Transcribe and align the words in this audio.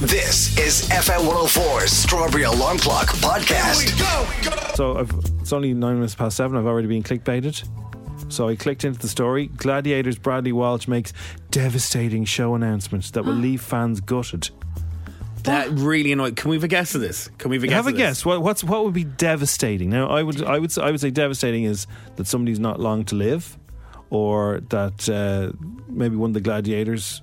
This 0.00 0.56
is 0.58 0.88
FM 0.90 1.26
104's 1.26 1.90
Strawberry 1.90 2.42
Alarm 2.42 2.76
Clock 2.78 3.06
Podcast. 3.16 4.76
So 4.76 4.98
I've, 4.98 5.10
it's 5.40 5.54
only 5.54 5.72
nine 5.72 5.94
minutes 5.94 6.14
past 6.14 6.36
seven. 6.36 6.58
I've 6.58 6.66
already 6.66 6.86
been 6.88 7.02
clickbaited. 7.02 7.66
So 8.30 8.48
I 8.48 8.56
clicked 8.56 8.84
into 8.84 8.98
the 8.98 9.08
story. 9.08 9.46
Gladiators 9.46 10.18
Bradley 10.18 10.52
Walsh 10.52 10.86
makes 10.86 11.14
devastating 11.50 12.26
show 12.26 12.54
announcements 12.54 13.10
that 13.12 13.24
will 13.24 13.32
leave 13.46 13.62
fans 13.62 14.00
gutted. 14.02 14.50
That 15.44 15.70
really 15.70 16.12
annoyed. 16.12 16.36
Can 16.36 16.50
we 16.50 16.56
have 16.56 16.64
a 16.64 16.68
guess 16.68 16.94
of 16.94 17.00
this? 17.00 17.28
Can 17.38 17.50
we 17.50 17.56
have 17.56 17.64
a 17.64 17.66
guess? 17.68 17.74
Have 17.76 17.86
a 17.86 17.92
this? 17.92 17.98
guess. 17.98 18.26
What, 18.26 18.42
what's 18.42 18.62
what 18.62 18.84
would 18.84 18.94
be 18.94 19.04
devastating? 19.04 19.88
Now, 19.88 20.08
I 20.08 20.22
would, 20.22 20.42
I 20.42 20.58
would, 20.58 20.72
say- 20.72 20.82
I 20.82 20.90
would 20.90 21.00
say 21.00 21.10
devastating 21.10 21.64
is 21.64 21.86
that 22.16 22.26
somebody's 22.26 22.60
not 22.60 22.80
long 22.80 23.04
to 23.06 23.14
live, 23.14 23.56
or 24.10 24.60
that 24.68 25.08
uh, 25.08 25.52
maybe 25.88 26.16
one 26.16 26.30
of 26.30 26.34
the 26.34 26.40
gladiators 26.42 27.22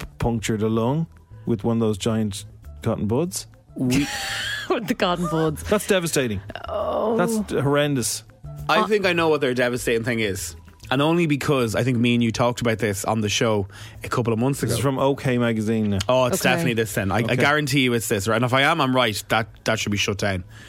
p- 0.00 0.06
punctured 0.18 0.62
a 0.62 0.68
lung 0.68 1.06
with 1.48 1.64
one 1.64 1.76
of 1.78 1.80
those 1.80 1.98
giant 1.98 2.44
cotton 2.82 3.06
buds. 3.06 3.46
We, 3.74 4.06
With 4.68 4.86
the 4.86 4.94
cotton 4.94 5.26
buds. 5.30 5.62
That's 5.62 5.86
devastating. 5.86 6.40
Oh, 6.68 7.16
that's 7.16 7.52
horrendous. 7.52 8.22
I 8.68 8.86
think 8.86 9.06
I 9.06 9.12
know 9.14 9.28
what 9.30 9.40
their 9.40 9.54
devastating 9.54 10.04
thing 10.04 10.20
is. 10.20 10.54
And 10.90 11.00
only 11.02 11.26
because 11.26 11.74
I 11.74 11.84
think 11.84 11.96
me 11.98 12.14
and 12.14 12.22
you 12.22 12.30
talked 12.32 12.60
about 12.60 12.78
this 12.78 13.04
on 13.04 13.20
the 13.22 13.28
show 13.28 13.66
a 14.04 14.08
couple 14.08 14.32
of 14.32 14.38
months 14.38 14.62
ago. 14.62 14.68
This 14.70 14.78
is 14.78 14.82
from 14.82 14.98
OK 14.98 15.38
Magazine. 15.38 15.90
Now. 15.90 15.98
Oh, 16.08 16.24
it's 16.26 16.40
Okay. 16.40 16.50
definitely 16.50 16.74
this 16.74 16.92
then. 16.94 17.10
I, 17.12 17.16
I 17.18 17.20
Okay. 17.22 17.36
guarantee 17.36 17.80
you 17.80 17.92
it's 17.94 18.08
this, 18.08 18.26
right? 18.28 18.36
And 18.36 18.44
if 18.44 18.52
I 18.54 18.62
am, 18.62 18.80
I'm 18.80 18.94
right. 18.96 19.22
That 19.28 19.48
that 19.64 19.78
should 19.78 19.92
be 19.92 19.98
shut 19.98 20.18
down 20.18 20.44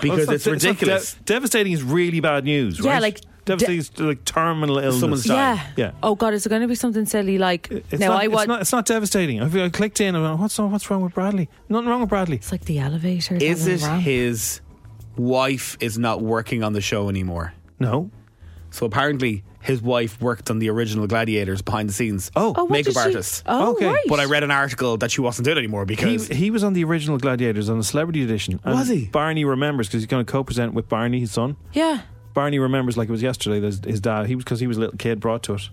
because 0.00 0.26
not 0.26 0.34
it's 0.34 0.44
de- 0.44 0.50
not 0.50 0.62
ridiculous. 0.62 1.14
de- 1.14 1.20
devastating 1.24 1.72
is 1.72 1.82
really 1.82 2.20
bad 2.20 2.44
news, 2.44 2.78
Yeah, 2.80 2.92
right? 2.92 3.02
like 3.02 3.20
devastating 3.50 3.78
is 3.78 3.98
like 3.98 4.24
terminal 4.24 4.78
illness. 4.78 5.00
Someone's 5.00 5.24
dying. 5.24 5.58
Yeah. 5.76 5.86
Yeah. 5.86 5.92
Oh 6.02 6.14
God, 6.14 6.34
is 6.34 6.46
it 6.46 6.48
going 6.48 6.62
to 6.62 6.68
be 6.68 6.74
something 6.74 7.06
silly 7.06 7.38
like? 7.38 7.70
It's 7.70 8.00
no, 8.00 8.08
not, 8.08 8.22
I 8.22 8.26
it's 8.26 8.46
not. 8.46 8.60
It's 8.62 8.72
not 8.72 8.86
devastating. 8.86 9.40
I, 9.40 9.64
I 9.64 9.68
clicked 9.68 10.00
in 10.00 10.14
and 10.14 10.24
went, 10.24 10.38
what's 10.40 10.58
what's 10.58 10.90
wrong 10.90 11.02
with 11.02 11.14
Bradley? 11.14 11.48
Nothing 11.68 11.88
wrong 11.88 12.00
with 12.00 12.08
Bradley. 12.08 12.36
It's 12.36 12.52
like 12.52 12.64
the 12.64 12.78
elevator. 12.78 13.36
is 13.36 13.66
it 13.66 13.82
wrong. 13.82 14.00
his 14.00 14.60
wife 15.16 15.76
is 15.80 15.98
not 15.98 16.22
working 16.22 16.62
on 16.62 16.72
the 16.72 16.80
show 16.80 17.08
anymore? 17.08 17.52
No. 17.78 18.10
So 18.70 18.86
apparently 18.86 19.42
his 19.62 19.82
wife 19.82 20.20
worked 20.20 20.50
on 20.50 20.58
the 20.58 20.70
original 20.70 21.06
Gladiators 21.06 21.60
behind 21.60 21.88
the 21.88 21.92
scenes. 21.92 22.30
Oh. 22.34 22.54
Oh, 22.56 22.66
makeup 22.66 22.86
did 22.86 22.94
she- 22.94 23.00
artist. 23.00 23.42
Oh, 23.46 23.72
Okay. 23.72 23.86
right. 23.86 24.04
But 24.08 24.20
I 24.20 24.24
read 24.24 24.42
an 24.42 24.50
article 24.50 24.96
that 24.98 25.10
she 25.10 25.20
wasn't 25.20 25.44
doing 25.44 25.56
it 25.56 25.60
anymore 25.60 25.84
because 25.84 26.28
he 26.28 26.50
was 26.50 26.64
on 26.64 26.72
the 26.72 26.84
original 26.84 27.18
Gladiators 27.18 27.68
on 27.68 27.76
the 27.78 27.84
Celebrity 27.84 28.22
Edition. 28.22 28.60
Was 28.64 28.88
he? 28.88 29.06
Barney 29.06 29.44
remembers 29.44 29.88
because 29.88 30.00
he's 30.02 30.06
going 30.06 30.24
to 30.24 30.30
co-present 30.30 30.72
with 30.72 30.88
Barney, 30.88 31.20
his 31.20 31.32
son. 31.32 31.56
Yeah. 31.72 32.02
Barney 32.34 32.58
remembers 32.58 32.96
like 32.96 33.08
it 33.08 33.12
was 33.12 33.22
yesterday. 33.22 33.60
His, 33.60 33.80
his 33.84 34.00
dad, 34.00 34.26
he 34.26 34.34
was 34.36 34.44
because 34.44 34.60
he 34.60 34.66
was 34.66 34.76
a 34.76 34.80
little 34.80 34.96
kid, 34.96 35.20
brought 35.20 35.42
to 35.44 35.54
it. 35.54 35.68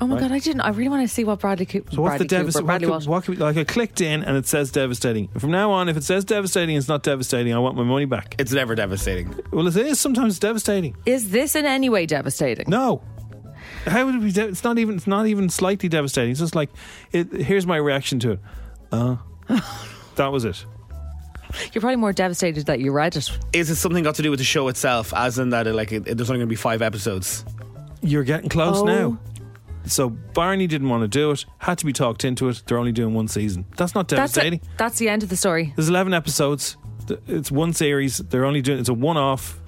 Oh 0.00 0.06
my 0.06 0.14
Right. 0.14 0.20
God, 0.22 0.32
I 0.32 0.38
didn't. 0.38 0.60
I 0.60 0.68
really 0.68 0.88
want 0.90 1.02
to 1.08 1.12
see 1.12 1.24
what 1.24 1.40
Bradley 1.40 1.66
Cooper. 1.66 1.90
So 1.92 2.02
what's 2.02 2.10
Bradley 2.18 2.26
the 2.28 2.34
Cooper, 2.36 2.38
devastating? 2.42 2.64
What, 2.64 2.66
Bradley 2.68 2.86
could- 2.86 2.90
Walsh. 2.92 3.06
what 3.08 3.24
could 3.24 3.30
we- 3.38 3.44
like 3.44 3.56
I 3.56 3.64
clicked 3.64 4.00
in 4.00 4.22
and 4.22 4.36
it 4.36 4.46
says 4.46 4.70
devastating. 4.70 5.26
From 5.38 5.50
now 5.50 5.72
on, 5.72 5.88
if 5.88 5.96
it 5.96 6.04
says 6.04 6.24
devastating, 6.24 6.76
it's 6.76 6.86
not 6.86 7.02
devastating. 7.02 7.52
I 7.52 7.58
want 7.58 7.76
my 7.76 7.82
money 7.82 8.04
back. 8.04 8.36
it's 8.38 8.52
never 8.52 8.76
devastating. 8.76 9.34
Well, 9.50 9.66
it 9.66 9.76
is 9.76 9.98
sometimes 9.98 10.38
devastating. 10.38 10.96
Is 11.04 11.30
this 11.30 11.56
in 11.56 11.66
any 11.66 11.88
way 11.88 12.06
devastating? 12.06 12.66
No. 12.68 13.02
How 13.86 14.04
would 14.06 14.14
it 14.14 14.22
be? 14.22 14.30
De- 14.30 14.46
it's 14.48 14.62
not 14.62 14.78
even. 14.78 14.96
It's 14.96 15.06
not 15.08 15.26
even 15.26 15.48
slightly 15.48 15.88
devastating. 15.88 16.30
It's 16.30 16.40
just 16.40 16.54
like, 16.54 16.70
it, 17.10 17.32
here's 17.32 17.66
my 17.66 17.76
reaction 17.76 18.18
to 18.20 18.32
it. 18.32 18.40
Uh, 18.92 19.16
that 20.16 20.28
was 20.30 20.44
it. 20.44 20.64
You're 21.72 21.80
probably 21.80 21.96
more 21.96 22.12
devastated 22.12 22.66
that 22.66 22.80
you 22.80 22.92
read 22.92 23.16
it. 23.16 23.30
Is 23.52 23.70
it 23.70 23.76
something 23.76 24.02
got 24.04 24.14
to 24.16 24.22
do 24.22 24.30
with 24.30 24.38
the 24.38 24.44
show 24.44 24.68
itself, 24.68 25.12
as 25.14 25.38
in 25.38 25.50
that 25.50 25.66
it, 25.66 25.72
like 25.74 25.92
it, 25.92 26.04
there's 26.04 26.30
only 26.30 26.38
going 26.40 26.48
to 26.48 26.52
be 26.52 26.56
five 26.56 26.82
episodes? 26.82 27.44
You're 28.02 28.24
getting 28.24 28.48
close 28.48 28.78
Oh. 28.78 28.84
now. 28.84 29.18
So 29.86 30.10
Barney 30.10 30.66
didn't 30.66 30.88
want 30.90 31.02
to 31.02 31.08
do 31.08 31.30
it. 31.30 31.44
Had 31.58 31.78
to 31.78 31.86
be 31.86 31.92
talked 31.92 32.24
into 32.24 32.48
it. 32.48 32.62
They're 32.66 32.78
only 32.78 32.92
doing 32.92 33.14
one 33.14 33.26
season. 33.28 33.64
That's 33.76 33.94
not 33.94 34.08
That's 34.08 34.32
devastating. 34.34 34.60
it. 34.60 34.68
That's 34.76 34.98
the 34.98 35.08
end 35.08 35.22
of 35.22 35.28
the 35.30 35.36
story, 35.36 35.72
There's 35.76 35.88
11 35.88 36.12
episodes. 36.14 36.76
It's 37.26 37.50
one 37.50 37.72
series. 37.72 38.18
They're 38.18 38.44
only 38.44 38.60
doing. 38.60 38.78
It's 38.80 38.90
a 38.90 38.94
one-off. 38.94 39.58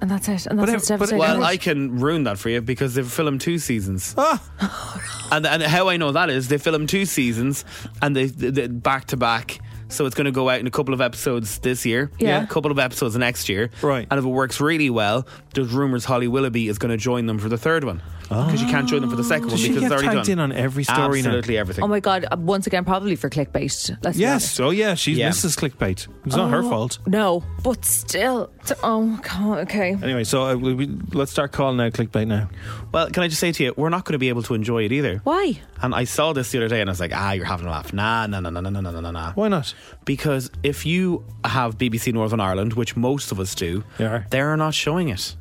and 0.00 0.10
that's 0.10 0.28
it. 0.28 0.46
And 0.46 0.58
that's 0.58 0.70
it- 0.70 0.74
what's 0.74 0.88
but 0.88 0.94
it- 0.94 0.98
devastating. 0.98 1.18
Well, 1.20 1.44
I 1.44 1.56
can 1.56 1.98
ruin 2.00 2.24
that 2.24 2.36
for 2.38 2.48
you 2.50 2.60
because 2.60 2.94
they've 2.94 3.08
filmed 3.10 3.40
two 3.40 3.58
seasons. 3.58 4.14
Ah, 4.18 5.30
And, 5.30 5.46
and 5.46 5.62
how 5.62 5.88
I 5.88 5.96
know 5.98 6.10
that 6.12 6.30
is 6.30 6.48
they 6.48 6.58
filmed 6.58 6.88
two 6.88 7.06
seasons 7.06 7.64
and 8.02 8.14
they, 8.16 8.26
they, 8.26 8.50
they 8.50 8.66
back 8.66 9.06
to 9.06 9.16
back. 9.16 9.60
So 9.94 10.06
it's 10.06 10.14
going 10.16 10.24
to 10.26 10.32
go 10.32 10.48
out 10.50 10.58
in 10.60 10.66
a 10.66 10.70
couple 10.70 10.92
of 10.92 11.00
episodes 11.00 11.58
this 11.60 11.86
year, 11.86 12.10
Yeah. 12.18 12.42
a 12.42 12.46
couple 12.46 12.70
of 12.70 12.78
episodes 12.78 13.16
next 13.16 13.48
year, 13.48 13.70
Right. 13.80 14.06
And 14.10 14.18
if 14.18 14.24
it 14.24 14.28
works 14.28 14.60
really 14.60 14.90
well, 14.90 15.26
there's 15.54 15.72
rumours 15.72 16.04
Holly 16.04 16.28
Willoughby 16.28 16.68
is 16.68 16.78
going 16.78 16.90
to 16.90 16.96
join 16.96 17.26
them 17.26 17.38
for 17.38 17.48
the 17.48 17.58
third 17.58 17.84
one 17.84 18.02
ah. 18.30 18.46
because 18.46 18.62
oh. 18.62 18.66
you 18.66 18.70
can't 18.70 18.88
join 18.88 19.00
them 19.00 19.10
for 19.10 19.16
the 19.16 19.24
second 19.24 19.48
Does 19.48 19.62
one 19.62 19.68
because 19.68 19.82
it's 19.84 19.92
already 19.92 20.08
tagged 20.08 20.26
done. 20.26 20.32
in 20.32 20.38
on 20.40 20.52
every 20.52 20.84
story 20.84 21.18
Absolutely 21.20 21.54
now. 21.54 21.60
everything. 21.60 21.84
Oh 21.84 21.88
my 21.88 22.00
god! 22.00 22.26
Uh, 22.30 22.36
once 22.38 22.66
again, 22.66 22.84
probably 22.84 23.16
for 23.16 23.30
clickbait. 23.30 23.98
Let's 24.02 24.18
yes. 24.18 24.60
Oh 24.60 24.70
yeah, 24.70 24.94
she's 24.94 25.18
yeah. 25.18 25.30
Mrs. 25.30 25.56
Clickbait. 25.58 26.08
It's 26.26 26.34
oh, 26.34 26.38
not 26.38 26.50
her 26.50 26.62
oh, 26.62 26.70
fault. 26.70 26.98
No, 27.06 27.44
but 27.62 27.84
still. 27.84 28.50
Oh 28.82 29.20
god. 29.22 29.58
Okay. 29.60 29.92
Anyway, 29.92 30.24
so 30.24 30.44
uh, 30.44 30.56
we, 30.56 30.86
let's 31.12 31.30
start 31.30 31.52
calling 31.52 31.76
now. 31.76 31.90
clickbait 31.90 32.26
now. 32.26 32.48
Well, 32.92 33.10
can 33.10 33.22
I 33.22 33.28
just 33.28 33.40
say 33.40 33.52
to 33.52 33.64
you, 33.64 33.74
we're 33.76 33.88
not 33.88 34.04
going 34.04 34.14
to 34.14 34.18
be 34.18 34.28
able 34.28 34.42
to 34.44 34.54
enjoy 34.54 34.84
it 34.84 34.92
either. 34.92 35.20
Why? 35.24 35.60
And 35.82 35.94
I 35.94 36.04
saw 36.04 36.32
this 36.32 36.50
the 36.50 36.58
other 36.58 36.68
day, 36.68 36.80
and 36.80 36.88
I 36.88 36.92
was 36.92 37.00
like, 37.00 37.12
ah, 37.14 37.32
you're 37.32 37.44
having 37.44 37.66
a 37.66 37.70
laugh. 37.70 37.92
Nah, 37.92 38.26
nah, 38.26 38.40
nah, 38.40 38.50
nah, 38.50 38.60
nah, 38.60 38.70
nah, 38.70 39.00
nah, 39.00 39.10
nah. 39.10 39.32
Why 39.32 39.48
not? 39.48 39.74
Because 40.04 40.50
if 40.62 40.86
you 40.86 41.24
have 41.44 41.76
BBC 41.76 42.12
Northern 42.12 42.40
Ireland, 42.40 42.74
which 42.74 42.96
most 42.96 43.32
of 43.32 43.40
us 43.40 43.54
do, 43.54 43.84
yeah. 43.98 44.24
they're 44.30 44.56
not 44.56 44.74
showing 44.74 45.08
it. 45.08 45.36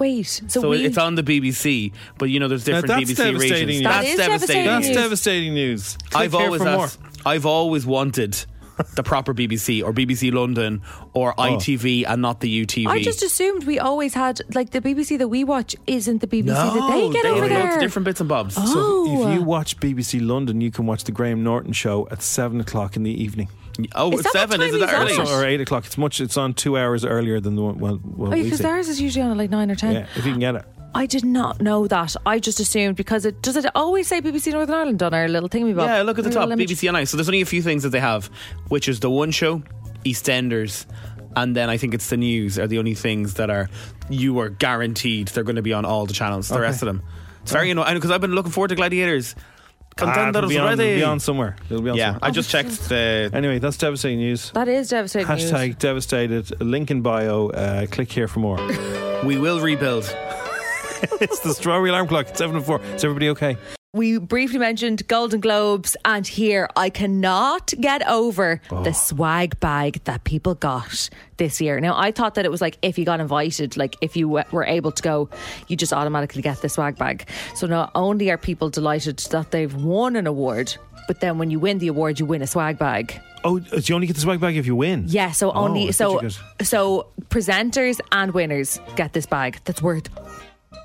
Wait. 0.00 0.26
So, 0.26 0.48
So 0.62 0.68
we. 0.70 0.84
it's 0.84 0.98
on 0.98 1.14
the 1.14 1.22
BBC, 1.22 1.92
but 2.18 2.30
you 2.30 2.40
know 2.40 2.48
there's 2.48 2.64
different 2.64 2.88
that's 2.88 3.02
BBC 3.02 3.16
devastating 3.16 3.38
regions. 3.38 3.66
news. 3.68 3.82
That 3.82 4.02
That's 4.02 4.16
devastating. 4.16 4.64
devastating 4.64 4.64
That's 4.66 4.86
news. 4.86 4.96
devastating 4.96 5.54
news. 5.54 5.96
Click 6.10 6.16
I've 6.16 6.32
here 6.32 6.40
always 6.40 6.62
for 6.62 6.70
more. 6.70 6.84
asked, 6.84 6.98
I've 7.24 7.46
always 7.46 7.86
wanted 7.86 8.44
the 8.96 9.02
proper 9.02 9.34
BBC 9.34 9.82
or 9.84 9.92
BBC 9.92 10.32
London 10.32 10.80
or 11.12 11.34
Oh. 11.36 11.42
ITV 11.42 12.06
and 12.08 12.22
not 12.22 12.40
the 12.40 12.64
UTV. 12.64 12.86
I 12.86 13.02
just 13.02 13.22
assumed 13.22 13.64
we 13.64 13.78
always 13.78 14.14
had 14.14 14.40
like 14.54 14.70
the 14.70 14.80
BBC 14.80 15.18
that 15.18 15.28
we 15.28 15.44
watch 15.44 15.76
isn't 15.86 16.22
the 16.22 16.26
BBC 16.26 16.46
no, 16.46 16.54
that 16.54 16.90
they 16.96 17.10
get 17.12 17.24
have 17.26 17.34
over 17.34 17.40
loads 17.42 17.52
of 17.52 17.70
there. 17.72 17.80
different 17.80 18.04
bits 18.06 18.20
and 18.20 18.28
bobs. 18.30 18.54
Oh. 18.58 18.64
So 18.66 18.80
Oh. 18.80 19.28
if 19.28 19.34
you 19.34 19.42
watch 19.44 19.78
BBC 19.80 20.26
London, 20.26 20.62
you 20.62 20.70
can 20.70 20.86
watch 20.86 21.04
the 21.04 21.12
Graham 21.12 21.44
Norton 21.44 21.74
show 21.74 22.08
at 22.10 22.22
seven 22.22 22.58
o'clock 22.58 22.96
in 22.96 23.02
the 23.02 23.10
evening, 23.22 23.48
Oh, 23.94 24.12
Is 24.12 24.20
it's 24.20 24.32
that 24.32 24.48
what 24.48 24.50
seven, 24.50 24.60
is 24.62 24.72
time 24.72 24.80
it 24.80 24.84
is 24.84 24.90
that 24.90 25.00
early? 25.02 25.16
that? 25.16 25.28
or 25.28 25.44
eight 25.46 25.60
o'clock. 25.60 25.86
It's 25.86 25.98
much. 25.98 26.20
It's 26.20 26.36
on 26.36 26.54
two 26.54 26.76
hours 26.78 27.04
earlier 27.04 27.40
than 27.40 27.56
the 27.56 27.62
one. 27.62 27.78
Well, 27.78 28.00
well 28.02 28.28
Oh, 28.28 28.42
because 28.42 28.58
see. 28.58 28.62
theirs 28.64 28.88
is 28.88 29.00
usually 29.00 29.22
on 29.24 29.30
at 29.30 29.36
like 29.36 29.50
nine 29.50 29.70
or 29.70 29.74
ten. 29.74 29.92
Yeah, 29.94 30.06
if 30.16 30.24
you 30.26 30.32
can 30.32 30.40
get 30.40 30.54
it. 30.56 30.64
I 30.92 31.06
did 31.06 31.24
not 31.24 31.60
know 31.60 31.86
that. 31.86 32.16
I 32.26 32.40
just 32.40 32.58
assumed 32.58 32.96
because 32.96 33.24
it 33.24 33.42
does 33.42 33.56
it 33.56 33.64
always 33.76 34.08
say 34.08 34.20
BBC 34.20 34.50
Northern 34.52 34.74
Ireland 34.74 35.02
on 35.04 35.14
our 35.14 35.28
little 35.28 35.48
thingy 35.48 35.74
bob. 35.76 35.86
Yeah, 35.88 36.02
look 36.02 36.18
at 36.18 36.24
the 36.24 36.30
uh, 36.30 36.34
top, 36.34 36.50
image. 36.50 36.68
BBC 36.68 36.88
on 36.88 36.96
Ice. 36.96 37.10
So 37.10 37.16
there's 37.16 37.28
only 37.28 37.42
a 37.42 37.46
few 37.46 37.62
things 37.62 37.84
that 37.84 37.90
they 37.90 38.00
have, 38.00 38.26
which 38.68 38.88
is 38.88 38.98
the 38.98 39.08
one 39.10 39.30
show, 39.30 39.62
EastEnders, 40.04 40.86
and 41.36 41.54
then 41.56 41.70
I 41.70 41.76
think 41.76 41.94
it's 41.94 42.10
the 42.10 42.16
news 42.16 42.58
are 42.58 42.66
the 42.66 42.78
only 42.78 42.94
things 42.94 43.34
that 43.34 43.50
are 43.50 43.68
you 44.08 44.38
are 44.40 44.48
guaranteed 44.48 45.28
they're 45.28 45.44
going 45.44 45.54
to 45.56 45.62
be 45.62 45.72
on 45.72 45.84
all 45.84 46.06
the 46.06 46.12
channels. 46.12 46.48
The 46.48 46.54
Okay. 46.56 46.62
rest 46.62 46.82
of 46.82 46.86
them, 46.86 47.02
it's 47.42 47.52
very 47.52 47.70
annoying 47.70 47.94
because 47.94 48.10
I've 48.10 48.20
been 48.20 48.34
looking 48.34 48.50
forward 48.50 48.68
to 48.68 48.74
Gladiators. 48.74 49.36
Contenders 49.96 50.48
be, 50.48 50.58
on, 50.58 50.78
ready. 50.78 50.96
be 50.96 51.02
on 51.02 51.20
somewhere. 51.20 51.56
It'll 51.68 51.82
be 51.82 51.90
on 51.90 51.96
yeah, 51.96 52.12
somewhere. 52.12 52.20
I 52.22 52.30
just 52.30 52.50
checked 52.50 52.88
the. 52.88 53.30
Anyway, 53.32 53.58
that's 53.58 53.76
devastating 53.76 54.18
news. 54.18 54.50
That 54.52 54.68
is 54.68 54.88
devastating. 54.88 55.28
Hashtag 55.28 55.66
news. 55.66 55.76
devastated. 55.76 56.60
Link 56.60 56.90
in 56.90 57.02
bio. 57.02 57.48
Uh, 57.48 57.86
click 57.86 58.10
here 58.10 58.28
for 58.28 58.40
more. 58.40 58.56
We 59.24 59.36
will 59.36 59.60
rebuild. 59.60 60.04
it's 61.20 61.40
the 61.40 61.54
Strawberry 61.54 61.90
Alarm 61.90 62.08
Clock. 62.08 62.28
It's 62.28 62.38
seven 62.38 62.56
and 62.56 62.64
four. 62.64 62.80
Is 62.82 63.04
everybody 63.04 63.28
okay? 63.30 63.56
We 63.92 64.18
briefly 64.18 64.60
mentioned 64.60 65.08
Golden 65.08 65.40
Globes, 65.40 65.96
and 66.04 66.24
here 66.24 66.68
I 66.76 66.90
cannot 66.90 67.74
get 67.80 68.06
over 68.06 68.60
oh. 68.70 68.84
the 68.84 68.94
swag 68.94 69.58
bag 69.58 70.04
that 70.04 70.22
people 70.22 70.54
got 70.54 71.10
this 71.38 71.60
year. 71.60 71.80
Now, 71.80 71.98
I 71.98 72.12
thought 72.12 72.36
that 72.36 72.44
it 72.44 72.52
was 72.52 72.60
like 72.60 72.78
if 72.82 72.98
you 73.00 73.04
got 73.04 73.18
invited, 73.18 73.76
like 73.76 73.96
if 74.00 74.16
you 74.16 74.28
were 74.28 74.64
able 74.64 74.92
to 74.92 75.02
go, 75.02 75.28
you 75.66 75.76
just 75.76 75.92
automatically 75.92 76.40
get 76.40 76.62
the 76.62 76.68
swag 76.68 76.98
bag. 76.98 77.28
So 77.56 77.66
not 77.66 77.90
only 77.96 78.30
are 78.30 78.38
people 78.38 78.70
delighted 78.70 79.18
that 79.32 79.50
they've 79.50 79.74
won 79.74 80.14
an 80.14 80.28
award, 80.28 80.76
but 81.08 81.18
then 81.18 81.38
when 81.38 81.50
you 81.50 81.58
win 81.58 81.78
the 81.78 81.88
award, 81.88 82.20
you 82.20 82.26
win 82.26 82.42
a 82.42 82.46
swag 82.46 82.78
bag. 82.78 83.20
Oh, 83.42 83.58
do 83.58 83.80
you 83.82 83.94
only 83.96 84.06
get 84.06 84.14
the 84.14 84.22
swag 84.22 84.38
bag 84.38 84.56
if 84.56 84.66
you 84.66 84.76
win? 84.76 85.06
Yeah, 85.08 85.32
so 85.32 85.50
Oh, 85.50 85.64
only 85.64 85.90
thought 85.90 86.30
so 86.30 86.42
so 86.62 87.08
presenters 87.28 87.98
and 88.12 88.32
winners 88.34 88.78
get 88.94 89.14
this 89.14 89.26
bag 89.26 89.58
that's 89.64 89.82
worth 89.82 90.08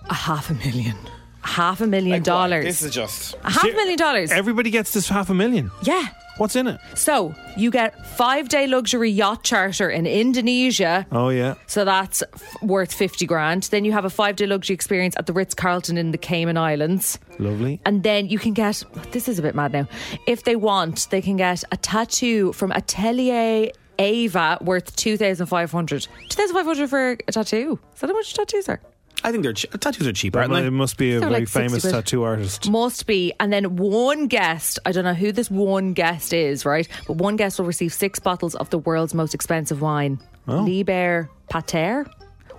a 0.10 0.14
half 0.16 0.50
a 0.50 0.56
million. 0.56 0.98
Half 1.46 1.80
a 1.82 1.88
million 1.88 2.24
dollars. 2.24 2.66
This 2.66 2.82
is 2.82 2.92
just. 2.94 3.36
a 3.44 3.52
half 3.52 3.64
a 3.64 3.68
million 3.72 3.98
dollars. 3.98 4.32
Everybody 4.32 4.70
gets 4.72 4.92
this 4.94 5.08
half 5.08 5.30
a 5.30 5.34
million. 5.34 5.72
yeah. 5.84 6.08
What's 6.38 6.58
in 6.58 6.68
it? 6.68 6.82
So 6.96 7.34
you 7.56 7.72
get 7.72 8.06
five 8.18 8.50
day 8.50 8.68
luxury 8.68 9.10
yacht 9.10 9.46
charter 9.46 9.90
in 9.90 10.06
Indonesia. 10.06 11.08
Oh 11.14 11.30
yeah. 11.30 11.54
So 11.68 11.86
that's 11.86 12.24
f- 12.24 12.62
worth 12.62 12.92
50 12.94 13.26
grand. 13.26 13.64
Then 13.72 13.86
you 13.86 13.94
have 13.94 14.04
a 14.04 14.10
five 14.10 14.36
day 14.36 14.46
luxury 14.46 14.74
experience 14.74 15.16
at 15.18 15.28
the 15.28 15.32
Ritz 15.34 15.54
Carlton 15.56 15.98
in 15.98 16.12
the 16.12 16.18
Cayman 16.18 16.58
Islands. 16.58 17.20
Lovely. 17.40 17.80
And 17.86 18.04
then 18.04 18.28
you 18.28 18.38
can 18.38 18.52
get, 18.54 18.84
this 19.12 19.30
is 19.30 19.40
a 19.40 19.42
bit 19.42 19.56
mad 19.56 19.72
now. 19.72 19.88
If 20.28 20.44
they 20.44 20.58
want, 20.58 21.08
they 21.10 21.22
can 21.22 21.38
get 21.38 21.64
a 21.72 21.78
tattoo 21.78 22.52
from 22.52 22.74
Atelier 22.74 23.70
Ava 23.98 24.58
worth 24.60 24.94
2,500. 24.98 26.08
2,500 26.28 26.90
for 26.90 27.12
a 27.12 27.32
tattoo. 27.32 27.80
Is 27.94 28.02
that 28.02 28.08
how 28.10 28.14
much 28.14 28.34
tattoos 28.34 28.68
are? 28.68 28.82
I 29.26 29.32
think 29.32 29.44
they're 29.44 29.54
che- 29.54 29.68
tattoos 29.80 30.08
are 30.08 30.14
cheaper, 30.14 30.40
That 30.40 30.52
aren't 30.52 30.64
they? 30.64 30.68
it 30.68 30.72
must 30.72 30.98
be 30.98 31.16
a 31.16 31.20
They're 31.20 31.30
very 31.30 31.42
like 31.42 31.48
60 31.50 31.60
famous 31.60 31.82
quid. 31.82 31.94
tattoo 31.94 32.24
artist. 32.24 32.70
Must 32.70 33.06
be. 33.08 33.34
And 33.40 33.52
then 33.52 33.76
one 33.76 34.28
guest, 34.28 34.80
I 34.86 34.92
don't 34.92 35.04
know 35.04 35.14
who 35.14 35.32
this 35.32 35.50
one 35.50 35.94
guest 35.94 36.32
is, 36.34 36.66
right? 36.66 36.88
But 37.08 37.18
one 37.18 37.36
guest 37.36 37.58
will 37.60 37.66
receive 37.66 37.92
six 37.94 38.20
bottles 38.20 38.56
of 38.56 38.70
the 38.70 38.78
world's 38.78 39.14
most 39.14 39.34
expensive 39.34 39.82
wine, 39.82 40.20
Oh. 40.48 40.62
Liber 40.62 41.30
Pater, 41.50 42.06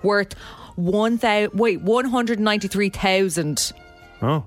worth 0.03 0.33
one 0.75 1.17
thousand. 1.17 1.57
Wait, 1.57 1.81
one 1.81 2.05
hundred 2.05 2.39
ninety-three 2.39 2.89
thousand. 2.89 3.71
Oh. 4.21 4.43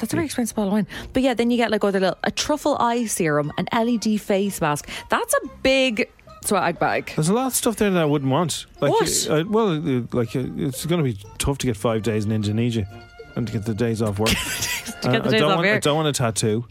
That's 0.00 0.14
a 0.14 0.16
very 0.16 0.24
expensive 0.24 0.56
bottle 0.56 0.68
of 0.70 0.72
wine. 0.72 0.86
But 1.12 1.22
yeah, 1.22 1.34
then 1.34 1.50
you 1.50 1.58
get 1.58 1.70
like 1.70 1.84
other 1.84 2.00
little 2.00 2.16
a 2.24 2.30
truffle 2.30 2.76
eye 2.80 3.04
serum, 3.04 3.52
an 3.58 3.68
LED 3.70 4.18
face 4.18 4.58
mask. 4.62 4.88
That's 5.10 5.34
a 5.34 5.48
big 5.62 6.08
swag 6.44 6.78
bag. 6.78 7.12
There's 7.14 7.28
a 7.28 7.34
lot 7.34 7.46
of 7.48 7.54
stuff 7.54 7.76
there 7.76 7.90
that 7.90 8.02
I 8.02 8.04
wouldn't 8.04 8.30
want. 8.30 8.66
Like, 8.80 8.92
What? 8.92 9.26
Uh, 9.28 9.44
well, 9.48 9.70
uh, 9.72 10.02
like 10.12 10.34
uh, 10.36 10.44
it's 10.56 10.86
going 10.86 11.02
to 11.04 11.10
be 11.12 11.18
tough 11.38 11.58
to 11.58 11.66
get 11.66 11.76
five 11.76 12.02
days 12.02 12.24
in 12.24 12.32
Indonesia 12.32 12.86
and 13.36 13.46
to 13.46 13.52
get 13.52 13.64
the 13.64 13.74
days 13.74 14.02
off 14.02 14.18
work. 14.18 14.30
To 15.02 15.08
get 15.10 15.22
the 15.22 15.28
I 15.28 15.32
days 15.32 15.40
don't 15.40 15.50
off 15.52 15.56
want. 15.56 15.68
I 15.68 15.78
don't 15.78 15.96
want 15.96 16.08
a 16.08 16.12
tattoo. 16.12 16.66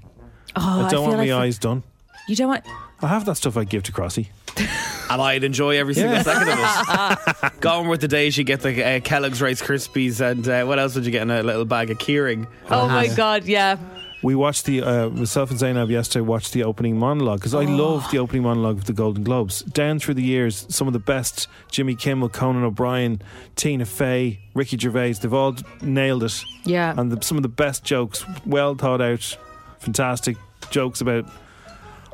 Oh, 0.55 0.61
I 0.61 0.81
don't 0.81 0.89
feel 0.91 1.01
want 1.03 1.17
like 1.17 1.29
my 1.29 1.35
eyes 1.35 1.57
done. 1.57 1.81
You 2.27 2.35
don't 2.35 2.49
want. 2.49 2.63
I 3.01 3.07
have 3.07 3.25
that 3.25 3.35
stuff 3.37 3.57
I 3.57 3.63
give 3.63 3.81
to 3.83 3.91
Crossy. 3.91 4.27
And 5.11 5.19
I'd 5.19 5.43
enjoy 5.43 5.75
every 5.79 5.95
single 5.95 6.13
Yeah. 6.13 6.21
second 6.21 6.49
of 6.49 7.51
it. 7.51 7.59
Gone 7.61 7.87
were 7.87 7.97
the 7.97 8.07
days 8.07 8.37
you 8.37 8.43
get 8.43 8.61
the 8.61 8.83
uh, 8.85 8.99
Kellogg's 8.99 9.41
Rice 9.41 9.59
Krispies, 9.59 10.21
and 10.21 10.47
uh, 10.47 10.65
what 10.65 10.77
else 10.77 10.93
would 10.93 11.03
you 11.03 11.11
get 11.11 11.23
in 11.23 11.31
a 11.31 11.41
little 11.41 11.65
bag 11.65 11.89
of 11.89 11.97
Keurig? 11.97 12.45
Oh 12.69 12.87
my 12.87 13.07
god, 13.07 13.45
yeah. 13.45 13.77
We 14.21 14.35
watched 14.35 14.65
the 14.65 14.81
uh, 14.81 15.09
myself 15.09 15.49
and 15.49 15.57
Zeinab 15.59 15.89
yesterday 15.89 16.21
watched 16.25 16.51
the 16.51 16.63
opening 16.65 16.97
monologue 16.97 17.39
because 17.39 17.55
I 17.55 17.63
Oh. 17.63 17.75
love 17.75 18.11
the 18.11 18.17
opening 18.19 18.43
monologue 18.43 18.77
of 18.77 18.85
the 18.85 18.91
Golden 18.93 19.23
Globes. 19.23 19.61
Down 19.61 19.97
through 19.99 20.15
the 20.15 20.23
years, 20.23 20.65
some 20.69 20.87
of 20.87 20.93
the 20.93 20.99
best 20.99 21.47
Jimmy 21.71 21.95
Kimmel, 21.95 22.27
Conan 22.29 22.63
O'Brien, 22.65 23.21
Tina 23.55 23.85
Fey, 23.85 24.39
Ricky 24.53 24.77
Gervais, 24.77 25.13
they've 25.13 25.33
all 25.33 25.55
nailed 25.81 26.23
it. 26.23 26.43
Yeah. 26.65 26.93
and 26.97 27.11
the, 27.11 27.23
some 27.23 27.37
of 27.37 27.43
the 27.43 27.49
best 27.49 27.85
jokes, 27.85 28.25
well 28.45 28.75
thought 28.75 28.99
out, 29.01 29.37
fantastic 29.79 30.35
jokes 30.69 30.99
about. 30.99 31.25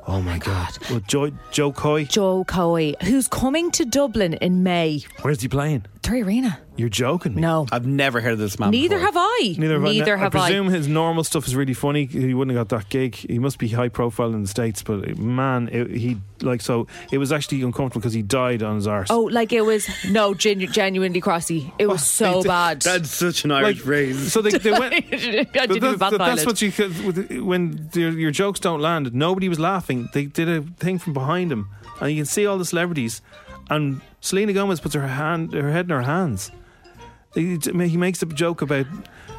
Oh 0.08 0.22
my 0.22 0.38
God! 0.38 0.70
Well, 0.92 1.00
Joe, 1.08 1.32
Jo 1.52 1.72
Koy, 1.72 2.06
Jo 2.06 2.44
Koy, 2.44 2.94
who's 3.02 3.28
coming 3.28 3.72
to 3.72 3.86
Dublin 3.86 4.36
in 4.36 4.62
May. 4.62 5.02
where's 5.24 5.42
he 5.42 5.48
playing? 5.48 5.86
Three 6.06 6.22
Arena. 6.22 6.60
You're 6.78 6.88
joking 6.90 7.34
me. 7.34 7.42
No. 7.42 7.66
I've 7.72 7.88
never 7.88 8.22
heard 8.22 8.34
of 8.34 8.38
this 8.38 8.60
man. 8.60 8.70
Neither 8.70 8.98
before. 8.98 9.06
have 9.08 9.16
I. 9.18 9.56
Neither 9.58 9.74
have 9.74 9.86
I. 9.86 9.92
Neither 9.92 10.16
I. 10.16 10.20
have 10.20 10.36
I. 10.36 10.40
presume 10.50 10.68
his 10.68 10.88
normal 10.88 11.24
stuff 11.24 11.48
is 11.48 11.56
really 11.56 11.74
funny. 11.74 12.06
He 12.06 12.36
wouldn't 12.36 12.56
have 12.56 12.68
got 12.68 12.78
that 12.78 12.90
gig. 12.90 13.16
He 13.16 13.40
must 13.40 13.58
be 13.58 13.70
high 13.70 13.90
profile 13.90 14.32
in 14.36 14.44
the 14.44 14.48
states, 14.48 14.84
but 14.84 15.10
uh, 15.10 15.16
man, 15.16 15.68
it, 15.72 15.90
he 15.90 16.18
like 16.42 16.62
so. 16.62 16.86
It 17.12 17.18
was 17.18 17.32
actually 17.32 17.64
uncomfortable 17.64 18.02
because 18.02 18.14
he 18.14 18.22
died 18.22 18.62
on 18.62 18.76
his 18.76 18.86
arse. 18.86 19.10
Oh, 19.10 19.22
like 19.22 19.52
it 19.52 19.62
was 19.62 19.90
no 20.12 20.36
genu- 20.36 20.68
genuinely 20.68 21.22
crossy. 21.22 21.74
It 21.80 21.88
was 21.88 22.02
oh, 22.22 22.42
so 22.42 22.44
bad. 22.44 22.84
That's 22.84 23.10
such 23.10 23.44
an 23.46 23.50
like 23.50 23.66
Irish 23.66 23.80
phrase. 23.80 24.32
so 24.32 24.44
they, 24.44 24.52
they 24.52 24.72
went. 24.72 24.94
I 24.94 25.00
But 25.02 25.70
didn't 25.70 25.98
that's, 25.98 26.14
even 26.14 26.18
that's 26.20 26.46
what 26.46 26.62
you 26.62 26.72
could 26.72 27.42
when 27.42 27.90
your, 27.96 28.12
your 28.12 28.32
jokes 28.32 28.60
don't 28.60 28.80
land. 28.80 29.12
Nobody 29.12 29.50
was 29.50 29.60
laughing. 29.60 30.08
They 30.14 30.26
did 30.26 30.50
a 30.50 30.62
thing 30.62 31.00
from 31.00 31.14
behind 31.14 31.52
him, 31.52 31.70
and 32.00 32.12
you 32.12 32.18
can 32.18 32.26
see 32.26 32.46
all 32.46 32.60
the 32.60 32.66
celebrities. 32.66 33.24
And 33.70 34.02
Selena 34.22 34.54
Gomez 34.54 34.80
puts 34.80 34.96
her 34.96 35.08
hand, 35.08 35.54
her 35.54 35.72
head 35.72 35.86
in 35.86 35.90
her 35.92 36.02
hands. 36.02 36.52
He, 37.34 37.58
he 37.58 37.98
makes 37.98 38.22
a 38.22 38.26
joke 38.26 38.62
about. 38.62 38.86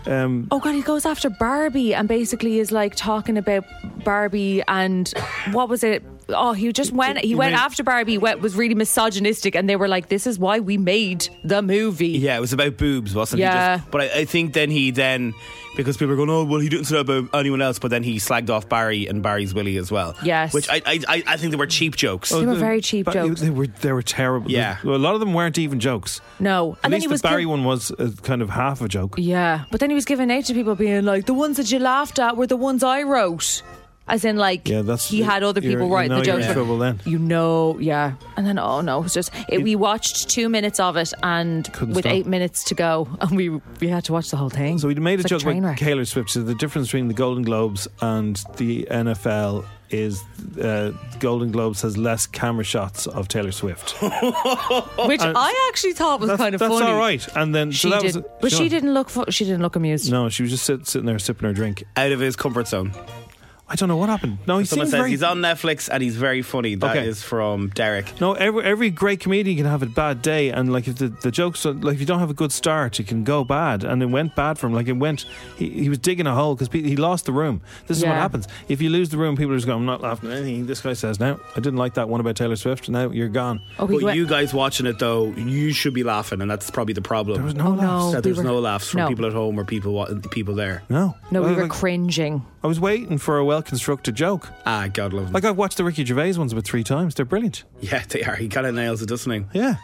Um, 0.06 0.46
Oh 0.50 0.60
god, 0.60 0.74
he 0.74 0.82
goes 0.82 1.06
after 1.06 1.30
Barbie 1.30 1.94
and 1.94 2.06
basically 2.08 2.58
is 2.58 2.70
like 2.70 2.94
talking 2.94 3.36
about 3.38 3.64
Barbie 4.04 4.62
and 4.68 5.12
what 5.52 5.68
was 5.68 5.82
it? 5.82 6.04
Oh, 6.28 6.52
he 6.54 6.72
just 6.72 6.92
went. 6.92 7.18
He 7.20 7.28
He 7.28 7.34
went 7.36 7.52
made- 7.52 7.58
after 7.60 7.84
Barbie. 7.84 8.18
Went, 8.18 8.40
was 8.40 8.56
really 8.56 8.74
misogynistic, 8.74 9.54
and 9.54 9.68
they 9.68 9.76
were 9.76 9.86
like, 9.88 10.08
"This 10.08 10.26
is 10.26 10.38
why 10.38 10.58
we 10.60 10.76
made 10.76 11.28
the 11.44 11.62
movie." 11.62 12.08
Yeah, 12.18 12.36
it 12.36 12.40
was 12.40 12.52
about 12.52 12.76
boobs, 12.76 13.14
wasn't 13.14 13.40
it? 13.40 13.44
Yeah. 13.44 13.76
he? 13.76 13.80
Just, 13.82 13.90
but 13.92 14.00
I, 14.00 14.04
I 14.20 14.24
think 14.24 14.52
then 14.52 14.70
he 14.70 14.90
then 14.90 15.34
because 15.76 15.96
people 15.98 16.14
are 16.14 16.16
going, 16.16 16.30
oh 16.30 16.42
well, 16.44 16.58
he 16.58 16.68
didn't 16.70 16.86
say 16.86 16.94
that 16.96 17.08
about 17.08 17.38
anyone 17.38 17.60
else, 17.62 17.78
but 17.78 17.90
then 17.90 18.02
he 18.02 18.16
slagged 18.16 18.48
off 18.50 18.66
Barry 18.68 19.06
and 19.06 19.22
Barry's 19.22 19.52
Willie 19.54 19.76
as 19.76 19.92
well. 19.92 20.16
Yes. 20.24 20.52
which 20.54 20.68
I 20.70 20.80
I, 20.86 21.00
I- 21.06 21.22
I 21.26 21.36
think 21.36 21.50
they 21.52 21.58
were 21.58 21.66
cheap 21.66 21.94
jokes. 21.96 22.30
They 22.30 22.44
were 22.46 22.54
very 22.54 22.80
cheap 22.80 23.04
but 23.06 23.14
jokes. 23.14 23.40
They 23.42 23.50
were 23.50 23.66
they 23.66 23.92
were 23.92 24.02
terrible. 24.02 24.50
Yeah. 24.50 24.78
A 24.82 24.88
lot 24.88 25.14
of 25.14 25.20
them 25.20 25.32
weren't 25.34 25.58
even 25.58 25.78
jokes. 25.78 26.20
No, 26.40 26.72
At 26.72 26.78
and 26.84 26.92
then 26.92 26.98
least 26.98 27.02
he 27.04 27.06
the 27.08 27.12
was 27.14 27.22
Barry 27.22 27.42
giv- 27.42 27.50
one 27.50 27.64
was 27.64 27.90
uh, 27.92 28.10
kind 28.22 28.42
of 28.42 28.50
half 28.50 28.80
a 28.80 28.88
joke. 28.88 29.14
Yeah, 29.18 29.64
but 29.70 29.78
then 29.80 29.90
he 29.90 29.94
was 29.94 30.04
giving 30.06 30.30
out 30.32 30.44
to 30.46 30.54
people, 30.54 30.74
being 30.74 31.04
like, 31.04 31.26
"The 31.26 31.34
ones 31.34 31.56
that 31.58 31.70
you 31.70 31.78
laughed 31.78 32.18
at 32.18 32.36
were 32.36 32.46
the 32.48 32.56
ones 32.56 32.82
I 32.82 33.02
wrote." 33.04 33.62
As 34.08 34.24
in, 34.24 34.36
like, 34.36 34.68
Yeah, 34.68 34.82
that's 34.82 35.08
he 35.08 35.20
had 35.22 35.42
other 35.42 35.60
you're- 35.60 35.74
people 35.74 35.88
you 35.88 35.94
write 35.94 36.08
know 36.10 36.20
the 36.20 36.26
you're 36.26 36.36
jokes. 36.36 36.46
in 36.46 36.52
trouble 36.54 36.78
then. 36.78 37.00
You 37.04 37.18
know, 37.18 37.76
yeah. 37.80 38.12
And 38.36 38.46
then, 38.46 38.56
oh 38.58 38.80
no, 38.80 39.00
it 39.00 39.02
was 39.02 39.14
just 39.14 39.30
it, 39.48 39.62
we 39.62 39.74
watched 39.74 40.28
two 40.30 40.48
minutes 40.48 40.78
of 40.78 40.96
it, 40.96 41.12
and 41.24 41.64
Couldn't 41.72 41.94
with 41.94 42.04
stop. 42.04 42.12
eight 42.14 42.26
minutes 42.26 42.62
to 42.64 42.74
go, 42.76 43.08
and 43.20 43.36
we 43.36 43.48
we 43.80 43.88
had 43.88 44.04
to 44.04 44.12
watch 44.12 44.30
the 44.30 44.36
whole 44.36 44.48
thing. 44.50 44.78
So 44.78 44.86
we 44.88 44.94
made 44.94 45.18
a 45.18 45.22
It's 45.22 45.24
like 45.24 45.40
joke 45.40 45.42
train 45.42 45.64
about. 45.64 45.78
Taylor 45.78 46.04
Swift. 46.04 46.30
So 46.30 46.42
the 46.42 46.54
difference 46.54 46.86
between 46.88 47.08
the 47.08 47.14
Golden 47.14 47.42
Globes 47.42 47.88
and 48.00 48.40
the 48.56 48.86
NFL 48.90 49.64
is 49.90 50.22
uh, 50.60 50.90
Golden 51.20 51.50
Globes 51.52 51.80
has 51.82 51.96
less 51.96 52.26
camera 52.26 52.64
shots 52.64 53.06
of 53.08 53.28
Taylor 53.28 53.52
Swift. 53.52 53.90
which 54.00 55.20
I 55.22 55.68
actually 55.70 55.92
thought 55.92 56.20
was 56.20 56.30
kind 56.36 56.54
of 56.54 56.60
funny. 56.60 56.70
that's 56.74 56.80
funny. 56.80 56.92
all 56.92 56.98
right. 56.98 57.26
And 57.36 57.54
then 57.54 57.70
She 57.70 57.88
so 57.88 57.90
that 57.90 58.02
did, 58.02 58.14
was, 58.16 58.24
but 58.40 58.50
you 58.50 58.56
she 58.56 58.62
know, 58.64 58.68
didn't 58.68 58.94
look. 58.94 59.10
Fu- 59.10 59.30
she 59.30 59.44
didn't 59.44 59.62
look 59.62 59.76
amused. 59.76 60.10
No, 60.10 60.28
she 60.28 60.42
was 60.42 60.50
just 60.52 60.64
sit, 60.64 60.86
sitting 60.86 61.06
there 61.06 61.18
sipping 61.18 61.46
her 61.48 61.52
drink. 61.54 61.84
Out 61.96 62.12
of 62.12 62.20
his 62.20 62.34
comfort 62.36 62.66
zone. 62.68 62.92
I 63.68 63.74
don't 63.74 63.88
know 63.88 63.96
what 63.96 64.08
happened. 64.08 64.38
No, 64.46 64.58
he 64.58 64.64
Someone 64.64 64.86
seemed 64.86 64.90
says 64.92 64.98
very. 65.00 65.10
he's 65.10 65.22
on 65.24 65.38
Netflix 65.38 65.88
and 65.92 66.00
he's 66.00 66.14
very 66.14 66.40
funny. 66.42 66.76
That 66.76 66.96
is 66.98 67.18
Okay. 67.20 67.26
from 67.28 67.68
Derek. 67.70 68.20
no, 68.20 68.34
every 68.34 68.62
every 68.64 68.90
great 68.90 69.18
comedian 69.18 69.56
can 69.56 69.66
have 69.66 69.82
a 69.82 69.86
bad 69.86 70.22
day, 70.22 70.50
and 70.50 70.72
like 70.72 70.86
if 70.86 70.96
the, 70.96 71.08
the 71.08 71.32
jokes, 71.32 71.66
are- 71.66 71.72
like 71.72 71.94
if 71.94 72.00
you 72.00 72.06
don't 72.06 72.20
have 72.20 72.30
a 72.30 72.34
good 72.34 72.52
start, 72.52 73.00
it 73.00 73.08
can 73.08 73.24
go 73.24 73.42
bad, 73.42 73.82
and 73.82 74.00
it 74.02 74.06
went 74.06 74.36
bad 74.36 74.56
for 74.56 74.68
him. 74.68 74.72
Like 74.74 74.86
it 74.86 74.92
went, 74.92 75.26
he, 75.56 75.68
he 75.70 75.88
was 75.88 75.98
digging 75.98 76.28
a 76.28 76.34
hole 76.34 76.54
because 76.54 76.72
he 76.72 76.94
lost 76.94 77.24
the 77.26 77.32
room. 77.32 77.60
This 77.88 77.98
is 77.98 78.04
what 78.04 78.14
happens 78.14 78.46
if 78.68 78.80
you 78.80 78.88
lose 78.88 79.08
the 79.08 79.18
room. 79.18 79.36
People 79.36 79.52
are 79.54 79.56
just 79.56 79.66
going, 79.66 79.80
"I'm 79.80 79.86
not 79.86 80.00
laughing 80.00 80.30
at 80.30 80.36
anything." 80.38 80.66
This 80.66 80.80
guy 80.80 80.92
says, 80.92 81.18
"Now 81.18 81.40
I 81.56 81.60
didn't 81.60 81.78
like 81.78 81.94
that 81.94 82.08
one 82.08 82.20
about 82.20 82.36
Taylor 82.36 82.54
Swift. 82.56 82.88
Now 82.88 83.10
you're 83.10 83.28
gone." 83.28 83.60
Oh, 83.80 83.88
But 83.88 84.00
went- 84.02 84.16
you 84.16 84.26
guys 84.28 84.54
watching 84.54 84.86
it 84.86 85.00
though, 85.00 85.32
you 85.32 85.72
should 85.72 85.92
be 85.92 86.04
laughing, 86.04 86.40
and 86.40 86.48
that's 86.48 86.70
probably 86.70 86.94
the 86.94 87.02
problem. 87.02 87.36
There 87.38 87.44
was 87.44 87.56
no 87.56 87.66
Oh, 87.66 87.70
laughs. 87.70 87.82
no. 87.82 88.12
that 88.12 88.22
there's 88.22 88.36
we 88.38 88.44
were- 88.44 88.50
no 88.50 88.58
laughs 88.60 88.88
from 88.90 89.00
no. 89.00 89.08
people 89.08 89.26
at 89.26 89.32
home 89.32 89.58
or 89.58 89.64
people 89.64 90.06
people 90.30 90.54
there. 90.54 90.84
No, 90.88 91.16
no, 91.32 91.40
we 91.40 91.46
Well, 91.48 91.56
were 91.56 91.62
like, 91.62 91.70
cringing. 91.72 92.42
I 92.66 92.68
was 92.68 92.80
waiting 92.80 93.16
for 93.18 93.38
a 93.38 93.44
well 93.44 93.62
constructed 93.62 94.16
joke. 94.16 94.48
Ah, 94.66 94.88
God 94.92 95.12
love 95.12 95.26
them. 95.26 95.32
Like 95.34 95.44
I've 95.44 95.56
watched 95.56 95.76
the 95.76 95.84
Ricky 95.84 96.04
Gervais 96.04 96.32
ones 96.36 96.50
about 96.52 96.64
three 96.64 96.82
times. 96.82 97.14
They're 97.14 97.24
brilliant. 97.24 97.62
yeah, 97.80 98.02
they 98.08 98.24
are. 98.24 98.34
He 98.34 98.48
kind 98.48 98.66
of 98.66 98.74
nails 98.74 99.00
it, 99.02 99.08
doesn't 99.08 99.30
he? 99.30 99.44
Yeah, 99.56 99.76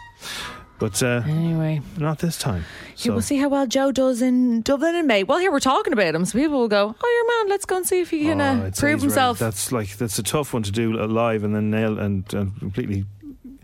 but 0.81 1.01
uh, 1.01 1.23
Anyway, 1.25 1.81
not 1.97 2.19
this 2.19 2.37
time. 2.37 2.65
Yeah, 2.97 3.13
we'll 3.13 3.21
see 3.23 3.37
how 3.37 3.49
well 3.49 3.69
Jo 3.69 3.93
does 3.93 4.21
in 4.21 4.63
Dublin 4.63 4.97
in 4.97 5.07
May. 5.07 5.23
Well, 5.23 5.39
here 5.39 5.53
we're 5.53 5.61
talking 5.61 5.93
about 5.93 6.13
him, 6.13 6.25
so 6.25 6.37
people 6.37 6.59
will 6.59 6.67
go, 6.67 6.93
"Oh, 7.01 7.09
your 7.09 7.45
man, 7.45 7.51
let's 7.51 7.65
go 7.67 7.77
and 7.77 7.87
see 7.87 8.01
if 8.01 8.11
he 8.11 8.23
can 8.25 8.41
Oh, 8.41 8.45
uh, 8.45 8.55
prove 8.57 8.65
he's 8.73 8.81
very- 8.83 9.01
himself." 9.01 9.39
that's 9.39 9.71
like 9.71 9.97
that's 9.97 10.19
a 10.19 10.25
tough 10.25 10.53
one 10.53 10.65
to 10.65 10.73
do 10.73 10.93
live 10.93 11.45
and 11.45 11.55
then 11.55 11.71
nail 11.71 12.01
and, 12.01 12.25
and 12.35 12.59
completely. 12.59 13.05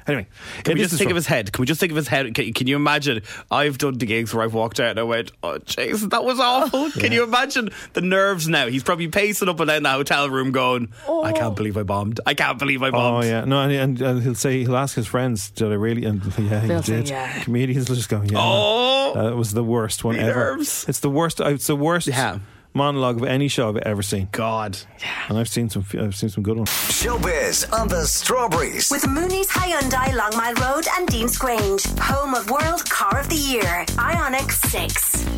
Anyway, 0.08 0.26
Can 0.64 0.74
we 0.74 0.80
just 0.80 0.96
think 0.96 1.08
stro- 1.08 1.12
of 1.12 1.16
his 1.16 1.26
head? 1.26 1.52
Can 1.52 1.62
we 1.62 1.66
just 1.66 1.78
think 1.80 1.92
of 1.92 1.96
his 1.96 2.08
head? 2.08 2.34
Can, 2.34 2.52
can 2.54 2.66
you 2.66 2.76
imagine? 2.76 3.22
I've 3.50 3.76
done 3.76 3.98
the 3.98 4.06
gigs 4.06 4.32
where 4.32 4.42
I've 4.42 4.54
walked 4.54 4.80
out 4.80 4.90
and 4.90 4.98
I 4.98 5.02
went, 5.02 5.32
"Oh, 5.42 5.58
Jason, 5.58 6.08
that 6.08 6.24
was 6.24 6.40
awful." 6.40 6.90
Can 6.98 7.12
you 7.12 7.22
imagine 7.24 7.68
the 7.92 8.00
nerves 8.00 8.48
now? 8.48 8.66
He's 8.68 8.82
probably 8.82 9.08
pacing 9.08 9.48
up 9.48 9.60
and 9.60 9.68
down 9.68 9.82
the 9.82 9.90
hotel 9.90 10.30
room, 10.30 10.50
going, 10.50 10.92
"I 11.06 11.32
can't 11.32 11.44
oh. 11.46 11.50
believe 11.50 11.76
I 11.76 11.82
bombed. 11.82 12.20
I 12.24 12.32
can't 12.34 12.58
believe 12.58 12.82
I 12.82 12.88
oh, 12.88 12.92
bombed." 12.92 13.24
Oh 13.24 13.28
yeah, 13.28 13.44
no, 13.44 13.60
and, 13.60 13.72
and, 13.72 14.00
and 14.00 14.22
he'll 14.22 14.34
say 14.34 14.60
he'll 14.60 14.76
ask 14.76 14.96
his 14.96 15.06
friends, 15.06 15.50
"Did 15.50 15.70
I 15.70 15.74
really?" 15.74 16.04
And 16.04 16.24
yeah, 16.38 16.60
he 16.60 16.68
They'll 16.68 16.82
say, 16.82 16.96
did. 16.96 17.08
"Yeah." 17.10 17.42
Comedians 17.42 17.88
will 17.88 17.96
just 17.96 18.08
go, 18.08 18.22
"Yeah, 18.22 18.38
Oh. 18.40 19.12
that 19.14 19.36
was 19.36 19.52
the 19.52 19.64
worst 19.64 20.04
one 20.04 20.16
The 20.16 20.22
ever." 20.22 20.56
nerves. 20.56 20.86
It's 20.88 21.00
the 21.00 21.10
worst. 21.10 21.40
Uh, 21.40 21.50
it's 21.50 21.66
the 21.66 21.76
worst 21.76 22.06
Yeah. 22.06 22.38
Monologue 22.74 23.16
of 23.16 23.24
any 23.24 23.48
show 23.48 23.68
I've 23.68 23.78
ever 23.78 24.02
seen, 24.02 24.28
God. 24.30 24.78
Yeah. 25.00 25.08
and 25.28 25.38
I've 25.38 25.48
seen 25.48 25.68
some. 25.68 25.84
I've 25.98 26.14
seen 26.14 26.28
some 26.28 26.42
good 26.42 26.56
ones. 26.56 26.68
Showbiz 26.70 27.72
on 27.72 27.88
the 27.88 28.04
Strawberries. 28.06 28.90
With 28.90 29.06
Mooney's 29.08 29.48
Hyundai 29.48 30.08
Longmile 30.16 30.58
Road 30.60 30.86
and 30.96 31.08
Deansgrange, 31.08 31.98
home 31.98 32.34
of 32.34 32.50
World 32.50 32.88
Car 32.88 33.18
of 33.20 33.28
the 33.28 33.36
Year, 33.36 33.84
Ioniq 33.96 34.50
6. 34.50 34.94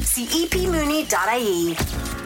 See 0.07 0.25
E 0.25 0.47
epmooney.ie. 0.47 1.77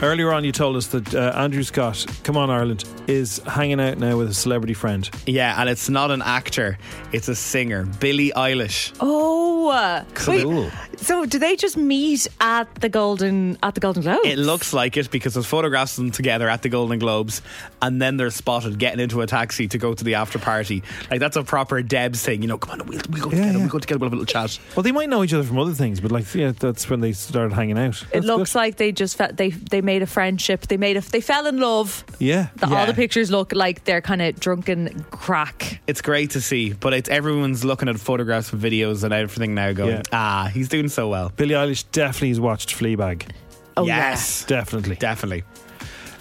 Earlier 0.02 0.32
on, 0.32 0.44
you 0.44 0.52
told 0.52 0.76
us 0.76 0.88
that 0.88 1.14
uh, 1.14 1.32
Andrew 1.36 1.62
Scott, 1.62 2.04
Come 2.24 2.36
On 2.36 2.50
Ireland, 2.50 2.84
is 3.06 3.38
hanging 3.46 3.80
out 3.80 3.98
now 3.98 4.16
with 4.18 4.28
a 4.28 4.34
celebrity 4.34 4.74
friend. 4.74 5.08
Yeah, 5.26 5.58
and 5.60 5.68
it's 5.68 5.88
not 5.88 6.10
an 6.10 6.20
actor; 6.20 6.78
it's 7.12 7.28
a 7.28 7.34
singer, 7.34 7.84
Billie 8.00 8.32
Eilish. 8.34 8.92
Oh, 9.00 9.68
uh, 9.68 10.04
wait. 10.26 10.42
Cool. 10.42 10.70
So, 10.96 11.24
do 11.26 11.38
they 11.38 11.56
just 11.56 11.76
meet 11.76 12.26
at 12.40 12.74
the 12.76 12.88
Golden 12.88 13.56
at 13.62 13.74
the 13.74 13.80
Golden 13.80 14.02
Globe? 14.02 14.20
It 14.24 14.38
looks 14.38 14.72
like 14.72 14.93
it 14.96 15.10
because 15.10 15.34
there's 15.34 15.46
photographs 15.46 15.98
of 15.98 16.04
them 16.04 16.10
together 16.12 16.48
at 16.48 16.62
the 16.62 16.68
Golden 16.68 16.98
Globes, 16.98 17.42
and 17.82 18.00
then 18.00 18.16
they're 18.16 18.30
spotted 18.30 18.78
getting 18.78 19.00
into 19.00 19.20
a 19.20 19.26
taxi 19.26 19.68
to 19.68 19.78
go 19.78 19.94
to 19.94 20.04
the 20.04 20.14
after 20.14 20.38
party. 20.38 20.82
Like 21.10 21.20
that's 21.20 21.36
a 21.36 21.42
proper 21.44 21.82
Debs 21.82 22.22
thing, 22.22 22.42
you 22.42 22.48
know. 22.48 22.58
Come 22.58 22.80
on, 22.80 22.86
we'll, 22.86 23.00
we'll 23.10 23.22
go 23.22 23.30
Yeah, 23.30 23.36
together. 23.36 23.52
yeah. 23.52 23.58
We'll 23.58 23.68
go 23.68 23.78
together. 23.78 23.98
We'll 23.98 24.06
have 24.10 24.12
a 24.14 24.16
little 24.16 24.26
chat. 24.32 24.58
Well, 24.76 24.82
they 24.82 24.92
might 24.92 25.08
know 25.08 25.22
each 25.24 25.32
other 25.34 25.44
from 25.44 25.58
other 25.58 25.72
things, 25.74 26.00
but 26.00 26.10
like, 26.12 26.32
yeah, 26.34 26.52
that's 26.52 26.88
when 26.88 27.00
they 27.00 27.12
started 27.12 27.52
hanging 27.54 27.78
out. 27.78 28.04
It 28.12 28.24
looks 28.24 28.52
good. 28.52 28.58
like 28.58 28.76
they 28.76 28.92
just 28.92 29.16
fe- 29.16 29.32
they 29.32 29.50
they 29.50 29.80
made 29.80 30.02
a 30.02 30.06
friendship. 30.06 30.66
They 30.68 30.76
made 30.76 30.96
a 30.96 31.00
they 31.00 31.20
fell 31.20 31.46
in 31.46 31.58
love. 31.60 32.04
yeah. 32.18 32.48
The, 32.56 32.68
Yeah. 32.68 32.80
All 32.80 32.86
the 32.86 32.94
pictures 32.94 33.30
look 33.30 33.52
like 33.52 33.84
they're 33.84 34.00
kind 34.00 34.22
of 34.22 34.38
drunken 34.40 35.04
crack. 35.10 35.80
It's 35.86 36.00
great 36.02 36.30
to 36.30 36.40
see, 36.40 36.72
but 36.72 36.92
it's 36.94 37.08
everyone's 37.08 37.64
looking 37.64 37.88
at 37.88 37.98
photographs 38.00 38.52
and 38.52 38.60
videos 38.62 39.04
and 39.04 39.12
everything 39.14 39.54
now, 39.54 39.72
going, 39.72 39.90
Yeah. 39.96 40.02
ah, 40.12 40.50
he's 40.52 40.68
doing 40.68 40.88
so 40.88 41.08
well. 41.08 41.30
Billie 41.36 41.54
Eilish 41.54 41.84
definitely 41.92 42.28
has 42.30 42.40
watched 42.40 42.70
Fleabag. 42.76 43.26
Oh 43.76 43.84
yes, 43.86 44.44
Definitely. 44.44 44.96
definitely. 44.96 45.44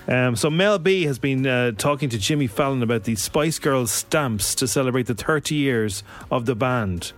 Um, 0.08 0.36
so 0.36 0.50
Mel 0.50 0.80
B 0.80 1.04
has 1.04 1.18
been 1.18 1.48
uh, 1.48 1.72
talking 1.78 2.10
to 2.10 2.18
Jimmy 2.18 2.48
Fallon 2.48 2.84
about 2.84 3.04
the 3.06 3.16
Spice 3.16 3.58
Girls 3.60 3.90
stamps 3.92 4.54
to 4.56 4.68
celebrate 4.68 5.04
the 5.08 5.14
30 5.16 5.56
years 5.56 6.04
of 6.30 6.46
the 6.46 6.56
band. 6.56 7.14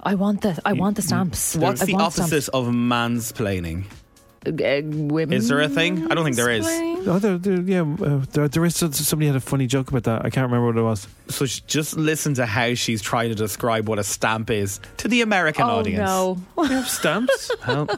I 0.00 0.14
want 0.14 0.42
the 0.42 0.60
I 0.64 0.74
want 0.74 0.96
the 0.96 1.02
stamps. 1.02 1.56
What's 1.56 1.82
I 1.82 1.86
the 1.86 1.94
want 1.94 2.18
opposite 2.18 2.48
of 2.50 2.66
mansplaining? 2.66 3.84
stamps. 3.84 4.00
Uh, 4.46 4.82
women 4.84 5.32
Is 5.38 5.48
there 5.48 5.62
a 5.62 5.68
thing? 5.70 6.10
I 6.10 6.14
don't 6.14 6.22
think 6.24 6.36
there 6.36 6.50
is. 6.50 6.66
Oh, 6.68 7.18
there, 7.18 7.38
there, 7.38 7.60
yeah, 7.62 7.80
uh, 7.80 8.22
there, 8.32 8.46
there 8.46 8.64
is 8.66 8.76
somebody 8.76 9.26
had 9.26 9.36
a 9.36 9.40
funny 9.40 9.66
joke 9.66 9.88
about 9.88 10.02
that. 10.04 10.24
I 10.26 10.28
can't 10.30 10.44
remember 10.50 10.66
what 10.66 10.76
it 10.76 10.82
was. 10.82 11.08
So 11.28 11.46
sh- 11.46 11.60
just 11.66 11.96
listen 11.96 12.34
to 12.34 12.46
how 12.46 12.74
she's 12.74 13.00
trying 13.00 13.30
to 13.30 13.34
describe 13.34 13.88
what 13.88 13.98
a 13.98 14.04
stamp 14.04 14.50
is 14.50 14.78
to 14.98 15.08
the 15.08 15.22
American 15.22 15.64
audience. 15.64 16.08
Oh 16.10 16.38
audience. 16.56 16.56
no! 16.56 16.64
They 16.68 16.74
have 16.74 16.88
stamps. 16.88 17.50
Well, 17.66 17.88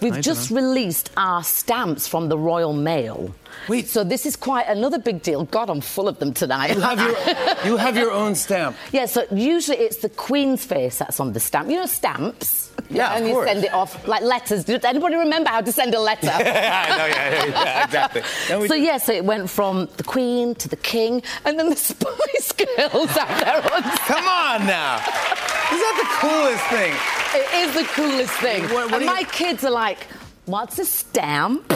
We've 0.00 0.14
I 0.14 0.20
just 0.22 0.50
released 0.50 1.10
our 1.16 1.42
stamps 1.44 2.06
from 2.08 2.28
the 2.30 2.38
Royal 2.38 2.72
Mail. 2.72 3.34
Wait. 3.68 3.88
So 3.88 4.02
this 4.04 4.24
is 4.24 4.34
quite 4.36 4.66
another 4.68 4.98
big 4.98 5.22
deal. 5.22 5.44
God, 5.44 5.68
I'm 5.68 5.82
full 5.82 6.08
of 6.08 6.18
them 6.18 6.32
tonight. 6.32 6.74
You 6.74 6.80
have 6.80 6.98
your, 6.98 7.16
you 7.72 7.76
have 7.76 7.96
your 7.96 8.10
own 8.12 8.34
stamp. 8.34 8.76
yeah, 8.92 9.04
so 9.06 9.24
usually 9.30 9.76
it's 9.76 9.98
the 9.98 10.08
Queen's 10.08 10.64
face 10.64 10.98
that's 10.98 11.20
on 11.20 11.32
the 11.34 11.40
stamp. 11.40 11.68
You 11.68 11.76
know 11.76 11.86
stamps? 11.86 12.70
Yeah, 12.88 13.12
And 13.14 13.24
of 13.24 13.28
you 13.28 13.34
course. 13.34 13.48
send 13.50 13.64
it 13.64 13.72
off 13.74 14.08
like 14.08 14.22
letters. 14.22 14.64
Does 14.64 14.84
anybody 14.84 15.16
remember 15.16 15.50
how 15.50 15.60
to 15.60 15.70
send 15.70 15.94
a 15.94 16.00
letter? 16.00 16.30
I 16.32 16.38
know, 16.42 17.06
yeah, 17.06 17.06
yeah, 17.06 17.44
yeah, 17.46 17.84
exactly. 17.84 18.22
So 18.68 18.74
yeah, 18.74 18.96
so 18.96 19.12
it 19.12 19.24
went 19.24 19.50
from 19.50 19.88
the 19.98 20.02
Queen 20.04 20.54
to 20.56 20.68
the 20.68 20.76
King, 20.76 21.22
and 21.44 21.58
then 21.58 21.68
the 21.68 21.76
Spice 21.76 22.52
Girls 22.52 22.69
have 22.78 22.92
their 22.92 22.96
own. 22.96 23.08
stamp. 23.08 23.98
Come 24.00 24.26
on 24.28 24.66
now. 24.66 24.96
Is 24.96 25.78
that 25.78 25.96
the 26.02 26.08
coolest 26.26 26.64
thing? 26.66 26.94
It 27.32 27.68
is 27.68 27.74
the 27.74 27.84
coolest 27.94 28.32
thing. 28.34 28.62
What- 28.64 28.72
what 28.90 28.94
and 28.94 29.00
do 29.00 29.04
you- 29.06 29.12
my 29.14 29.24
kids 29.24 29.64
are 29.64 29.70
like, 29.70 30.06
"What's 30.46 30.78
a 30.78 30.84
stamp?" 30.84 31.72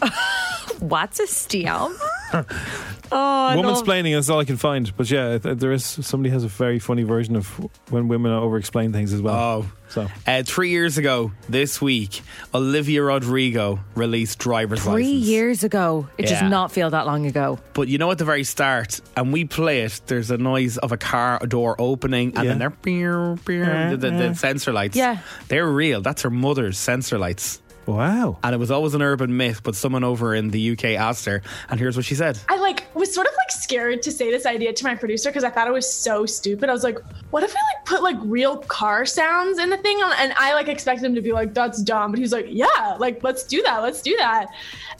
What's 0.80 1.20
a 1.20 1.26
stamp? 1.26 1.96
oh, 3.14 3.46
I 3.46 3.56
Woman's 3.56 3.74
love- 3.74 3.82
explaining 3.82 4.12
is 4.14 4.28
all 4.28 4.40
I 4.40 4.44
can 4.44 4.56
find. 4.56 4.94
But 4.96 5.10
yeah, 5.10 5.38
there 5.38 5.72
is 5.72 5.84
somebody 5.84 6.30
has 6.30 6.44
a 6.44 6.48
very 6.48 6.78
funny 6.78 7.04
version 7.04 7.36
of 7.36 7.46
when 7.90 8.08
women 8.08 8.32
over 8.32 8.58
explain 8.58 8.92
things 8.92 9.12
as 9.12 9.22
well. 9.22 9.34
Oh. 9.34 9.66
So 9.88 10.08
Uh, 10.26 10.42
three 10.42 10.70
years 10.70 10.98
ago 10.98 11.30
this 11.48 11.80
week, 11.80 12.22
Olivia 12.52 13.02
Rodrigo 13.02 13.78
released 13.94 14.38
driver's 14.40 14.80
Three 14.82 15.04
license. 15.04 15.26
years 15.28 15.62
ago. 15.64 16.08
It 16.18 16.26
does 16.26 16.42
not 16.42 16.72
feel 16.72 16.90
that 16.90 17.06
long 17.06 17.26
ago. 17.26 17.58
But 17.74 17.86
you 17.88 17.98
know, 17.98 18.10
at 18.10 18.18
the 18.18 18.24
very 18.24 18.42
start, 18.44 19.00
and 19.16 19.32
we 19.32 19.44
play 19.44 19.82
it, 19.82 20.00
there's 20.06 20.30
a 20.32 20.38
noise 20.38 20.78
of 20.78 20.90
a 20.90 20.96
car 20.96 21.38
door 21.46 21.76
opening, 21.78 22.34
and 22.34 22.44
Yeah. 22.44 22.50
then 22.50 22.58
they're 22.58 22.70
beer, 22.70 23.36
beer, 23.44 23.90
the, 23.90 23.96
the, 23.96 24.10
the 24.10 24.34
sensor 24.34 24.72
lights. 24.72 24.96
Yeah. 24.96 25.18
They're 25.48 25.68
real. 25.70 26.00
That's 26.00 26.22
her 26.22 26.30
mother's 26.30 26.76
sensor 26.78 27.18
lights. 27.18 27.60
Wow. 27.86 28.38
And 28.42 28.54
it 28.54 28.58
was 28.58 28.70
always 28.70 28.94
an 28.94 29.02
urban 29.02 29.36
myth, 29.36 29.62
but 29.62 29.74
someone 29.74 30.04
over 30.04 30.34
in 30.34 30.50
the 30.50 30.72
UK 30.72 30.84
asked 30.84 31.24
her, 31.26 31.42
and 31.68 31.78
here's 31.78 31.96
what 31.96 32.04
she 32.04 32.14
said. 32.14 32.38
I 32.48 32.56
like 32.56 32.84
was 32.94 33.12
sort 33.12 33.26
of 33.26 33.32
like 33.32 33.50
scared 33.50 34.02
to 34.02 34.10
say 34.10 34.30
this 34.30 34.46
idea 34.46 34.72
to 34.72 34.84
my 34.84 34.94
producer 34.94 35.30
because 35.30 35.44
I 35.44 35.50
thought 35.50 35.66
it 35.66 35.72
was 35.72 35.90
so 35.92 36.26
stupid. 36.26 36.68
I 36.68 36.72
was 36.72 36.84
like, 36.84 36.98
what 37.30 37.42
if 37.42 37.54
I 37.54 37.60
like 37.74 37.86
put 37.86 38.02
like 38.02 38.16
real 38.20 38.58
car 38.58 39.04
sounds 39.04 39.58
in 39.58 39.70
the 39.70 39.76
thing? 39.76 40.00
And 40.18 40.32
I 40.36 40.54
like 40.54 40.68
expected 40.68 41.04
him 41.04 41.14
to 41.14 41.22
be 41.22 41.32
like, 41.32 41.54
that's 41.54 41.82
dumb. 41.82 42.10
But 42.12 42.18
he 42.18 42.22
was 42.22 42.32
like, 42.32 42.46
yeah, 42.48 42.96
like 42.98 43.22
let's 43.22 43.44
do 43.44 43.62
that. 43.62 43.82
Let's 43.82 44.02
do 44.02 44.16
that. 44.18 44.48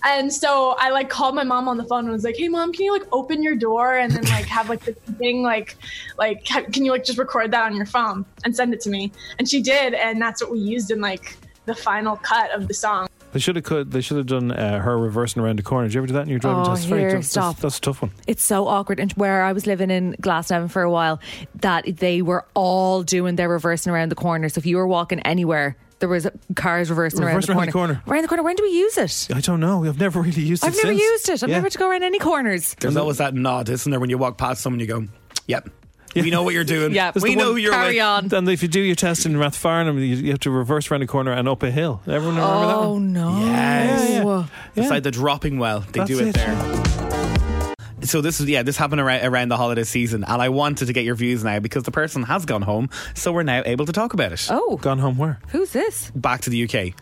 And 0.05 0.33
so 0.33 0.77
I 0.79 0.91
like 0.91 1.09
called 1.09 1.35
my 1.35 1.45
mom 1.45 1.69
on 1.69 1.77
the 1.77 1.85
phone 1.85 2.05
and 2.05 2.13
was 2.13 2.25
like, 2.25 2.37
hey 2.37 2.49
mom, 2.49 2.73
can 2.73 2.85
you 2.85 2.93
like 2.93 3.07
open 3.13 3.43
your 3.43 3.55
door 3.55 3.97
and 3.97 4.13
then 4.13 4.25
like 4.25 4.47
have 4.47 4.69
like 4.69 4.85
the 4.85 4.93
thing 4.93 5.43
like 5.43 5.77
like 6.19 6.45
can 6.45 6.85
you 6.85 6.91
like 6.91 7.05
just 7.05 7.19
record 7.19 7.51
that 7.53 7.65
on 7.65 7.77
your 7.77 7.87
phone 7.87 8.25
and 8.45 8.55
send 8.55 8.75
it 8.75 8.81
to 8.83 8.91
me? 8.91 9.13
And 9.39 9.49
she 9.49 9.63
did, 9.63 9.95
and 9.95 10.21
that's 10.21 10.43
what 10.43 10.51
we 10.51 10.59
used 10.59 10.91
in 10.91 11.01
like 11.01 11.37
the 11.67 11.75
final 11.75 12.17
cut 12.17 12.51
of 12.53 12.69
the 12.69 12.75
song. 12.75 13.07
They 13.33 13.41
should 13.41 13.57
have 13.57 13.65
could. 13.65 13.91
They 13.91 14.01
should 14.01 14.17
have 14.19 14.27
done 14.27 14.53
uh, 14.53 14.79
her 14.81 14.97
reversing 14.97 15.43
around 15.43 15.59
the 15.59 15.63
corner. 15.65 15.89
Did 15.89 15.95
you 15.95 16.01
ever 16.01 16.07
do 16.07 16.13
that 16.13 16.23
in 16.23 16.29
your 16.29 16.39
driving 16.39 16.61
Oh, 16.63 16.65
test? 16.67 16.83
It's 16.85 16.89
here, 16.89 16.99
tough. 17.01 17.11
That's- 17.11 17.29
stop. 17.31 17.57
That's, 17.59 17.79
a 17.79 17.81
tough 17.81 18.03
one. 18.03 18.13
It's 18.29 18.45
so 18.45 18.69
awkward. 18.69 19.01
And 19.01 19.11
where 19.15 19.43
I 19.43 19.53
was 19.53 19.67
living 19.67 19.91
in 19.91 20.15
Glasnevin 20.23 20.71
for 20.71 20.83
a 20.83 20.91
while, 20.91 21.21
that 21.57 21.85
they 21.97 22.23
were 22.23 22.47
all 22.55 23.03
doing 23.03 23.35
their 23.35 23.49
reversing 23.49 23.93
around 23.93 24.11
the 24.11 24.15
corner. 24.15 24.49
So 24.49 24.61
if 24.61 24.67
you 24.67 24.77
were 24.77 24.87
walking 24.87 25.19
anywhere, 25.21 25.77
there 25.99 26.09
was 26.09 26.29
cars 26.55 26.91
reversing 26.91 27.21
around, 27.25 27.35
Reversing 27.37 27.55
the, 27.55 27.59
around 27.59 27.67
the 27.67 27.73
corner. 27.73 27.95
corner. 27.95 28.13
Around 28.13 28.23
the 28.23 28.29
corner. 28.29 28.43
When 28.45 28.55
do 28.57 28.63
we 28.63 28.71
use 28.71 28.99
it? 28.99 29.29
I 29.35 29.41
don't 29.41 29.59
know. 29.59 29.85
I've 29.85 29.99
never 29.99 30.21
really 30.23 30.43
used 30.43 30.63
it. 30.63 30.69
I've 30.69 30.75
never 30.77 30.89
since. 30.89 31.01
used 31.01 31.29
it. 31.29 31.43
I've 31.43 31.49
Yeah. 31.49 31.57
never 31.57 31.65
had 31.67 31.73
to 31.73 31.79
go 31.79 31.91
around 31.91 32.03
any 32.05 32.21
corners. 32.21 32.77
There's 32.79 32.97
always 32.97 33.19
that 33.19 33.35
nod, 33.35 33.69
isn't 33.69 33.91
there, 33.91 33.99
when 33.99 34.11
you 34.11 34.19
walk 34.19 34.39
past 34.39 34.61
someone, 34.63 34.79
you 34.79 34.87
go, 34.87 35.07
yep. 35.49 35.69
We 36.15 36.31
know 36.31 36.43
what 36.43 36.55
you're 36.55 36.65
doing. 36.65 36.93
Yeah, 36.95 37.11
There's 37.11 37.23
we 37.23 37.35
know 37.35 37.53
who 37.53 37.57
you're 37.57 37.73
Carry 37.73 37.95
with. 37.97 38.03
on. 38.03 38.33
And 38.35 38.49
if 38.49 38.63
you 38.63 38.69
do 38.69 38.81
your 38.81 38.95
test 38.97 39.27
in 39.27 39.35
Rathfarnham, 39.35 39.95
you, 39.97 40.17
you 40.17 40.31
have 40.31 40.41
to 40.41 40.51
reverse 40.51 40.91
around 40.91 41.03
a 41.03 41.07
corner 41.07 41.33
and 41.33 41.49
up 41.49 41.63
a 41.63 41.71
hill. 41.71 42.01
Everyone 42.07 42.37
remember 42.37 42.67
that 42.67 42.75
Oh 42.77 42.93
one? 42.93 43.13
no! 43.13 43.39
Yes. 43.41 44.11
Yeah, 44.11 44.23
yeah. 44.25 44.47
It's 44.77 44.85
Yeah. 44.85 44.89
like 44.91 45.03
the 45.03 45.11
dropping 45.11 45.59
well. 45.59 45.81
They 45.81 46.01
That's 46.01 46.09
do 46.11 46.19
it, 46.21 46.29
it. 46.29 46.35
there. 46.35 47.75
So 48.03 48.21
this 48.21 48.39
is 48.39 48.47
yeah, 48.49 48.63
this 48.63 48.77
happened 48.77 49.01
around, 49.01 49.25
around 49.25 49.49
the 49.49 49.57
holiday 49.57 49.83
season, 49.85 50.25
and 50.25 50.43
I 50.43 50.51
wanted 50.51 50.87
to 50.87 50.93
get 50.93 51.05
your 51.05 51.15
views 51.15 51.43
now 51.43 51.59
because 51.59 51.85
the 51.85 51.91
person 51.91 52.23
has 52.25 52.45
gone 52.45 52.61
home, 52.63 52.91
so 53.15 53.33
we're 53.33 53.45
now 53.45 53.63
able 53.65 53.87
to 53.87 53.93
talk 53.93 54.13
about 54.13 54.31
it. 54.33 54.47
Oh, 54.51 54.77
Gone 54.77 54.99
home 54.99 55.17
where? 55.17 55.41
who's 55.49 55.73
this? 55.73 56.11
Back 56.15 56.43
to 56.43 56.51
the 56.51 56.65
UK. 56.65 56.95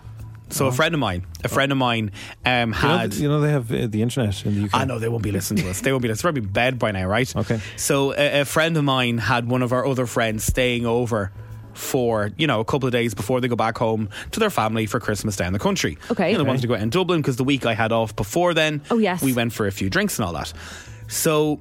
So 0.53 0.67
a 0.67 0.73
friend 0.73 0.95
of 0.95 1.01
mine, 1.01 1.27
a 1.43 1.49
friend 1.49 1.73
of 1.73 1.79
mine, 1.79 2.13
um, 2.45 2.53
You 2.53 2.83
know, 2.89 2.99
had. 2.99 3.15
you 3.15 3.29
know 3.29 3.41
they 3.41 3.51
have 3.51 3.73
uh, 3.73 3.87
the 3.89 4.03
internet 4.03 4.45
in 4.47 4.55
the 4.55 4.65
UK. 4.67 4.71
I 4.75 4.85
know 4.85 4.99
they 4.99 5.09
won't 5.09 5.23
be 5.23 5.33
listening 5.33 5.65
to 5.65 5.71
us. 5.71 5.81
They 5.81 5.91
won't 5.93 6.03
be 6.03 6.09
listening. 6.09 6.13
It's 6.13 6.23
probably 6.23 6.41
bed 6.43 6.79
by 6.79 6.93
now, 6.93 7.07
right? 7.07 7.35
Okay. 7.37 7.59
So 7.77 8.13
a, 8.13 8.43
a 8.43 8.45
friend 8.45 8.77
of 8.77 8.85
mine 8.85 9.19
had 9.19 9.49
one 9.49 9.63
of 9.63 9.73
our 9.73 9.85
other 9.87 10.07
friends 10.07 10.45
staying 10.45 10.87
over 10.87 11.33
for 11.75 12.31
you 12.37 12.47
know 12.47 12.61
a 12.61 12.65
couple 12.67 12.87
of 12.87 12.93
days 12.93 13.15
before 13.15 13.41
they 13.41 13.49
go 13.49 13.57
back 13.57 13.79
home 13.79 14.11
to 14.31 14.39
their 14.41 14.51
family 14.51 14.85
for 14.85 15.01
Christmas 15.01 15.37
down 15.37 15.53
the 15.55 15.59
country. 15.59 15.97
Okay. 16.11 16.31
You 16.31 16.33
know, 16.33 16.39
they 16.39 16.43
Okay. 16.43 16.49
wanted 16.49 16.63
to 16.63 16.69
go 16.69 16.75
out 16.75 16.81
in 16.83 16.91
Dublin 16.91 17.21
because 17.23 17.37
the 17.37 17.45
week 17.45 17.65
I 17.65 17.73
had 17.75 17.93
off 17.93 18.15
before 18.15 18.53
then. 18.53 18.83
Oh, 18.91 18.99
yes. 18.99 19.23
We 19.23 19.33
went 19.33 19.53
for 19.55 19.67
a 19.67 19.73
few 19.73 19.89
drinks 19.89 20.19
and 20.19 20.27
all 20.27 20.35
that. 20.35 20.53
So. 21.09 21.61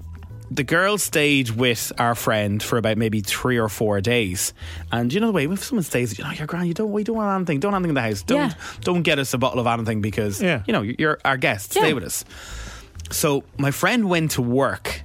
The 0.53 0.63
girl 0.65 0.97
stayed 0.97 1.51
with 1.51 1.93
our 1.97 2.13
friend 2.13 2.61
for 2.61 2.77
about 2.77 2.97
maybe 2.97 3.21
three 3.21 3.57
or 3.57 3.69
four 3.69 4.01
days, 4.01 4.53
and 4.91 5.11
you 5.13 5.21
know 5.21 5.27
the 5.27 5.31
way 5.31 5.45
if 5.45 5.63
someone 5.63 5.83
stays, 5.83 6.17
you 6.17 6.25
know 6.25 6.31
you're 6.31 6.45
grand, 6.45 6.67
you 6.67 6.73
don't, 6.73 6.91
we 6.91 7.05
don't 7.05 7.15
want 7.15 7.33
anything, 7.33 7.61
don't 7.61 7.71
want 7.71 7.83
anything 7.85 7.91
in 7.91 7.95
the 7.95 8.01
house, 8.09 8.21
don't, 8.21 8.49
Yeah. 8.49 8.53
don't 8.81 9.03
get 9.03 9.17
us 9.17 9.33
a 9.33 9.37
bottle 9.37 9.61
of 9.61 9.67
anything 9.67 10.01
because 10.01 10.41
Yeah. 10.41 10.63
you 10.67 10.73
know 10.73 10.81
you're 10.81 11.19
our 11.23 11.37
guest, 11.37 11.73
Yeah. 11.73 11.83
stay 11.83 11.93
with 11.93 12.03
us. 12.03 12.25
So 13.11 13.45
my 13.57 13.71
friend 13.71 14.09
went 14.09 14.31
to 14.31 14.41
work, 14.41 15.03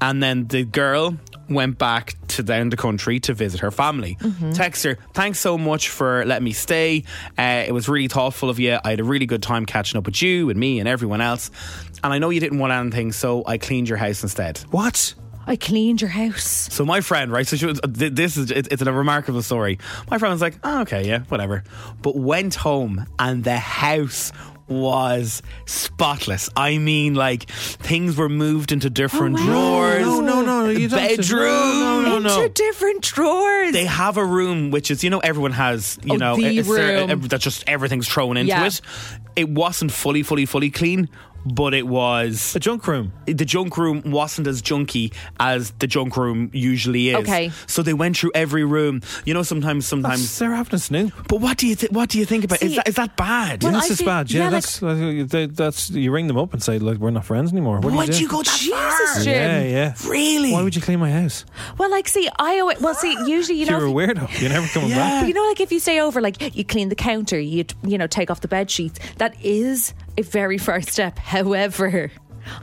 and 0.00 0.22
then 0.22 0.46
the 0.48 0.64
girl 0.64 1.16
went 1.48 1.78
back 1.78 2.14
to 2.28 2.42
down 2.42 2.68
the 2.68 2.76
country 2.76 3.18
to 3.20 3.32
visit 3.32 3.60
her 3.60 3.70
family. 3.70 4.18
Text 4.52 4.84
her, 4.84 4.98
thanks 5.14 5.38
so 5.40 5.56
much 5.56 5.88
for 5.88 6.24
letting 6.26 6.44
me 6.44 6.52
stay. 6.52 7.04
Uh, 7.38 7.64
it 7.66 7.72
was 7.72 7.88
really 7.88 8.08
thoughtful 8.08 8.50
of 8.50 8.58
you. 8.58 8.78
I 8.84 8.90
had 8.90 9.00
a 9.00 9.04
really 9.04 9.26
good 9.26 9.42
time 9.42 9.64
catching 9.64 9.98
up 9.98 10.06
with 10.06 10.20
you 10.22 10.50
and 10.50 10.58
me 10.58 10.78
and 10.78 10.88
everyone 10.88 11.20
else. 11.20 11.50
And 12.04 12.12
I 12.12 12.18
know 12.18 12.30
you 12.30 12.40
didn't 12.40 12.58
want 12.58 12.72
anything, 12.72 13.12
so 13.12 13.42
I 13.46 13.58
cleaned 13.58 13.88
your 13.88 13.98
house 13.98 14.22
instead. 14.22 14.58
What? 14.70 15.14
I 15.46 15.56
cleaned 15.56 16.02
your 16.02 16.10
house. 16.10 16.44
So 16.44 16.84
my 16.84 17.00
friend, 17.00 17.32
right? 17.32 17.46
So 17.46 17.56
she 17.56 17.64
was, 17.64 17.80
this 17.82 18.36
is 18.36 18.50
it, 18.50 18.68
it's 18.70 18.82
a 18.82 18.92
remarkable 18.92 19.40
story. 19.42 19.78
My 20.10 20.18
friend 20.18 20.30
was 20.32 20.42
like, 20.42 20.58
oh, 20.62 20.82
okay, 20.82 21.08
yeah, 21.08 21.20
whatever, 21.30 21.64
but 22.02 22.14
went 22.14 22.54
home 22.54 23.06
and 23.18 23.42
the 23.44 23.56
house 23.56 24.30
was 24.68 25.42
spotless. 25.66 26.50
I 26.56 26.78
mean, 26.78 27.14
like 27.14 27.48
things 27.50 28.16
were 28.16 28.28
moved 28.28 28.72
into 28.72 28.90
different 28.90 29.36
oh, 29.38 29.40
wow. 29.40 29.46
drawers. 29.46 30.02
No, 30.02 30.20
no, 30.20 30.42
no, 30.42 30.62
no, 30.64 30.68
you 30.70 30.88
don't 30.88 30.98
have 31.00 31.10
to- 31.10 31.16
bedroom. 31.16 31.42
no, 31.80 32.02
no, 32.02 32.18
no. 32.18 32.42
Into 32.42 32.48
different 32.54 33.02
drawers. 33.02 33.72
They 33.72 33.84
have 33.86 34.16
a 34.16 34.24
room 34.24 34.70
which 34.70 34.90
is, 34.90 35.02
you 35.02 35.10
know, 35.10 35.20
everyone 35.20 35.52
has, 35.52 35.98
you 36.04 36.14
Oh, 36.14 36.16
know, 36.16 36.36
the 36.36 36.46
a- 36.46 36.58
a 36.60 36.64
cer- 36.64 37.06
room. 37.06 37.10
a- 37.10 37.28
that 37.28 37.40
just 37.40 37.64
everything's 37.66 38.08
thrown 38.08 38.36
into 38.36 38.48
Yeah. 38.48 38.66
it. 38.66 38.80
It 39.36 39.48
wasn't 39.48 39.92
fully, 39.92 40.22
fully, 40.22 40.46
fully 40.46 40.68
clean, 40.70 41.08
but 41.54 41.74
it 41.74 41.86
was 41.86 42.54
A 42.56 42.60
junk 42.60 42.86
room. 42.86 43.12
the 43.26 43.44
junk 43.44 43.76
room 43.76 44.02
wasn't 44.06 44.46
as 44.46 44.62
junky 44.62 45.12
as 45.40 45.70
the 45.78 45.86
junk 45.86 46.16
room 46.16 46.50
usually 46.52 47.10
is. 47.10 47.16
Okay. 47.16 47.50
So 47.66 47.82
they 47.82 47.94
went 47.94 48.16
through 48.16 48.32
every 48.34 48.64
room. 48.64 49.02
You 49.24 49.34
know, 49.34 49.42
sometimes, 49.42 49.84
That's, 49.84 49.88
sometimes. 49.90 50.38
they're 50.38 50.54
having 50.54 50.74
a 50.74 50.78
snoop. 50.78 51.12
But 51.28 51.40
what 51.40 51.58
do 51.58 51.66
you 51.66 51.74
th- 51.74 51.92
what 51.92 52.08
do 52.10 52.18
you 52.18 52.24
think 52.24 52.44
about? 52.44 52.62
is 52.62 52.76
that 52.76 52.88
is 52.88 52.94
that 52.96 53.16
bad? 53.16 53.62
Well, 53.62 53.72
this 53.72 53.90
I 53.90 53.92
is 53.94 54.02
bad. 54.02 54.30
Yeah, 54.30 54.38
yeah, 54.40 54.44
like- 54.46 54.52
that's 54.52 54.78
that's, 54.80 55.32
they- 55.32 55.46
that's 55.46 55.90
you 55.90 56.10
ring 56.12 56.26
them 56.26 56.38
up 56.38 56.52
and 56.52 56.62
say 56.62 56.78
like 56.78 56.98
we're 56.98 57.10
not 57.10 57.24
friends 57.24 57.52
anymore. 57.52 57.80
What 57.80 57.92
Why'd 57.92 58.14
you, 58.14 58.22
you 58.22 58.28
go 58.28 58.42
that 58.42 58.58
Jesus, 58.58 58.72
far? 58.74 59.22
Jim. 59.24 59.32
Yeah, 59.34 59.62
yeah. 59.62 59.94
Really? 60.06 60.52
Why 60.52 60.62
would 60.62 60.74
you 60.76 60.82
clean 60.82 60.98
my 60.98 61.10
house? 61.10 61.44
well, 61.78 61.90
like, 61.90 62.08
see, 62.08 62.28
I 62.38 62.60
always, 62.60 62.80
well, 62.80 62.94
see, 62.94 63.12
usually, 63.26 63.58
you 63.58 63.66
know, 63.66 63.78
You're 63.78 63.88
a 63.88 64.14
weirdo. 64.14 64.40
You're 64.40 64.50
never 64.50 64.66
coming 64.68 64.90
Yeah. 64.90 64.96
back. 64.96 65.22
But 65.22 65.28
you 65.28 65.34
know, 65.34 65.44
like 65.48 65.60
if 65.60 65.72
you 65.72 65.80
stay 65.80 66.00
over, 66.00 66.20
like 66.20 66.56
you 66.56 66.64
clean 66.64 66.88
the 66.88 66.94
counter, 66.94 67.38
you 67.38 67.64
you 67.82 67.98
know 67.98 68.06
take 68.06 68.30
off 68.30 68.40
the 68.40 68.48
bed 68.48 68.70
sheets. 68.70 68.98
That 69.18 69.34
is 69.44 69.94
a 70.18 70.22
very 70.22 70.58
first 70.58 70.90
step. 70.90 71.16
However, 71.18 72.10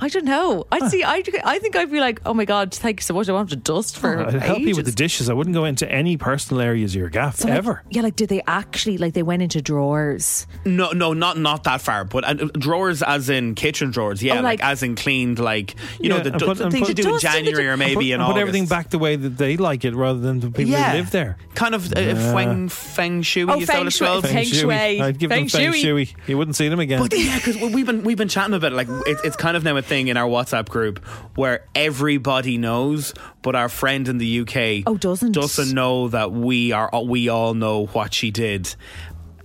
I 0.01 0.09
don't 0.09 0.25
know. 0.25 0.65
I'd 0.71 0.89
see. 0.89 1.03
I 1.03 1.23
I 1.43 1.59
think 1.59 1.75
I'd 1.75 1.91
be 1.91 1.99
like, 1.99 2.21
oh 2.25 2.33
my 2.33 2.45
god, 2.45 2.73
thank 2.73 2.99
you 2.99 3.03
so 3.03 3.13
much. 3.13 3.29
I 3.29 3.33
won't 3.33 3.49
to 3.49 3.55
dust 3.55 3.97
for. 3.97 4.19
I'd 4.25 4.33
help 4.33 4.59
you 4.59 4.75
with 4.75 4.85
the 4.85 4.91
dishes. 4.91 5.29
I 5.29 5.33
wouldn't 5.33 5.53
go 5.53 5.65
into 5.65 5.89
any 5.91 6.17
personal 6.17 6.61
areas 6.61 6.93
of 6.95 6.99
your 6.99 7.09
gaff 7.09 7.37
So, 7.37 7.47
like, 7.47 7.57
ever. 7.57 7.83
yeah, 7.89 8.01
like 8.01 8.15
did 8.15 8.29
they 8.29 8.41
actually 8.47 8.97
like 8.97 9.13
they 9.13 9.23
went 9.23 9.41
into 9.43 9.61
drawers? 9.61 10.47
No, 10.65 10.91
no, 10.91 11.13
not 11.13 11.37
not 11.37 11.63
that 11.65 11.81
far. 11.81 12.03
But 12.05 12.23
uh, 12.25 12.33
drawers, 12.53 13.01
as 13.03 13.29
in 13.29 13.55
kitchen 13.55 13.91
drawers. 13.91 14.21
Yeah, 14.23 14.33
Oh, 14.33 14.35
like, 14.41 14.59
like- 14.59 14.63
as 14.63 14.83
in 14.83 14.95
cleaned, 14.95 15.39
like 15.39 15.75
you 15.99 16.09
know 16.09 16.19
the, 16.19 16.31
du- 16.31 16.45
put- 16.45 16.57
the 16.57 16.71
things 16.71 16.87
put- 16.87 16.97
you 16.97 17.03
do 17.03 17.09
in 17.09 17.13
Dust 17.13 17.25
in 17.25 17.31
January 17.45 17.67
or 17.67 17.77
maybe 17.77 17.95
put, 17.95 18.05
in 18.05 18.21
put 18.21 18.37
everything 18.37 18.65
back 18.65 18.89
the 18.89 18.99
way 18.99 19.15
that 19.15 19.37
they 19.37 19.57
like 19.57 19.85
it, 19.85 19.93
rather 19.95 20.19
than 20.19 20.39
the 20.39 20.47
people 20.51 20.71
Yeah, 20.71 20.91
who 20.91 20.97
live 20.97 21.11
there. 21.11 21.37
Kind 21.53 21.75
of 21.75 21.91
uh, 21.93 21.95
feng 22.33 22.69
feng 22.69 23.21
shui. 23.21 23.43
Oh, 23.49 23.55
you 23.55 23.65
saw 23.65 23.73
feng 23.73 23.81
it 23.83 23.87
as 23.87 23.93
shui. 23.95 24.07
well. 24.07 24.21
Feng 24.21 24.45
shui. 24.45 25.01
I'd 25.01 25.19
give 25.19 25.29
Feng 25.29 25.43
them 25.43 25.49
feng 25.49 25.71
shui. 25.71 25.81
shui. 25.81 26.15
You 26.27 26.37
wouldn't 26.37 26.55
see 26.55 26.67
them 26.69 26.79
again. 26.79 26.99
But 27.01 27.17
yeah, 27.17 27.35
because 27.37 27.57
we've 27.57 27.85
been 27.85 28.03
we've 28.03 28.17
been 28.17 28.27
chatting 28.27 28.53
about 28.53 28.71
it. 28.73 28.75
Like 28.75 28.87
it, 28.89 29.17
it's 29.23 29.35
kind 29.35 29.55
of 29.55 29.63
now 29.63 29.74
a 29.77 29.81
thing 29.81 30.07
in 30.07 30.17
our 30.17 30.27
WhatsApp 30.29 30.69
group 30.69 31.03
where 31.35 31.65
everybody 31.75 32.57
knows, 32.57 33.13
but 33.41 33.55
our 33.55 33.69
friend 33.69 34.07
in 34.07 34.17
the 34.17 34.39
UK 34.41 34.83
Oh, 34.85 34.97
doesn't. 34.97 35.31
doesn't 35.33 35.73
know 35.73 36.07
that 36.09 36.31
we 36.31 36.71
are 36.71 36.89
we 37.03 37.29
all 37.29 37.53
know 37.53 37.85
what 37.87 38.13
she 38.13 38.31
did. 38.31 38.75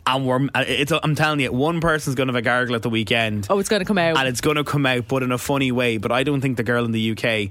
And 0.06 0.26
we're, 0.26 0.42
uh, 0.54 0.64
it's, 0.66 0.90
I'm 0.90 1.14
telling 1.14 1.38
you, 1.40 1.52
one 1.52 1.80
person's 1.80 2.16
going 2.16 2.26
to 2.28 2.32
have 2.32 2.38
a 2.38 2.42
gargle 2.42 2.74
at 2.74 2.82
the 2.82 2.90
weekend. 2.90 3.46
Oh, 3.50 3.58
it's 3.60 3.68
going 3.68 3.80
to 3.80 3.86
come 3.86 3.98
out. 3.98 4.16
and 4.18 4.26
it's 4.26 4.40
going 4.40 4.56
to 4.56 4.64
come 4.64 4.84
out, 4.86 5.06
but 5.06 5.22
in 5.22 5.30
a 5.30 5.38
funny 5.38 5.70
way. 5.70 5.98
But 5.98 6.10
I 6.10 6.24
don't 6.24 6.40
think 6.40 6.56
the 6.56 6.62
girl 6.64 6.84
in 6.84 6.90
the 6.92 7.12
UK 7.12 7.50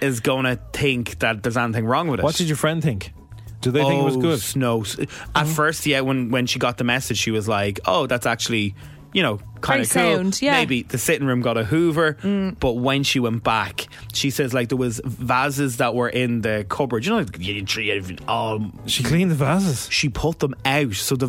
is 0.00 0.18
going 0.20 0.44
to 0.46 0.58
think 0.72 1.18
that 1.20 1.42
there's 1.44 1.56
anything 1.56 1.84
wrong 1.86 2.08
with 2.08 2.18
it. 2.18 2.24
what 2.24 2.34
did 2.34 2.48
your 2.48 2.56
friend 2.56 2.82
think? 2.82 3.12
Do 3.60 3.70
they 3.70 3.84
think 3.84 4.00
it 4.00 4.04
was 4.04 4.16
Oh, 4.16 4.20
good? 4.20 4.38
s- 4.38 4.56
No. 4.56 4.80
S- 4.80 4.98
At 4.98 5.06
mm. 5.46 5.54
first, 5.54 5.86
yeah, 5.86 6.00
when 6.00 6.30
when 6.30 6.46
she 6.46 6.58
got 6.58 6.78
the 6.78 6.82
message, 6.84 7.18
she 7.18 7.30
was 7.30 7.46
like, 7.46 7.78
"Oh, 7.84 8.06
that's 8.08 8.26
actually." 8.26 8.74
You 9.14 9.22
know, 9.22 9.40
kind 9.60 9.82
of 9.82 9.90
cool. 9.90 10.02
sound, 10.16 10.40
yeah. 10.40 10.52
Maybe 10.52 10.82
the 10.82 10.96
sitting 10.98 11.26
room 11.26 11.42
got 11.42 11.58
a 11.58 11.64
Hoover, 11.64 12.16
but 12.58 12.72
when 12.74 13.02
she 13.02 13.20
went 13.20 13.44
back, 13.44 13.86
she 14.14 14.30
says 14.30 14.54
like 14.54 14.68
there 14.70 14.78
was 14.78 15.00
vases 15.04 15.76
that 15.76 15.94
were 15.94 16.08
in 16.08 16.40
the 16.40 16.64
cupboard. 16.68 17.04
You 17.04 17.10
know, 17.12 17.18
like, 17.18 17.38
you- 17.38 17.64
you- 17.66 18.16
um, 18.28 18.78
She 18.86 19.02
cleaned 19.02 19.30
the 19.30 19.34
vases. 19.34 19.88
she 19.90 20.08
put 20.08 20.38
them 20.38 20.54
out. 20.64 20.94
So 20.94 21.16
the 21.16 21.28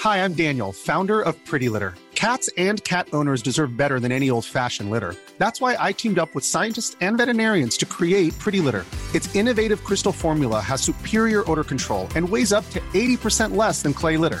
Hi, 0.00 0.24
I'm 0.24 0.32
Daniel, 0.32 0.72
founder 0.72 1.20
of 1.20 1.36
Pretty 1.44 1.68
Litter. 1.68 1.94
Cats 2.14 2.48
and 2.56 2.82
cat 2.84 3.08
owners 3.12 3.42
deserve 3.42 3.76
better 3.76 4.00
than 4.00 4.12
any 4.12 4.30
old 4.30 4.44
fashioned 4.46 4.90
litter. 4.90 5.14
That's 5.38 5.60
why 5.60 5.76
I 5.78 5.92
teamed 5.92 6.18
up 6.18 6.34
with 6.34 6.44
scientists 6.44 6.96
and 7.02 7.16
veterinarians 7.18 7.76
to 7.78 7.86
create 7.86 8.38
Pretty 8.38 8.60
Litter. 8.60 8.84
Its 9.14 9.34
innovative 9.34 9.84
crystal 9.84 10.12
formula 10.12 10.60
has 10.60 10.80
superior 10.80 11.50
odor 11.50 11.64
control 11.64 12.08
and 12.16 12.26
weighs 12.28 12.52
up 12.52 12.68
to 12.70 12.80
80% 12.94 13.56
less 13.56 13.82
than 13.82 13.92
clay 13.94 14.16
litter. 14.16 14.40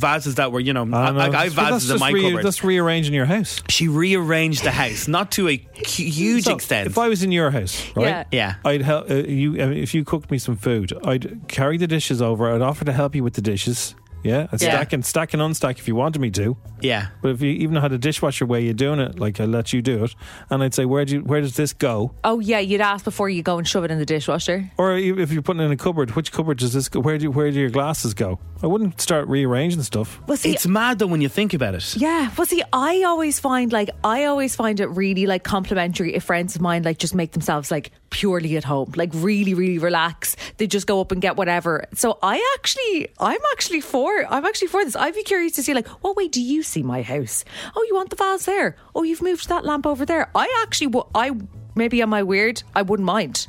Vases 0.00 0.36
that 0.36 0.52
were, 0.52 0.60
you 0.60 0.72
know, 0.72 0.82
I, 0.92 1.08
I 1.08 1.10
know. 1.10 1.18
I, 1.20 1.40
I 1.40 1.44
have 1.44 1.56
But 1.56 1.70
vases 1.70 1.88
that's 1.88 2.00
in 2.00 2.00
my 2.00 2.10
just 2.10 2.14
re- 2.14 2.30
cupboard. 2.30 2.44
That's 2.44 2.64
rearranging 2.64 3.14
your 3.14 3.26
house. 3.26 3.62
she 3.68 3.88
rearranged 3.88 4.64
the 4.64 4.70
house, 4.70 5.08
not 5.08 5.30
to 5.32 5.48
a 5.48 5.56
huge 5.74 6.44
So, 6.44 6.54
extent. 6.54 6.86
If 6.88 6.98
I 6.98 7.08
was 7.08 7.22
in 7.22 7.32
your 7.32 7.50
house, 7.50 7.84
right? 7.96 8.06
Yeah. 8.06 8.24
yeah. 8.32 8.54
I'd 8.64 8.82
help 8.82 9.10
uh, 9.10 9.14
you 9.14 9.52
uh, 9.62 9.70
if 9.70 9.94
you 9.94 10.04
cooked 10.04 10.30
me 10.30 10.38
some 10.38 10.56
food. 10.56 10.92
I'd 11.04 11.40
carry 11.48 11.76
the 11.78 11.86
dishes 11.86 12.20
over. 12.22 12.52
I'd 12.52 12.62
offer 12.62 12.84
to 12.84 12.92
help 12.92 13.14
you 13.14 13.22
with 13.24 13.34
the 13.34 13.42
dishes. 13.42 13.94
Yeah, 14.24 14.48
I'd 14.52 14.60
Yeah. 14.60 14.70
stack 14.70 14.92
and 14.92 15.04
stack 15.04 15.32
and 15.32 15.40
unstack 15.42 15.78
if 15.78 15.86
you 15.88 15.94
wanted 15.94 16.20
me 16.20 16.30
to. 16.32 16.56
Yeah. 16.80 17.06
But 17.22 17.30
if 17.32 17.42
you 17.42 17.50
even 17.52 17.76
had 17.76 17.92
a 17.92 17.98
dishwasher 17.98 18.46
way 18.46 18.62
you're 18.64 18.74
doing 18.74 18.98
it, 19.00 19.18
like 19.18 19.40
I'd 19.40 19.48
let 19.48 19.72
you 19.72 19.80
do 19.82 20.04
it, 20.04 20.14
and 20.50 20.62
I'd 20.62 20.74
say, 20.74 20.84
where 20.84 21.04
do 21.04 21.14
you, 21.16 21.20
where 21.22 21.40
does 21.40 21.56
this 21.56 21.72
go? 21.72 22.12
oh 22.24 22.40
yeah, 22.40 22.58
you'd 22.58 22.80
ask 22.80 23.04
before 23.04 23.28
you 23.28 23.42
go 23.42 23.58
and 23.58 23.66
shove 23.66 23.84
it 23.84 23.90
in 23.90 23.98
the 23.98 24.04
dishwasher. 24.06 24.70
Or 24.76 24.96
if 24.96 25.32
you're 25.32 25.42
putting 25.42 25.62
it 25.62 25.66
in 25.66 25.72
a 25.72 25.76
cupboard, 25.76 26.12
which 26.16 26.32
cupboard 26.32 26.58
does 26.58 26.72
this 26.72 26.88
go? 26.88 27.00
Where 27.00 27.18
do 27.18 27.30
where 27.30 27.50
do 27.50 27.58
your 27.58 27.70
glasses 27.70 28.14
go? 28.14 28.38
I 28.62 28.66
wouldn't 28.66 29.00
start 29.00 29.28
rearranging 29.28 29.82
stuff. 29.82 30.20
Well, 30.26 30.36
see, 30.36 30.52
It's 30.52 30.66
mad 30.66 30.98
though 30.98 31.06
when 31.06 31.20
you 31.20 31.28
think 31.28 31.54
about 31.54 31.74
it. 31.74 31.96
Yeah, 31.96 32.30
well, 32.36 32.46
see, 32.46 32.62
I 32.72 33.02
always 33.04 33.38
find 33.38 33.72
like 33.72 33.90
I 34.04 34.24
always 34.24 34.56
find 34.56 34.80
it 34.80 34.86
really 34.88 35.26
like 35.26 35.44
complimentary 35.44 36.14
if 36.14 36.24
friends 36.24 36.56
of 36.56 36.60
mine 36.62 36.82
like 36.82 36.98
just 36.98 37.14
make 37.14 37.32
themselves 37.32 37.70
like 37.70 37.92
purely 38.10 38.56
at 38.56 38.64
home, 38.64 38.92
like 38.96 39.10
really, 39.14 39.54
really 39.54 39.78
relax. 39.78 40.36
They 40.56 40.66
just 40.66 40.86
go 40.86 41.00
up 41.00 41.12
and 41.12 41.20
get 41.20 41.36
whatever. 41.36 41.84
So 41.94 42.18
I 42.22 42.42
actually, 42.56 43.08
I'm 43.18 43.40
actually 43.52 43.80
for, 43.80 44.24
I'm 44.28 44.44
actually 44.44 44.68
for 44.68 44.84
this. 44.84 44.96
I'd 44.96 45.14
be 45.14 45.22
curious 45.22 45.52
to 45.52 45.62
see 45.62 45.74
like, 45.74 45.88
what 46.02 46.16
way 46.16 46.28
do 46.28 46.42
you 46.42 46.62
see 46.62 46.82
my 46.82 47.02
house? 47.02 47.44
Oh, 47.76 47.84
you 47.88 47.94
want 47.94 48.10
the 48.10 48.16
vase 48.16 48.44
there? 48.44 48.76
Oh, 48.94 49.02
you've 49.02 49.22
moved 49.22 49.48
that 49.48 49.64
lamp 49.64 49.86
over 49.86 50.04
there. 50.04 50.30
I 50.34 50.62
actually, 50.62 51.00
I 51.14 51.32
maybe 51.74 52.02
am 52.02 52.14
I 52.14 52.22
weird? 52.22 52.62
I 52.74 52.82
wouldn't 52.82 53.06
mind. 53.06 53.46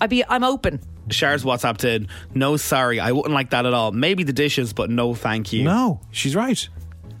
I'd 0.00 0.10
be, 0.10 0.24
I'm 0.24 0.44
open. 0.44 0.80
Shar's 1.10 1.44
WhatsApp 1.44 1.78
did. 1.78 2.08
No, 2.34 2.56
sorry, 2.56 3.00
I 3.00 3.12
wouldn't 3.12 3.34
like 3.34 3.50
that 3.50 3.66
at 3.66 3.72
all. 3.72 3.92
Maybe 3.92 4.24
the 4.24 4.32
dishes, 4.32 4.72
but 4.72 4.90
no, 4.90 5.14
thank 5.14 5.52
you. 5.52 5.64
No, 5.64 6.00
she's 6.10 6.36
right. 6.36 6.68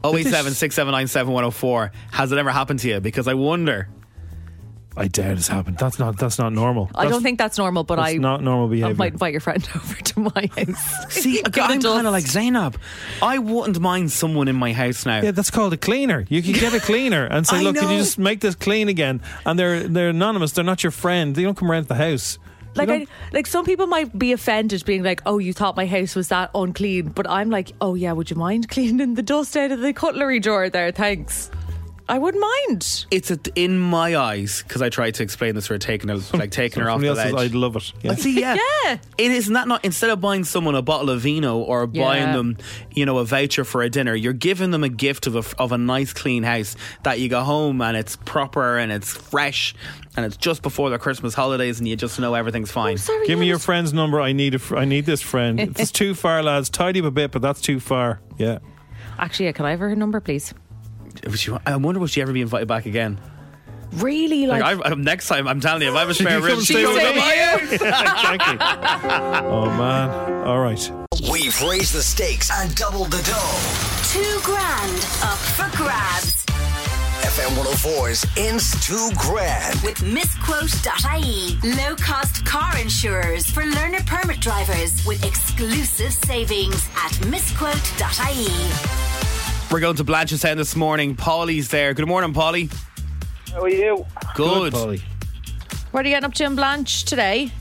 Oh 0.04 0.16
eight 0.16 0.26
seven 0.26 0.52
six 0.52 0.74
seven 0.74 0.92
nine 0.92 1.08
seven 1.08 1.32
one 1.32 1.42
zero 1.42 1.50
four. 1.50 1.92
Has 2.12 2.30
it 2.30 2.38
ever 2.38 2.50
happened 2.50 2.78
to 2.80 2.88
you? 2.88 3.00
Because 3.00 3.26
I 3.26 3.34
wonder. 3.34 3.88
I 4.98 5.08
doubt 5.08 5.38
it's 5.38 5.48
happened. 5.48 5.78
That's 5.78 5.98
not 5.98 6.18
that's 6.18 6.38
not 6.38 6.52
normal. 6.52 6.90
I 6.94 7.06
don't 7.08 7.22
think 7.22 7.38
that's 7.38 7.56
normal, 7.56 7.84
but 7.84 7.96
that's 7.96 8.14
I 8.14 8.16
not 8.16 8.42
normal 8.42 8.68
behavior. 8.68 8.90
I 8.90 8.92
might 8.94 9.12
invite 9.12 9.32
your 9.32 9.40
friend 9.40 9.66
over 9.76 9.94
to 9.94 10.20
my 10.20 10.50
house. 10.56 11.06
See, 11.14 11.40
Get 11.42 11.58
I'm 11.58 11.80
kind 11.80 12.06
of 12.06 12.12
like 12.12 12.24
Zeinab. 12.24 12.76
I 13.22 13.38
wouldn't 13.38 13.78
mind 13.80 14.10
someone 14.10 14.48
in 14.48 14.56
my 14.56 14.72
house 14.72 15.06
now. 15.06 15.22
Yeah, 15.22 15.30
that's 15.30 15.50
called 15.50 15.72
a 15.72 15.76
cleaner. 15.76 16.26
You 16.28 16.42
can 16.42 16.52
get 16.52 16.74
a 16.74 16.80
cleaner 16.80 17.24
and 17.24 17.46
say, 17.46 17.56
I 17.58 17.60
"Look, 17.60 17.76
can 17.76 17.90
you 17.90 17.98
just 17.98 18.18
make 18.18 18.40
this 18.40 18.54
clean 18.54 18.88
again?" 18.88 19.22
And 19.46 19.58
they're 19.58 19.86
they're 19.86 20.10
anonymous. 20.10 20.52
They're 20.52 20.64
not 20.64 20.82
your 20.82 20.90
friend. 20.90 21.34
They 21.34 21.42
don't 21.42 21.56
come 21.56 21.70
around 21.70 21.86
the 21.86 21.94
house. 21.94 22.38
Like, 22.74 22.90
I, 22.90 23.06
like 23.32 23.46
some 23.46 23.64
people 23.64 23.86
might 23.86 24.16
be 24.16 24.32
offended, 24.32 24.84
being 24.84 25.02
like, 25.02 25.22
"Oh, 25.26 25.38
you 25.38 25.52
thought 25.52 25.76
my 25.76 25.86
house 25.86 26.14
was 26.14 26.28
that 26.28 26.50
unclean," 26.54 27.08
but 27.08 27.28
I'm 27.28 27.50
like, 27.50 27.72
"Oh 27.80 27.94
yeah, 27.94 28.12
would 28.12 28.30
you 28.30 28.36
mind 28.36 28.68
cleaning 28.68 29.14
the 29.14 29.22
dust 29.22 29.56
out 29.56 29.72
of 29.72 29.80
the 29.80 29.92
cutlery 29.92 30.40
drawer 30.40 30.68
there? 30.70 30.92
Thanks." 30.92 31.50
I 32.08 32.18
wouldn't 32.18 32.40
mind. 32.40 33.06
It's 33.10 33.30
a, 33.30 33.38
in 33.54 33.78
my 33.78 34.16
eyes 34.16 34.62
because 34.62 34.80
I 34.80 34.88
tried 34.88 35.14
to 35.16 35.22
explain 35.22 35.54
this. 35.54 35.68
We're 35.68 35.78
taking 35.78 36.08
her, 36.08 36.16
like 36.34 36.50
taking 36.50 36.82
her 36.82 36.90
off 36.90 37.00
the 37.00 37.08
else 37.08 37.18
ledge. 37.18 37.34
I'd 37.34 37.54
love 37.54 37.76
it. 37.76 37.92
Yeah. 38.02 38.12
I 38.12 38.14
see, 38.14 38.40
yeah. 38.40 38.56
Yeah. 38.84 38.98
It 39.18 39.30
is 39.30 39.50
not 39.50 39.68
not 39.68 39.84
instead 39.84 40.08
of 40.08 40.20
buying 40.20 40.44
someone 40.44 40.74
a 40.74 40.82
bottle 40.82 41.10
of 41.10 41.20
vino 41.20 41.58
or 41.58 41.86
buying 41.86 42.28
Yeah. 42.28 42.36
them, 42.36 42.56
you 42.92 43.04
know, 43.04 43.18
a 43.18 43.24
voucher 43.24 43.64
for 43.64 43.82
a 43.82 43.90
dinner, 43.90 44.14
you're 44.14 44.32
giving 44.32 44.70
them 44.70 44.82
a 44.84 44.88
gift 44.88 45.26
of 45.26 45.36
a 45.36 45.60
of 45.60 45.72
a 45.72 45.78
nice 45.78 46.12
clean 46.12 46.42
house 46.42 46.76
that 47.02 47.20
you 47.20 47.28
go 47.28 47.42
home 47.42 47.82
and 47.82 47.96
it's 47.96 48.16
proper 48.16 48.78
and 48.78 48.90
it's 48.90 49.12
fresh 49.14 49.74
and 50.16 50.24
it's 50.24 50.36
just 50.36 50.62
before 50.62 50.90
the 50.90 50.98
Christmas 50.98 51.34
holidays 51.34 51.78
and 51.78 51.86
you 51.88 51.96
just 51.96 52.18
know 52.18 52.34
everything's 52.34 52.70
oh, 52.70 52.74
fine. 52.74 52.96
Sorry, 52.96 53.26
Give 53.26 53.38
me 53.38 53.46
your 53.46 53.58
friend's 53.58 53.92
number. 53.92 54.20
I 54.20 54.32
need 54.32 54.54
a 54.54 54.58
fr- 54.58 54.78
I 54.78 54.84
need 54.84 55.04
this 55.04 55.20
friend. 55.20 55.60
It's 55.78 55.92
too 55.92 56.14
far, 56.14 56.42
lads. 56.42 56.70
Tidy 56.70 57.00
up 57.00 57.06
a 57.06 57.10
bit, 57.10 57.30
but 57.30 57.42
that's 57.42 57.60
too 57.60 57.78
far. 57.78 58.20
Yeah. 58.38 58.58
Actually, 59.18 59.46
yeah, 59.46 59.52
can 59.52 59.66
I 59.66 59.70
have 59.70 59.80
her 59.80 59.94
number, 59.94 60.20
please? 60.20 60.54
Would 61.26 61.46
you- 61.46 61.58
I 61.66 61.76
wonder 61.76 62.00
will 62.00 62.06
she 62.06 62.20
ever 62.22 62.32
be 62.32 62.40
invited 62.42 62.68
back 62.68 62.86
again? 62.86 63.18
Really, 63.94 64.46
like, 64.46 64.60
Like, 64.62 64.84
I, 64.84 64.90
I, 64.90 64.94
next 64.94 65.28
time, 65.28 65.48
I'm 65.48 65.60
telling 65.60 65.80
you, 65.82 65.88
if 65.88 65.94
I 65.94 66.00
have 66.00 66.10
a 66.10 66.14
spare 66.14 66.32
you 66.40 66.40
come 66.40 66.44
room, 66.44 66.58
and 66.58 66.66
she 66.66 66.74
stay 66.74 66.82
goes 66.82 66.94
with 66.94 67.04
to 67.04 67.14
me? 67.14 67.74
exactly. 67.74 68.58
Oh 69.48 69.66
man. 69.78 70.46
All 70.46 70.58
right. 70.60 70.92
We've 71.32 71.58
raised 71.62 71.94
the 71.94 72.02
stakes 72.02 72.50
and 72.52 72.74
doubled 72.74 73.10
the 73.10 73.22
dough. 73.22 74.12
Two 74.12 74.40
grand 74.42 74.96
up 75.22 75.38
for 75.56 75.74
grabs 75.76 76.44
FM 77.22 77.50
104's 77.56 78.24
Inst 78.38 78.82
2 78.84 79.10
Grand. 79.18 79.80
with 79.82 80.00
misquote.ie. 80.02 81.58
Low 81.76 81.94
cost 81.96 82.44
car 82.46 82.76
insurers 82.78 83.48
for 83.50 83.64
learner 83.64 83.98
permit 84.06 84.38
drivers 84.40 85.04
with 85.06 85.24
exclusive 85.24 86.12
savings 86.12 86.88
at 86.96 87.26
misquote.ie. 87.26 89.17
We're 89.70 89.80
going 89.80 89.96
to 89.96 90.04
Blanchardstown 90.04 90.56
this 90.56 90.74
morning. 90.74 91.14
Paulie's 91.14 91.68
there. 91.68 91.92
Good 91.92 92.08
morning, 92.08 92.32
Paulie. 92.32 92.72
How 93.52 93.60
are 93.62 93.68
you? 93.68 94.06
Good. 94.34 94.72
Polly. 94.72 95.02
what 95.90 96.04
are 96.04 96.08
you 96.08 96.14
getting 96.14 96.24
up 96.26 96.32
to 96.34 96.44
in 96.44 96.54
Blanch 96.56 97.04
today? 97.04 97.52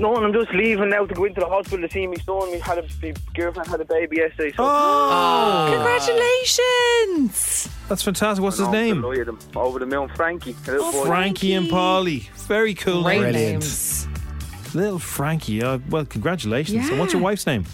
No, 0.00 0.16
I'm 0.16 0.32
just 0.32 0.50
leaving 0.52 0.88
now 0.88 1.06
to 1.06 1.14
go 1.14 1.24
into 1.24 1.40
the 1.40 1.46
hospital 1.46 1.86
to 1.86 1.92
see 1.92 2.06
my 2.08 2.16
son. 2.16 2.50
We 2.50 2.58
had 2.58 2.78
a 2.78 2.82
my 3.02 3.14
girlfriend 3.34 3.68
had 3.68 3.80
a 3.80 3.84
baby 3.84 4.16
yesterday. 4.16 4.50
So 4.56 4.64
Oh, 4.66 5.68
Congratulations! 5.72 7.68
that's 7.88 8.02
fantastic. 8.02 8.42
What's 8.42 8.56
his 8.58 8.66
I'm 8.66 8.72
name? 8.72 9.00
delighted. 9.00 9.28
I'm 9.28 9.38
over 9.54 9.78
the 9.78 9.86
moon, 9.86 10.08
Frankie. 10.16 10.56
a 10.66 10.70
little 10.72 10.90
boy. 10.90 11.04
Frankie 11.06 11.52
and 11.52 11.68
Polly. 11.70 12.28
Very 12.48 12.74
cool. 12.74 13.02
Great 13.04 13.20
name. 13.22 13.32
names. 13.32 14.08
Little 14.74 14.98
Frankie. 14.98 15.62
Uh, 15.62 15.78
well, 15.90 16.06
congratulations. 16.06 16.88
And 16.88 16.98
what's 16.98 17.12
your 17.12 17.22
wife's 17.22 17.46
name? 17.46 17.64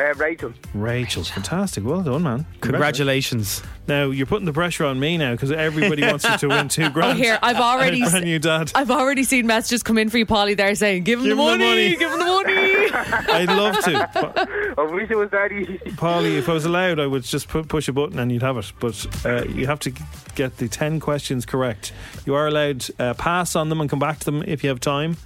Uh, 0.00 0.14
Rachel. 0.14 0.52
Rachel. 0.72 1.24
Fantastic. 1.24 1.84
Well 1.84 2.02
done, 2.02 2.22
man. 2.22 2.46
Congratulations. 2.62 3.62
Now 3.86 4.06
you're 4.10 4.26
putting 4.26 4.46
the 4.46 4.52
pressure 4.52 4.84
on 4.84 4.98
me 4.98 5.18
now 5.18 5.32
because 5.32 5.52
everybody 5.52 6.02
wants 6.02 6.24
you 6.24 6.36
to 6.38 6.48
win 6.48 6.68
two 6.68 6.88
grand. 6.90 7.18
Oh, 7.18 7.22
here, 7.22 7.38
I've 7.42 7.56
already 7.60 8.00
And 8.02 8.10
brand 8.10 8.24
new 8.24 8.38
dad. 8.38 8.72
I've 8.74 8.90
already 8.90 9.24
seen 9.24 9.46
messages 9.46 9.82
come 9.82 9.98
in 9.98 10.08
for 10.08 10.16
you, 10.18 10.24
Polly. 10.26 10.54
There 10.54 10.74
saying, 10.74 11.04
"Give 11.04 11.18
him 11.20 11.26
Give 11.26 11.36
the 11.36 11.42
him 11.42 11.58
the 11.58 11.64
money, 11.64 11.88
money." 11.90 11.96
give 11.96 12.10
him 12.12 12.18
the 12.18 12.24
money." 12.24 12.90
I'd 13.32 13.48
love 13.48 13.78
to. 13.84 14.08
Pa- 14.14 14.46
I 14.78 14.82
wish 14.92 15.10
it 15.10 15.16
was 15.16 15.30
that 15.30 15.52
easy. 15.52 15.78
Polly, 15.96 16.36
if 16.38 16.48
I 16.48 16.52
was 16.54 16.64
allowed, 16.64 16.98
I 16.98 17.06
would 17.06 17.22
just 17.24 17.48
pu- 17.48 17.64
push 17.64 17.88
a 17.88 17.92
button 17.92 18.18
and 18.18 18.32
you'd 18.32 18.42
have 18.42 18.56
it. 18.56 18.72
But 18.80 19.06
uh, 19.26 19.44
you 19.44 19.66
have 19.66 19.80
to 19.80 19.92
get 20.34 20.56
the 20.56 20.68
10 20.68 21.00
questions 21.00 21.44
correct. 21.44 21.92
You 22.24 22.34
are 22.34 22.46
allowed 22.46 22.86
uh, 22.98 23.14
pass 23.14 23.54
on 23.56 23.68
them 23.68 23.80
and 23.80 23.90
come 23.90 23.98
back 23.98 24.18
to 24.20 24.24
them 24.24 24.42
if 24.46 24.62
you 24.64 24.70
have 24.70 24.80
time. 24.80 25.16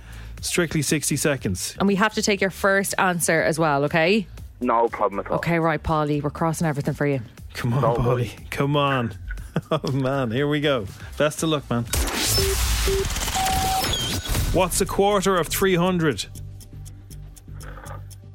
Strictly 0.41 0.83
60 0.83 1.17
seconds. 1.17 1.75
and 1.79 1.87
we 1.89 1.95
have 1.95 2.13
to 2.15 2.23
take 2.23 2.41
your 2.43 2.51
first 2.51 2.95
answer 2.99 3.41
as 3.43 3.59
well. 3.59 3.85
Okay. 3.85 4.27
No 4.65 4.89
problem 4.89 5.21
at 5.21 5.31
all. 5.31 5.37
Okay, 5.37 5.59
right, 5.59 5.83
Polly. 5.83 6.21
We're 6.23 6.31
crossing 6.31 6.67
everything 6.67 6.95
for 6.95 7.07
you. 7.07 7.21
Come 7.53 7.75
on, 7.75 7.97
Polly. 7.97 8.31
Come 8.51 8.77
on. 8.77 9.15
Oh, 9.71 9.93
man. 9.93 10.33
Here 10.33 10.49
we 10.49 10.61
go. 10.61 10.85
Best 11.17 11.45
of 11.45 11.49
luck, 11.51 11.71
man. 11.71 11.85
What's 14.53 14.81
a 14.81 14.85
quarter 14.85 15.37
of 15.37 15.47
300? 15.47 16.27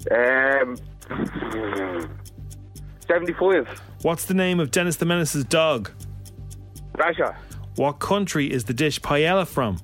Um, 0.09 0.77
75. 3.05 3.81
What's 4.01 4.23
the 4.23 4.33
name 4.33 4.61
of 4.61 4.71
Dennis 4.71 4.95
the 4.95 5.05
Menace's 5.05 5.43
dog? 5.43 5.91
Rasha. 6.93 7.35
What 7.75 7.99
country 7.99 8.49
is 8.49 8.63
the 8.63 8.73
dish 8.73 9.01
paella 9.01 9.45
from? 9.45 9.79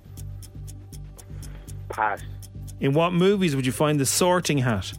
Pass. 1.90 2.22
In 2.80 2.94
what 2.94 3.12
movies 3.12 3.58
would 3.58 3.66
you 3.66 3.74
find 3.74 4.00
the 4.00 4.06
sorting 4.06 4.60
hat? 4.60 4.94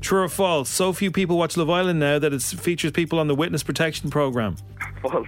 True 0.00 0.22
or 0.22 0.28
false? 0.28 0.68
So 0.68 0.92
few 0.92 1.10
people 1.10 1.36
watch 1.36 1.56
Love 1.56 1.70
Island 1.70 1.98
now 1.98 2.18
that 2.18 2.32
it 2.32 2.42
features 2.42 2.92
people 2.92 3.18
on 3.18 3.26
the 3.26 3.34
witness 3.34 3.62
protection 3.62 4.10
program. 4.10 4.56
False. 5.02 5.26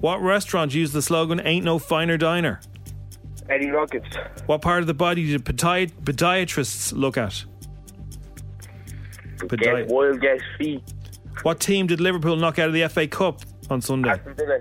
What 0.00 0.20
restaurant 0.20 0.74
used 0.74 0.92
the 0.92 1.02
slogan 1.02 1.40
"Ain't 1.44 1.64
no 1.64 1.78
finer 1.78 2.16
diner"? 2.16 2.60
Eddie 3.48 3.70
Rockets. 3.70 4.08
What 4.46 4.60
part 4.62 4.80
of 4.80 4.86
the 4.86 4.94
body 4.94 5.26
do 5.26 5.38
podi- 5.38 5.92
podiatrists 6.02 6.92
look 6.92 7.16
at? 7.16 7.44
Podi- 9.38 9.88
wild 9.88 10.20
guess 10.20 10.40
feet. 10.58 10.82
what 11.42 11.60
team 11.60 11.86
did 11.86 12.00
Liverpool 12.00 12.36
knock 12.36 12.58
out 12.58 12.68
of 12.68 12.74
the 12.74 12.88
FA 12.88 13.06
Cup 13.06 13.40
on 13.70 13.80
Sunday? 13.80 14.10
Aston 14.10 14.34
Villa. 14.34 14.60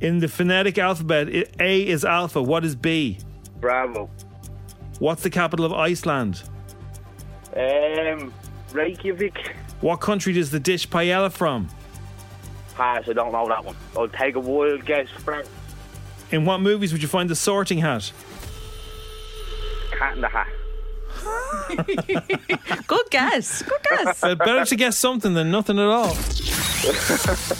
In 0.00 0.18
the 0.18 0.28
phonetic 0.28 0.78
alphabet, 0.78 1.28
A 1.58 1.86
is 1.86 2.04
alpha. 2.04 2.40
What 2.40 2.64
is 2.64 2.76
B? 2.76 3.18
Bravo. 3.60 4.08
What's 5.00 5.22
the 5.22 5.30
capital 5.30 5.64
of 5.64 5.72
Iceland? 5.72 6.42
Um, 7.56 8.32
Reykjavik. 8.72 9.54
What 9.80 10.00
country 10.00 10.32
does 10.32 10.50
the 10.50 10.60
dish 10.60 10.88
paella 10.88 11.30
from? 11.30 11.68
Pass. 12.74 13.08
I 13.08 13.12
don't 13.12 13.32
know 13.32 13.48
that 13.48 13.64
one. 13.64 13.76
I'll 13.96 14.08
take 14.08 14.34
a 14.34 14.40
wild 14.40 14.84
guess. 14.84 15.08
France. 15.10 15.48
In 16.30 16.44
what 16.44 16.60
movies 16.60 16.92
would 16.92 17.00
you 17.02 17.08
find 17.08 17.30
the 17.30 17.36
sorting 17.36 17.78
hat? 17.78 18.12
Cat 19.92 20.14
in 20.14 20.20
the 20.20 20.28
Hat. 20.28 20.46
Good 22.86 23.10
guess. 23.10 23.62
Good 23.62 23.80
guess. 23.90 24.22
Uh, 24.22 24.34
better 24.34 24.64
to 24.64 24.76
guess 24.76 24.96
something 24.96 25.34
than 25.34 25.50
nothing 25.50 25.78
at 25.78 25.86
all. 25.86 26.16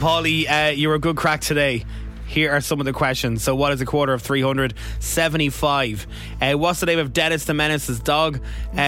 Polly, 0.00 0.48
uh, 0.48 0.70
you're 0.70 0.94
a 0.94 0.98
good 0.98 1.16
crack 1.16 1.40
today. 1.42 1.84
Here 2.30 2.52
are 2.52 2.60
some 2.60 2.78
of 2.78 2.86
the 2.86 2.92
questions. 2.92 3.42
So, 3.42 3.56
what 3.56 3.72
is 3.72 3.80
a 3.80 3.84
quarter 3.84 4.12
of 4.12 4.22
375? 4.22 6.06
Uh, 6.40 6.52
what's 6.52 6.78
the 6.78 6.86
name 6.86 7.00
of 7.00 7.12
Dennis 7.12 7.44
the 7.44 7.54
Menace's 7.54 7.98
dog? 7.98 8.40
Uh, 8.72 8.80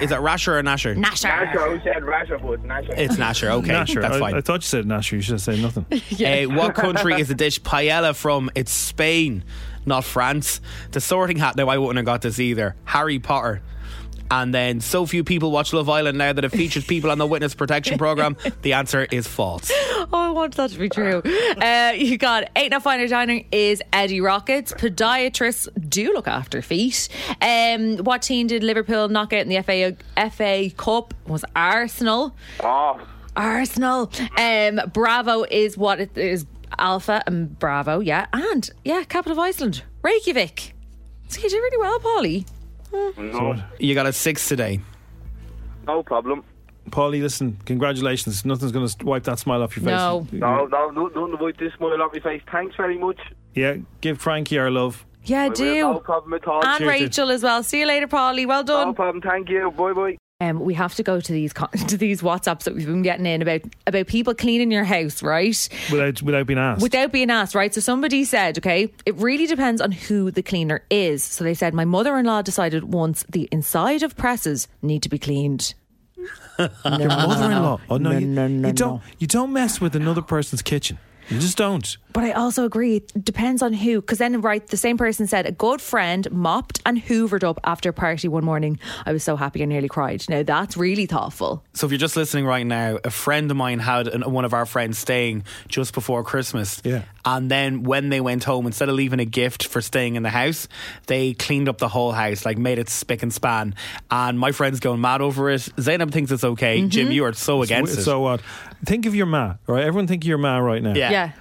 is 0.00 0.10
it 0.10 0.18
Rasher 0.18 0.58
or 0.58 0.62
Gnasher? 0.64 0.96
Gnasher. 0.96 1.30
Gnasher. 1.30 1.78
Who 1.78 1.80
said 1.84 2.02
Rasher? 2.02 2.38
But 2.38 2.64
Gnasher. 2.64 2.98
It's 2.98 3.14
Gnasher. 3.14 3.50
Okay, 3.50 3.68
Gnasher. 3.68 4.02
that's 4.02 4.16
I, 4.16 4.18
fine. 4.18 4.34
I 4.34 4.40
thought 4.40 4.62
you 4.62 4.62
said 4.62 4.84
Gnasher. 4.84 5.12
You 5.12 5.20
should 5.20 5.34
have 5.34 5.42
said 5.42 5.60
nothing. 5.60 5.86
Uh, 6.18 6.44
what 6.46 6.74
country 6.74 7.20
is 7.20 7.28
the 7.28 7.34
dish 7.34 7.60
paella 7.62 8.16
from? 8.16 8.50
It's 8.56 8.72
Spain, 8.72 9.44
not 9.86 10.02
France. 10.04 10.60
The 10.90 11.00
sorting 11.00 11.36
hat. 11.36 11.54
Now, 11.54 11.68
I 11.68 11.78
wouldn't 11.78 11.98
have 11.98 12.06
got 12.06 12.22
this 12.22 12.40
either. 12.40 12.74
Harry 12.84 13.20
Potter. 13.20 13.62
And 14.30 14.52
then, 14.52 14.80
so 14.80 15.06
few 15.06 15.24
people 15.24 15.50
watch 15.50 15.72
Love 15.72 15.88
Island 15.88 16.18
now 16.18 16.32
that 16.32 16.44
it 16.44 16.50
features 16.50 16.84
people 16.84 17.10
on 17.10 17.18
the 17.18 17.26
witness 17.26 17.54
protection 17.54 17.98
program. 17.98 18.36
The 18.62 18.72
answer 18.72 19.06
is 19.10 19.26
false. 19.26 19.70
Oh, 19.72 20.08
I 20.12 20.30
want 20.30 20.56
that 20.56 20.70
to 20.70 20.78
be 20.78 20.88
true. 20.88 21.22
Uh, 21.22 21.92
you 21.94 22.18
got 22.18 22.50
Ain't 22.56 22.72
No 22.72 22.80
Finer 22.80 23.06
Dining 23.06 23.46
is 23.52 23.80
Eddie 23.92 24.20
Rockets. 24.20 24.72
Podiatrists 24.72 25.68
do 25.88 26.12
look 26.12 26.26
after 26.26 26.60
feet. 26.60 27.08
Um, 27.40 27.98
what 27.98 28.22
team 28.22 28.46
did 28.46 28.62
Liverpool 28.64 29.08
knock 29.08 29.32
out 29.32 29.46
in 29.46 29.48
the 29.48 29.62
FA 29.62 29.96
FA 30.30 30.70
Cup? 30.76 31.14
Was 31.26 31.44
Arsenal. 31.54 32.34
Oh, 32.60 33.00
Arsenal. 33.36 34.10
Um, 34.36 34.80
Bravo 34.92 35.44
is 35.50 35.76
what 35.78 36.00
it 36.00 36.16
is. 36.18 36.46
Alpha 36.78 37.22
and 37.26 37.58
Bravo, 37.58 38.00
yeah, 38.00 38.26
and 38.32 38.68
yeah, 38.84 39.02
capital 39.04 39.32
of 39.32 39.38
Iceland, 39.38 39.82
Reykjavik. 40.02 40.74
So 41.28 41.40
you 41.40 41.48
did 41.48 41.56
really 41.56 41.78
well, 41.78 41.98
Polly. 41.98 42.46
No. 42.92 43.62
You 43.78 43.94
got 43.94 44.06
a 44.06 44.12
six 44.12 44.48
today. 44.48 44.80
No 45.86 46.02
problem. 46.02 46.44
Paulie, 46.90 47.20
listen, 47.20 47.58
congratulations. 47.66 48.44
Nothing's 48.44 48.72
going 48.72 48.88
to 48.88 49.04
wipe 49.04 49.24
that 49.24 49.38
smile 49.38 49.62
off 49.62 49.76
your 49.76 49.84
face. 49.84 49.90
No. 49.90 50.26
No, 50.32 50.66
no, 50.66 50.90
no, 50.90 51.08
don't 51.10 51.34
avoid 51.34 51.58
this 51.58 51.72
smile 51.74 52.00
off 52.02 52.12
your 52.14 52.22
face. 52.22 52.42
Thanks 52.50 52.76
very 52.76 52.98
much. 52.98 53.18
Yeah, 53.54 53.76
give 54.00 54.18
Frankie 54.20 54.58
our 54.58 54.70
love. 54.70 55.04
Yeah, 55.24 55.42
I 55.42 55.48
will. 55.48 55.54
do. 55.54 55.80
No 55.80 56.00
problem 56.00 56.32
at 56.34 56.46
all. 56.46 56.64
And 56.64 56.78
Cheers, 56.78 56.88
Rachel 56.88 57.30
as 57.30 57.42
well. 57.42 57.62
See 57.62 57.80
you 57.80 57.86
later, 57.86 58.06
Polly. 58.06 58.46
Well 58.46 58.64
done. 58.64 58.88
No 58.88 58.94
problem. 58.94 59.20
Thank 59.20 59.50
you. 59.50 59.70
Bye 59.72 59.92
bye. 59.92 60.16
Um, 60.40 60.60
we 60.60 60.74
have 60.74 60.94
to 60.94 61.02
go 61.02 61.20
to 61.20 61.32
these 61.32 61.52
con- 61.52 61.70
to 61.88 61.96
these 61.96 62.22
WhatsApps 62.22 62.62
that 62.62 62.74
we've 62.74 62.86
been 62.86 63.02
getting 63.02 63.26
in 63.26 63.42
about 63.42 63.62
about 63.88 64.06
people 64.06 64.34
cleaning 64.36 64.70
your 64.70 64.84
house, 64.84 65.20
right? 65.20 65.68
Without 65.90 66.22
without 66.22 66.46
being 66.46 66.60
asked. 66.60 66.80
Without 66.80 67.10
being 67.10 67.28
asked, 67.28 67.56
right? 67.56 67.74
So 67.74 67.80
somebody 67.80 68.22
said, 68.24 68.56
okay, 68.58 68.92
it 69.04 69.16
really 69.16 69.48
depends 69.48 69.80
on 69.80 69.90
who 69.90 70.30
the 70.30 70.44
cleaner 70.44 70.84
is. 70.90 71.24
So 71.24 71.42
they 71.42 71.54
said, 71.54 71.74
my 71.74 71.84
mother 71.84 72.16
in 72.18 72.26
law 72.26 72.40
decided 72.42 72.84
once 72.84 73.24
the 73.28 73.48
inside 73.50 74.04
of 74.04 74.16
presses 74.16 74.68
need 74.80 75.02
to 75.02 75.08
be 75.08 75.18
cleaned. 75.18 75.74
Your 76.56 76.68
mother-in-law. 76.84 77.80
Oh 77.90 77.96
no, 77.96 78.10
No, 78.12 78.18
you, 78.18 78.26
no, 78.26 78.46
no, 78.46 78.68
you 78.68 78.74
don't. 78.74 78.94
no. 78.96 79.02
You 79.18 79.26
don't 79.26 79.52
mess 79.52 79.80
with 79.80 79.96
another 79.96 80.22
person's 80.22 80.62
kitchen. 80.62 80.98
You 81.30 81.40
just 81.40 81.56
don't. 81.58 81.96
But 82.18 82.24
I 82.24 82.32
also 82.32 82.64
agree, 82.64 82.96
it 82.96 83.24
depends 83.24 83.62
on 83.62 83.72
who. 83.72 84.00
Because 84.00 84.18
then, 84.18 84.40
right, 84.40 84.66
the 84.66 84.76
same 84.76 84.98
person 84.98 85.28
said 85.28 85.46
a 85.46 85.52
good 85.52 85.80
friend 85.80 86.28
mopped 86.32 86.80
and 86.84 87.00
hoovered 87.00 87.44
up 87.44 87.60
after 87.62 87.90
a 87.90 87.92
party 87.92 88.26
one 88.26 88.44
morning. 88.44 88.80
I 89.06 89.12
was 89.12 89.22
so 89.22 89.36
happy 89.36 89.62
I 89.62 89.66
nearly 89.66 89.86
cried. 89.86 90.24
Now 90.28 90.42
that's 90.42 90.76
really 90.76 91.06
thoughtful. 91.06 91.62
So 91.74 91.86
if 91.86 91.92
you're 91.92 91.98
just 92.00 92.16
listening 92.16 92.44
right 92.44 92.66
now, 92.66 92.98
a 93.04 93.10
friend 93.10 93.48
of 93.48 93.56
mine 93.56 93.78
had 93.78 94.08
an, 94.08 94.22
one 94.32 94.44
of 94.44 94.52
our 94.52 94.66
friends 94.66 94.98
staying 94.98 95.44
just 95.68 95.94
before 95.94 96.24
Christmas. 96.24 96.82
Yeah. 96.84 97.04
And 97.24 97.48
then 97.48 97.84
when 97.84 98.08
they 98.08 98.20
went 98.20 98.42
home, 98.42 98.66
instead 98.66 98.88
of 98.88 98.96
leaving 98.96 99.20
a 99.20 99.24
gift 99.24 99.68
for 99.68 99.80
staying 99.80 100.16
in 100.16 100.24
the 100.24 100.30
house, 100.30 100.66
they 101.06 101.34
cleaned 101.34 101.68
up 101.68 101.78
the 101.78 101.86
whole 101.86 102.10
house, 102.10 102.44
like 102.44 102.58
made 102.58 102.80
it 102.80 102.88
spick 102.88 103.22
and 103.22 103.32
span. 103.32 103.76
And 104.10 104.40
my 104.40 104.50
friend's 104.50 104.80
going 104.80 105.00
mad 105.00 105.20
over 105.20 105.50
it. 105.50 105.60
Zeinab 105.76 106.10
thinks 106.10 106.32
it's 106.32 106.42
okay. 106.42 106.80
Mm-hmm. 106.80 106.88
Jim, 106.88 107.12
you 107.12 107.26
are 107.26 107.32
so 107.32 107.62
against 107.62 107.96
it. 107.96 108.02
So 108.02 108.18
what? 108.18 108.40
Think 108.84 109.06
of 109.06 109.14
your 109.14 109.26
ma, 109.26 109.54
right? 109.68 109.84
Everyone 109.84 110.08
think 110.08 110.24
of 110.24 110.28
your 110.28 110.38
ma 110.38 110.58
right 110.58 110.82
now. 110.82 110.94
Yeah. 110.94 111.12
Yeah. 111.12 111.32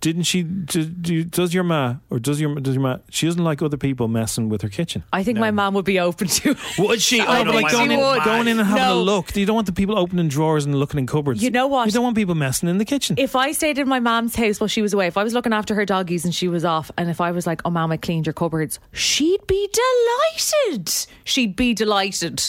Didn't 0.00 0.24
she? 0.24 0.42
Do, 0.42 0.84
do, 0.84 1.24
does 1.24 1.54
your 1.54 1.62
ma 1.64 1.96
or 2.10 2.18
does 2.18 2.40
your 2.40 2.54
does 2.56 2.74
your 2.74 2.82
ma? 2.82 2.98
She 3.10 3.26
doesn't 3.26 3.42
like 3.42 3.62
other 3.62 3.76
people 3.76 4.08
messing 4.08 4.48
with 4.48 4.62
her 4.62 4.68
kitchen. 4.68 5.04
I 5.12 5.22
think 5.22 5.38
my 5.38 5.50
mom 5.50 5.74
would 5.74 5.84
be 5.84 6.00
open 6.00 6.26
to 6.28 6.50
it. 6.50 6.58
Would 6.78 7.00
she? 7.00 7.20
I 7.22 7.40
Oh, 7.40 7.42
no, 7.44 7.52
she 7.52 7.74
going, 7.74 7.90
in, 7.92 7.98
going 8.24 8.48
in 8.48 8.58
and 8.58 8.68
having 8.68 8.82
No. 8.82 8.94
a 8.98 9.00
look. 9.00 9.34
You 9.36 9.46
don't 9.46 9.54
want 9.54 9.66
the 9.66 9.72
people 9.72 9.96
opening 9.98 10.28
drawers 10.28 10.64
and 10.66 10.74
looking 10.74 10.98
in 10.98 11.06
cupboards. 11.06 11.42
You 11.42 11.50
know 11.50 11.68
what? 11.68 11.86
You 11.86 11.92
don't 11.92 12.02
want 12.02 12.16
people 12.16 12.34
messing 12.34 12.68
in 12.68 12.78
the 12.78 12.84
kitchen. 12.84 13.16
If 13.18 13.36
I 13.36 13.52
stayed 13.52 13.78
in 13.78 13.88
my 13.88 14.00
mom's 14.00 14.34
house 14.36 14.60
while 14.60 14.68
she 14.68 14.82
was 14.82 14.92
away, 14.92 15.06
if 15.06 15.16
I 15.16 15.22
was 15.22 15.32
looking 15.32 15.52
after 15.52 15.74
her 15.74 15.84
doggies 15.86 16.24
and 16.24 16.34
she 16.34 16.48
was 16.48 16.64
off, 16.64 16.90
and 16.98 17.08
if 17.08 17.20
I 17.20 17.30
was 17.30 17.46
like, 17.46 17.62
"Oh, 17.64 17.70
mom, 17.70 17.92
I 17.92 17.96
cleaned 17.96 18.26
your 18.26 18.32
cupboards," 18.34 18.80
she'd 18.92 19.46
be 19.46 19.68
delighted. 19.72 20.92
She'd 21.24 21.56
be 21.56 21.72
delighted. 21.74 22.42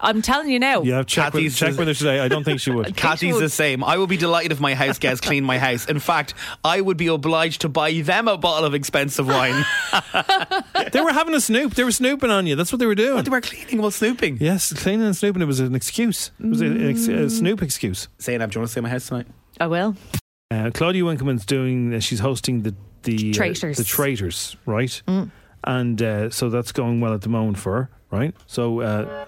I'm 0.00 0.22
telling 0.22 0.50
you 0.50 0.58
now. 0.58 0.82
yeah, 0.82 1.02
check 1.04 1.32
with, 1.32 1.42
Kathy's 1.42 1.56
check 1.56 1.70
is- 1.70 1.78
with 1.78 1.88
her 1.88 1.94
today. 1.94 2.20
I 2.20 2.28
don't 2.28 2.44
think 2.44 2.60
she 2.60 2.70
would. 2.70 2.96
Kathy's 2.96 3.38
the 3.38 3.48
same. 3.48 3.84
I 3.84 3.96
would 3.96 4.08
be 4.08 4.16
delighted 4.16 4.52
if 4.52 4.60
my 4.60 4.74
house 4.74 4.98
guests 4.98 5.24
clean 5.24 5.44
my 5.44 5.58
house. 5.58 5.86
In 5.86 5.98
fact, 6.00 6.34
I 6.64 6.80
would 6.80 6.96
be 6.96 7.06
obliged 7.06 7.60
to 7.62 7.68
buy 7.68 7.92
them 8.00 8.28
a 8.28 8.36
bottle 8.36 8.64
of 8.64 8.74
expensive 8.74 9.26
wine. 9.28 9.64
they 10.92 11.00
were 11.00 11.12
having 11.12 11.34
a 11.34 11.40
snoop. 11.40 11.74
They 11.74 11.84
were 11.84 11.92
snooping 11.92 12.30
on 12.30 12.46
you. 12.46 12.56
That's 12.56 12.72
what 12.72 12.78
they 12.78 12.86
were 12.86 12.94
doing. 12.94 13.22
they 13.22 13.30
were 13.30 13.40
cleaning 13.40 13.80
while 13.80 13.90
snooping. 13.90 14.38
Yes, 14.40 14.72
cleaning 14.72 15.06
and 15.06 15.16
snooping. 15.16 15.42
It 15.42 15.46
was 15.46 15.60
an 15.60 15.74
excuse. 15.74 16.30
It 16.40 16.46
was 16.46 16.60
an 16.60 16.88
ex- 16.88 17.08
a 17.08 17.30
snoop 17.30 17.62
excuse. 17.62 18.08
Zeinab, 18.18 18.50
do 18.50 18.56
you 18.56 18.60
want 18.60 18.68
to 18.68 18.68
stay 18.68 18.78
in 18.78 18.82
my 18.84 18.88
house 18.90 19.06
tonight? 19.06 19.26
I 19.60 19.66
will. 19.66 19.96
Uh, 20.50 20.70
Claudia 20.74 21.02
Winkleman's 21.04 21.46
doing. 21.46 21.94
Uh, 21.94 22.00
she's 22.00 22.20
hosting 22.20 22.62
the 22.62 22.74
the 23.04 23.30
uh, 23.30 23.34
Traitors. 23.34 23.76
the 23.78 23.84
traitors, 23.84 24.56
right? 24.66 25.02
And 25.64 26.02
uh, 26.02 26.30
so 26.30 26.50
that's 26.50 26.72
going 26.72 27.00
well 27.00 27.14
at 27.14 27.22
the 27.22 27.28
moment 27.28 27.58
for 27.58 27.72
her, 27.74 27.90
right? 28.10 28.34
So 28.46 28.80
uh, 28.80 29.24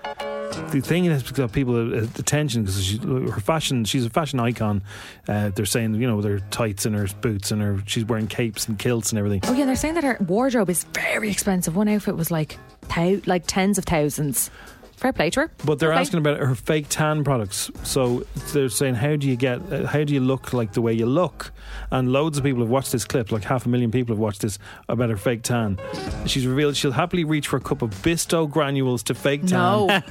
the 0.70 0.80
thing 0.80 1.06
that's 1.08 1.30
got 1.30 1.52
people 1.52 1.76
uh, 1.76 2.06
attention 2.18 2.62
because 2.64 2.96
her 3.32 3.40
fashion. 3.40 3.84
She's 3.84 4.04
a 4.06 4.10
fashion 4.10 4.40
icon. 4.40 4.82
Uh, 5.28 5.50
they're 5.54 5.66
saying 5.66 5.94
you 5.94 6.06
know 6.06 6.20
her 6.22 6.40
tights 6.50 6.86
and 6.86 6.94
her 6.94 7.06
boots 7.20 7.50
and 7.50 7.60
her 7.62 7.78
she's 7.86 8.04
wearing 8.04 8.26
capes 8.26 8.68
and 8.68 8.78
kilts 8.78 9.10
and 9.10 9.18
everything. 9.18 9.40
Oh 9.44 9.52
yeah, 9.52 9.66
they're 9.66 9.76
saying 9.76 9.94
that 9.94 10.04
her 10.04 10.16
wardrobe 10.26 10.70
is 10.70 10.84
very 10.84 11.30
expensive. 11.30 11.76
One 11.76 11.88
outfit 11.88 12.16
was 12.16 12.30
like 12.30 12.58
thou- 12.94 13.20
like 13.26 13.44
tens 13.46 13.78
of 13.78 13.84
thousands. 13.84 14.50
Fair 14.96 15.12
play 15.12 15.30
to 15.30 15.40
her. 15.40 15.50
But 15.64 15.78
they're 15.78 15.88
Fair 15.90 15.96
play. 15.96 16.00
asking 16.02 16.18
about 16.18 16.38
her 16.38 16.54
fake 16.54 16.86
tan 16.88 17.24
products. 17.24 17.70
So 17.82 18.24
they're 18.52 18.68
saying, 18.68 18.94
how 18.94 19.16
do 19.16 19.28
you 19.28 19.36
get, 19.36 19.60
uh, 19.72 19.86
how 19.86 20.04
do 20.04 20.14
you 20.14 20.20
look 20.20 20.52
like 20.52 20.72
the 20.72 20.80
way 20.82 20.92
you 20.92 21.06
look? 21.06 21.52
And 21.90 22.12
loads 22.12 22.38
of 22.38 22.44
people 22.44 22.60
have 22.62 22.70
watched 22.70 22.92
this 22.92 23.04
clip, 23.04 23.30
like 23.32 23.44
half 23.44 23.66
a 23.66 23.68
million 23.68 23.90
people 23.90 24.14
have 24.14 24.20
watched 24.20 24.40
this 24.42 24.58
about 24.88 25.10
her 25.10 25.16
fake 25.16 25.42
tan. 25.42 25.78
She's 26.26 26.46
revealed 26.46 26.76
she'll 26.76 26.92
happily 26.92 27.24
reach 27.24 27.48
for 27.48 27.56
a 27.56 27.60
cup 27.60 27.82
of 27.82 27.90
Bisto 28.02 28.50
granules 28.50 29.02
to 29.04 29.14
fake 29.14 29.42
tan. 29.46 29.50
No, 29.50 29.86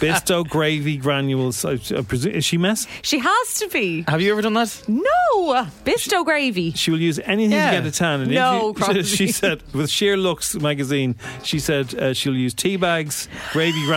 Bisto 0.00 0.46
gravy 0.48 0.96
granules. 0.96 1.64
I, 1.64 1.72
I 1.96 2.02
presume, 2.02 2.32
is 2.34 2.44
she 2.44 2.56
mess? 2.58 2.86
she 3.02 3.18
has 3.18 3.54
to 3.60 3.68
be. 3.68 4.04
Have 4.08 4.20
you 4.20 4.32
ever 4.32 4.42
done 4.42 4.54
that? 4.54 4.82
No, 4.88 5.66
Bisto 5.84 6.24
gravy. 6.24 6.72
She 6.72 6.90
will 6.90 7.00
use 7.00 7.18
anything 7.20 7.52
Yeah. 7.52 7.70
to 7.72 7.76
get 7.78 7.86
a 7.86 7.90
tan. 7.90 8.20
And 8.22 8.30
No, 8.32 8.74
if 8.76 8.88
you- 8.96 9.02
she 9.16 9.28
said 9.32 9.62
with 9.72 9.88
SheerLuxe 9.90 10.60
magazine, 10.60 11.16
she 11.42 11.58
said 11.58 11.94
uh, 11.94 12.12
she'll 12.14 12.36
use 12.36 12.54
tea 12.54 12.76
bags, 12.76 13.28
gravy 13.52 13.72
granules. 13.84 13.95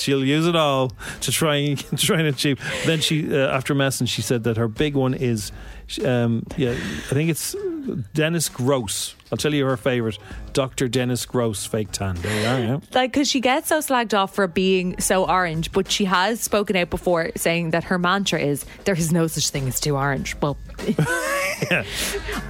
She'll 0.00 0.24
use 0.24 0.46
it 0.46 0.56
all 0.56 0.92
to 1.22 1.32
try 1.32 1.56
and 1.56 1.98
try 1.98 2.18
and 2.18 2.28
achieve. 2.28 2.60
Then 2.86 3.00
she, 3.00 3.34
uh, 3.34 3.48
after 3.48 3.74
messing, 3.74 4.06
she 4.06 4.22
said 4.22 4.44
that 4.44 4.56
her 4.56 4.68
big 4.68 4.94
one 4.94 5.14
is, 5.14 5.52
um, 6.04 6.44
yeah, 6.56 6.70
I 6.72 7.14
think 7.14 7.30
it's 7.30 7.54
Dennis 8.14 8.48
Gross. 8.48 9.14
I'll 9.32 9.38
tell 9.38 9.54
you 9.54 9.64
her 9.66 9.76
favorite, 9.76 10.18
Doctor 10.52 10.88
Dennis 10.88 11.24
Gross 11.26 11.66
fake 11.66 11.92
tan. 11.92 12.16
There 12.16 12.40
you 12.40 12.46
are. 12.46 12.74
Yeah. 12.74 12.80
Like, 12.94 13.12
because 13.12 13.28
she 13.28 13.40
gets 13.40 13.68
so 13.68 13.78
slagged 13.78 14.14
off 14.18 14.34
for 14.34 14.46
being 14.46 14.98
so 15.00 15.28
orange, 15.28 15.72
but 15.72 15.90
she 15.90 16.04
has 16.06 16.40
spoken 16.40 16.76
out 16.76 16.90
before 16.90 17.30
saying 17.36 17.70
that 17.70 17.84
her 17.84 17.98
mantra 17.98 18.40
is 18.40 18.64
there 18.84 18.94
is 18.94 19.12
no 19.12 19.26
such 19.26 19.50
thing 19.50 19.68
as 19.68 19.78
too 19.80 19.96
orange. 19.96 20.36
Well, 20.40 20.56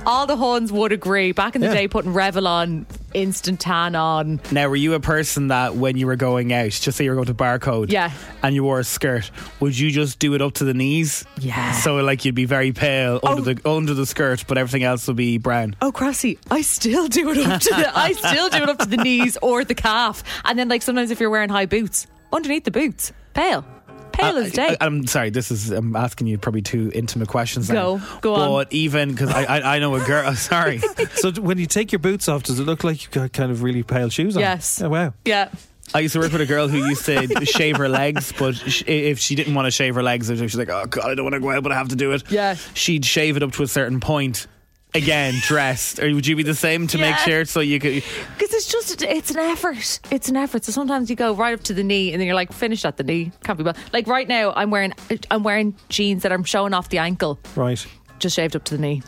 all 0.07 0.27
the 0.27 0.37
Huns 0.37 0.73
would 0.73 0.93
agree. 0.93 1.33
Back 1.33 1.55
in 1.55 1.61
the 1.61 1.69
Yeah. 1.69 1.75
day, 1.75 1.89
putting 1.89 2.13
Revlon 2.13 2.87
instant 3.13 3.59
tan 3.61 3.95
on. 3.97 4.41
Now, 4.53 4.69
were 4.69 4.77
you 4.77 4.95
a 4.95 5.01
person 5.01 5.49
that 5.49 5.75
when 5.75 5.97
you 5.97 6.07
were 6.07 6.17
going 6.17 6.53
out, 6.53 6.71
just 6.71 6.97
say 6.97 7.05
you 7.05 7.11
were 7.11 7.17
going 7.17 7.27
to 7.27 7.35
barcode, 7.35 7.91
Yeah. 7.91 8.13
and 8.43 8.55
you 8.55 8.63
wore 8.63 8.79
a 8.79 8.85
skirt, 8.85 9.31
would 9.59 9.77
you 9.77 9.91
just 9.91 10.19
do 10.21 10.35
it 10.35 10.43
up 10.43 10.55
to 10.55 10.65
the 10.65 10.75
knees? 10.75 11.25
Yeah. 11.41 11.73
So 11.73 11.97
like 11.97 12.25
you'd 12.25 12.35
be 12.37 12.45
very 12.45 12.73
pale 12.73 13.19
oh. 13.23 13.29
under 13.37 13.55
the 13.55 13.69
under 13.69 13.95
the 13.95 14.07
skirt, 14.07 14.45
but 14.47 14.59
everything 14.59 14.85
else 14.85 15.07
would 15.09 15.17
be 15.17 15.39
brown. 15.39 15.75
Oh, 15.83 15.91
Crossy, 15.93 16.39
I 16.51 16.63
still 16.71 17.09
do 17.09 17.31
it 17.31 17.39
up 17.39 17.61
to 17.61 17.71
the 17.71 17.99
I 17.99 18.13
still 18.13 18.49
do 18.49 18.59
it 18.59 18.69
up 18.69 18.79
to 18.79 18.89
the 18.89 18.97
knees 18.99 19.37
or 19.43 19.65
the 19.65 19.75
calf. 19.75 20.23
And 20.45 20.59
then 20.59 20.69
like 20.69 20.83
sometimes 20.83 21.11
if 21.11 21.21
you're 21.21 21.31
wearing 21.31 21.49
high 21.51 21.67
boots, 21.67 22.07
underneath 22.33 22.65
the 22.65 22.71
boots, 22.71 23.13
pale. 23.35 23.65
Pale 24.13 24.37
uh, 24.37 24.41
as 24.41 24.53
day. 24.53 24.77
I, 24.81 24.87
am 24.87 25.07
sorry, 25.07 25.31
this 25.31 25.51
is 25.51 25.71
I'm 25.71 25.95
asking 25.95 26.27
you 26.27 26.37
probably 26.37 26.63
two 26.63 26.91
intimate 26.95 27.29
questions. 27.29 27.69
now. 27.69 27.97
Go, 27.97 28.01
go 28.21 28.35
on. 28.35 28.49
But 28.51 28.73
even 28.73 29.13
because 29.13 29.31
I, 29.31 29.45
I 29.45 29.77
I 29.77 29.79
know 29.79 29.95
a 29.95 30.05
girl. 30.05 30.35
Sorry, 30.41 30.79
So 31.15 31.31
when 31.33 31.59
you 31.59 31.67
take 31.67 31.93
your 31.93 32.01
boots 32.01 32.29
off, 32.29 32.43
does 32.43 32.59
it 32.59 32.65
look 32.65 32.83
like 32.83 33.03
you've 33.03 33.13
got 33.13 33.33
kind 33.33 33.53
of 33.53 33.63
really 33.63 33.83
pale 33.83 34.09
shoes 34.09 34.37
on? 34.37 34.41
Yes. 34.41 34.83
Oh, 34.83 34.89
wow. 34.89 35.15
yeah. 35.25 35.49
I 35.93 36.01
used 36.01 36.13
to 36.13 36.21
work 36.21 36.31
with 36.33 36.41
a 36.41 36.47
girl 36.47 36.69
who 36.69 36.79
used 36.87 37.05
to 37.07 37.45
shave 37.45 37.77
her 37.77 37.89
legs, 37.89 38.33
but 38.39 38.55
sh- 38.55 38.85
if 38.87 39.19
she 39.19 39.35
didn't 39.35 39.55
want 39.55 39.67
to 39.67 39.71
shave 39.73 39.97
her 39.97 40.03
legs, 40.03 40.29
she's 40.29 40.57
like, 40.57 40.69
"Oh 40.69 40.87
God, 40.87 41.11
I 41.11 41.15
don't 41.15 41.25
want 41.25 41.35
to 41.35 41.41
go 41.41 41.51
out, 41.51 41.63
but 41.63 41.73
I 41.73 41.77
have 41.77 41.89
to 41.89 41.97
do 41.97 42.13
it." 42.13 42.31
Yeah. 42.31 42.55
she'd 42.75 43.05
shave 43.05 43.37
it 43.37 43.43
up 43.43 43.53
to 43.53 43.63
a 43.63 43.67
certain 43.69 43.99
point. 44.01 44.47
Again, 44.95 45.35
dressed. 45.43 45.99
Or 46.01 46.13
would 46.15 46.27
you 46.27 46.37
be 46.37 46.43
the 46.43 46.55
same 46.55 46.87
to 46.89 46.99
make 46.99 47.17
sure 47.19 47.45
so 47.45 47.61
you 47.61 47.79
could? 47.79 48.03
Because 48.37 48.53
it's 48.55 48.71
just, 48.71 49.03
it's 49.03 49.31
an 49.31 49.39
effort. 49.39 50.01
It's 50.11 50.29
an 50.29 50.37
effort. 50.37 50.65
So 50.65 50.73
sometimes 50.73 51.11
you 51.11 51.17
go 51.17 51.35
right 51.35 51.55
up 51.55 51.63
to 51.65 51.75
the 51.75 51.85
knee 51.85 52.13
and 52.13 52.21
then 52.21 52.27
you're 52.27 52.35
like, 52.35 52.53
finished 52.53 52.85
at 52.85 52.97
the 52.97 53.05
knee. 53.05 53.31
Can't 53.45 53.57
be 53.59 53.65
bad. 53.65 53.77
Like 53.93 54.07
right 54.07 54.27
now, 54.27 54.53
I'm 54.55 54.71
wearing, 54.71 54.93
I'm 55.31 55.43
wearing 55.43 55.75
jeans 55.89 56.23
that 56.25 56.33
I'm 56.33 56.45
showing 56.45 56.75
off 56.75 56.89
the 56.89 56.99
ankle, 56.99 57.39
Right. 57.57 57.85
just 58.19 58.35
shaved 58.37 58.57
up 58.57 58.65
to 58.65 58.77
the 58.77 58.81
knee. 58.83 59.03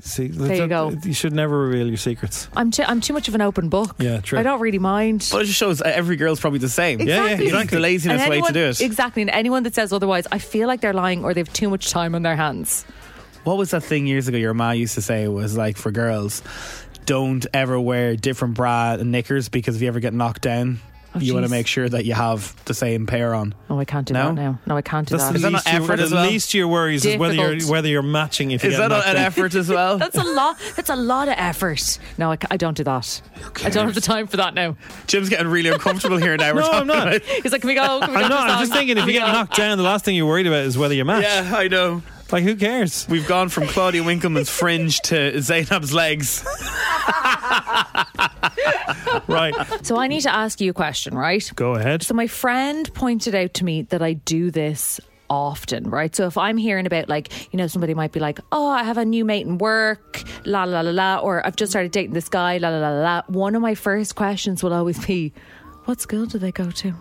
See, 0.00 0.28
There 0.28 0.54
you 0.54 0.68
go. 0.68 0.92
You 1.02 1.12
should 1.12 1.32
never 1.32 1.58
reveal 1.66 1.88
your 1.88 1.96
secrets. 1.96 2.46
I'm 2.56 2.70
too, 2.70 2.84
I'm 2.86 3.00
too 3.00 3.12
much 3.12 3.26
of 3.26 3.34
an 3.34 3.40
open 3.40 3.68
book. 3.68 3.96
Yeah, 3.98 4.20
true. 4.20 4.38
I 4.38 4.44
don't 4.44 4.60
really 4.60 4.78
mind. 4.78 5.28
But 5.32 5.42
it 5.42 5.46
just 5.46 5.58
shows 5.58 5.82
uh, 5.82 5.86
every 5.86 6.14
girl's 6.14 6.38
probably 6.38 6.60
the 6.60 6.68
same. 6.68 7.00
Yeah, 7.00 7.24
yeah, 7.24 7.30
Exactly. 7.32 7.58
It's 7.62 7.70
the 7.72 7.80
laziness 7.80 8.20
And 8.22 8.30
way 8.30 8.36
anyone- 8.36 8.52
to 8.52 8.60
do 8.60 8.64
it. 8.68 8.80
Exactly. 8.80 9.22
And 9.22 9.30
anyone 9.32 9.64
that 9.64 9.74
says 9.74 9.92
otherwise, 9.92 10.28
I 10.30 10.38
feel 10.38 10.68
like 10.68 10.82
they're 10.82 10.92
lying 10.92 11.24
or 11.24 11.34
they 11.34 11.40
have 11.40 11.52
too 11.52 11.68
much 11.68 11.90
time 11.90 12.14
on 12.14 12.22
their 12.22 12.36
hands. 12.36 12.84
What 13.48 13.56
was 13.56 13.70
that 13.70 13.82
thing 13.82 14.06
years 14.06 14.28
ago 14.28 14.36
your 14.36 14.52
ma 14.52 14.72
used 14.72 14.94
to 14.96 15.00
say 15.00 15.26
was 15.26 15.56
like 15.56 15.78
for 15.78 15.90
girls, 15.90 16.42
don't 17.06 17.46
ever 17.54 17.80
wear 17.80 18.14
different 18.14 18.52
bra 18.52 18.92
and 19.00 19.10
knickers 19.10 19.48
because 19.48 19.74
if 19.76 19.80
you 19.80 19.88
ever 19.88 20.00
get 20.00 20.12
knocked 20.12 20.42
down, 20.42 20.80
Oh, 21.14 21.20
you 21.20 21.32
want 21.32 21.46
to 21.46 21.50
make 21.50 21.66
sure 21.66 21.88
that 21.88 22.04
you 22.04 22.12
have 22.12 22.54
the 22.66 22.74
same 22.74 23.06
pair 23.06 23.34
on. 23.34 23.54
Oh, 23.70 23.78
I 23.78 23.86
can't 23.86 24.06
do 24.06 24.12
No? 24.12 24.26
that 24.26 24.34
now. 24.34 24.58
No, 24.66 24.76
I 24.76 24.82
can't 24.82 25.08
do 25.08 25.16
That's 25.16 25.24
that. 25.24 25.30
the 25.32 25.36
Is 25.36 25.42
that 25.44 25.52
least, 25.52 25.64
not 25.64 25.74
effort 25.74 25.96
the 25.96 26.02
as 26.02 26.12
well? 26.12 26.26
least 26.26 26.52
your 26.52 26.68
worries 26.68 27.06
is 27.06 27.16
whether 27.16 27.32
you're 27.34 27.60
whether 27.72 27.88
you're 27.88 28.02
matching 28.02 28.50
if 28.50 28.62
you 28.62 28.68
Is 28.68 28.76
get 28.76 28.82
that 28.90 28.94
knocked 28.94 29.06
an 29.08 29.14
down. 29.14 29.24
effort 29.24 29.54
as 29.54 29.70
well? 29.70 29.96
That's 30.04 30.18
a 30.18 30.22
lot. 30.24 30.58
That's 30.76 30.90
a 30.90 30.96
lot 30.96 31.28
of 31.28 31.34
effort. 31.38 31.98
No, 32.18 32.32
I, 32.32 32.36
I 32.50 32.58
don't 32.58 32.76
do 32.76 32.84
that. 32.84 33.22
I 33.64 33.70
don't 33.70 33.86
have 33.86 33.94
the 33.94 34.02
time 34.02 34.26
for 34.26 34.36
that 34.36 34.52
now. 34.52 34.76
Jim's 35.06 35.30
getting 35.30 35.46
really 35.48 35.70
uncomfortable 35.70 36.18
here 36.18 36.36
now. 36.36 36.52
We're 36.54 36.60
No, 36.60 36.70
I'm 36.72 36.86
not. 36.86 37.22
He's 37.22 37.52
like, 37.52 37.62
can 37.62 37.68
we 37.68 37.74
go? 37.74 38.00
Can 38.00 38.10
we 38.10 38.16
I'm 38.16 38.22
go 38.24 38.28
not. 38.28 38.50
I'm 38.50 38.58
just 38.60 38.74
thinking 38.74 38.98
if 38.98 39.06
you 39.06 39.14
get 39.14 39.26
knocked 39.32 39.56
down, 39.56 39.78
the 39.78 39.84
last 39.84 40.04
thing 40.04 40.14
you're 40.14 40.26
worried 40.26 40.46
about 40.46 40.64
is 40.66 40.76
whether 40.76 40.92
you 40.92 41.06
match. 41.06 41.22
Yeah, 41.22 41.54
I 41.56 41.68
know. 41.68 42.02
Like 42.30 42.44
who 42.44 42.56
cares? 42.56 43.06
We've 43.08 43.26
gone 43.26 43.48
from 43.48 43.66
Claudia 43.66 44.02
Winkleman's 44.02 44.50
fringe 44.50 45.00
to 45.02 45.40
Zeinab's 45.40 45.94
legs. 45.94 46.44
Right. 49.26 49.54
So 49.82 49.98
I 49.98 50.06
need 50.06 50.22
to 50.22 50.34
ask 50.34 50.60
you 50.60 50.70
a 50.70 50.74
question, 50.74 51.14
right? 51.14 51.50
Go 51.54 51.74
ahead. 51.74 52.02
So 52.02 52.14
my 52.14 52.26
friend 52.26 52.92
pointed 52.94 53.34
out 53.34 53.54
to 53.54 53.64
me 53.64 53.82
that 53.82 54.02
I 54.02 54.14
do 54.14 54.50
this 54.50 55.00
often, 55.30 55.90
right? 55.90 56.14
So 56.14 56.26
if 56.26 56.38
I'm 56.38 56.56
hearing 56.56 56.86
about 56.86 57.08
like, 57.08 57.52
you 57.52 57.58
know, 57.58 57.66
somebody 57.66 57.94
might 57.94 58.12
be 58.12 58.20
like, 58.20 58.40
"Oh, 58.52 58.68
I 58.68 58.82
have 58.84 58.96
a 58.98 59.04
new 59.04 59.24
mate 59.24 59.46
in 59.46 59.58
work, 59.58 60.22
la 60.44 60.64
la 60.64 60.80
la 60.80 60.90
la," 60.90 61.18
or 61.18 61.46
"I've 61.46 61.56
just 61.56 61.72
started 61.72 61.92
dating 61.92 62.14
this 62.14 62.28
guy, 62.28 62.58
la 62.58 62.68
la 62.70 62.78
la 62.78 62.90
la." 62.90 63.02
la. 63.02 63.22
One 63.26 63.54
of 63.54 63.62
my 63.62 63.74
first 63.74 64.14
questions 64.16 64.62
will 64.62 64.72
always 64.72 65.04
be, 65.04 65.32
"What 65.84 66.00
school 66.00 66.26
do 66.26 66.38
they 66.38 66.52
go 66.52 66.70
to?" 66.70 66.94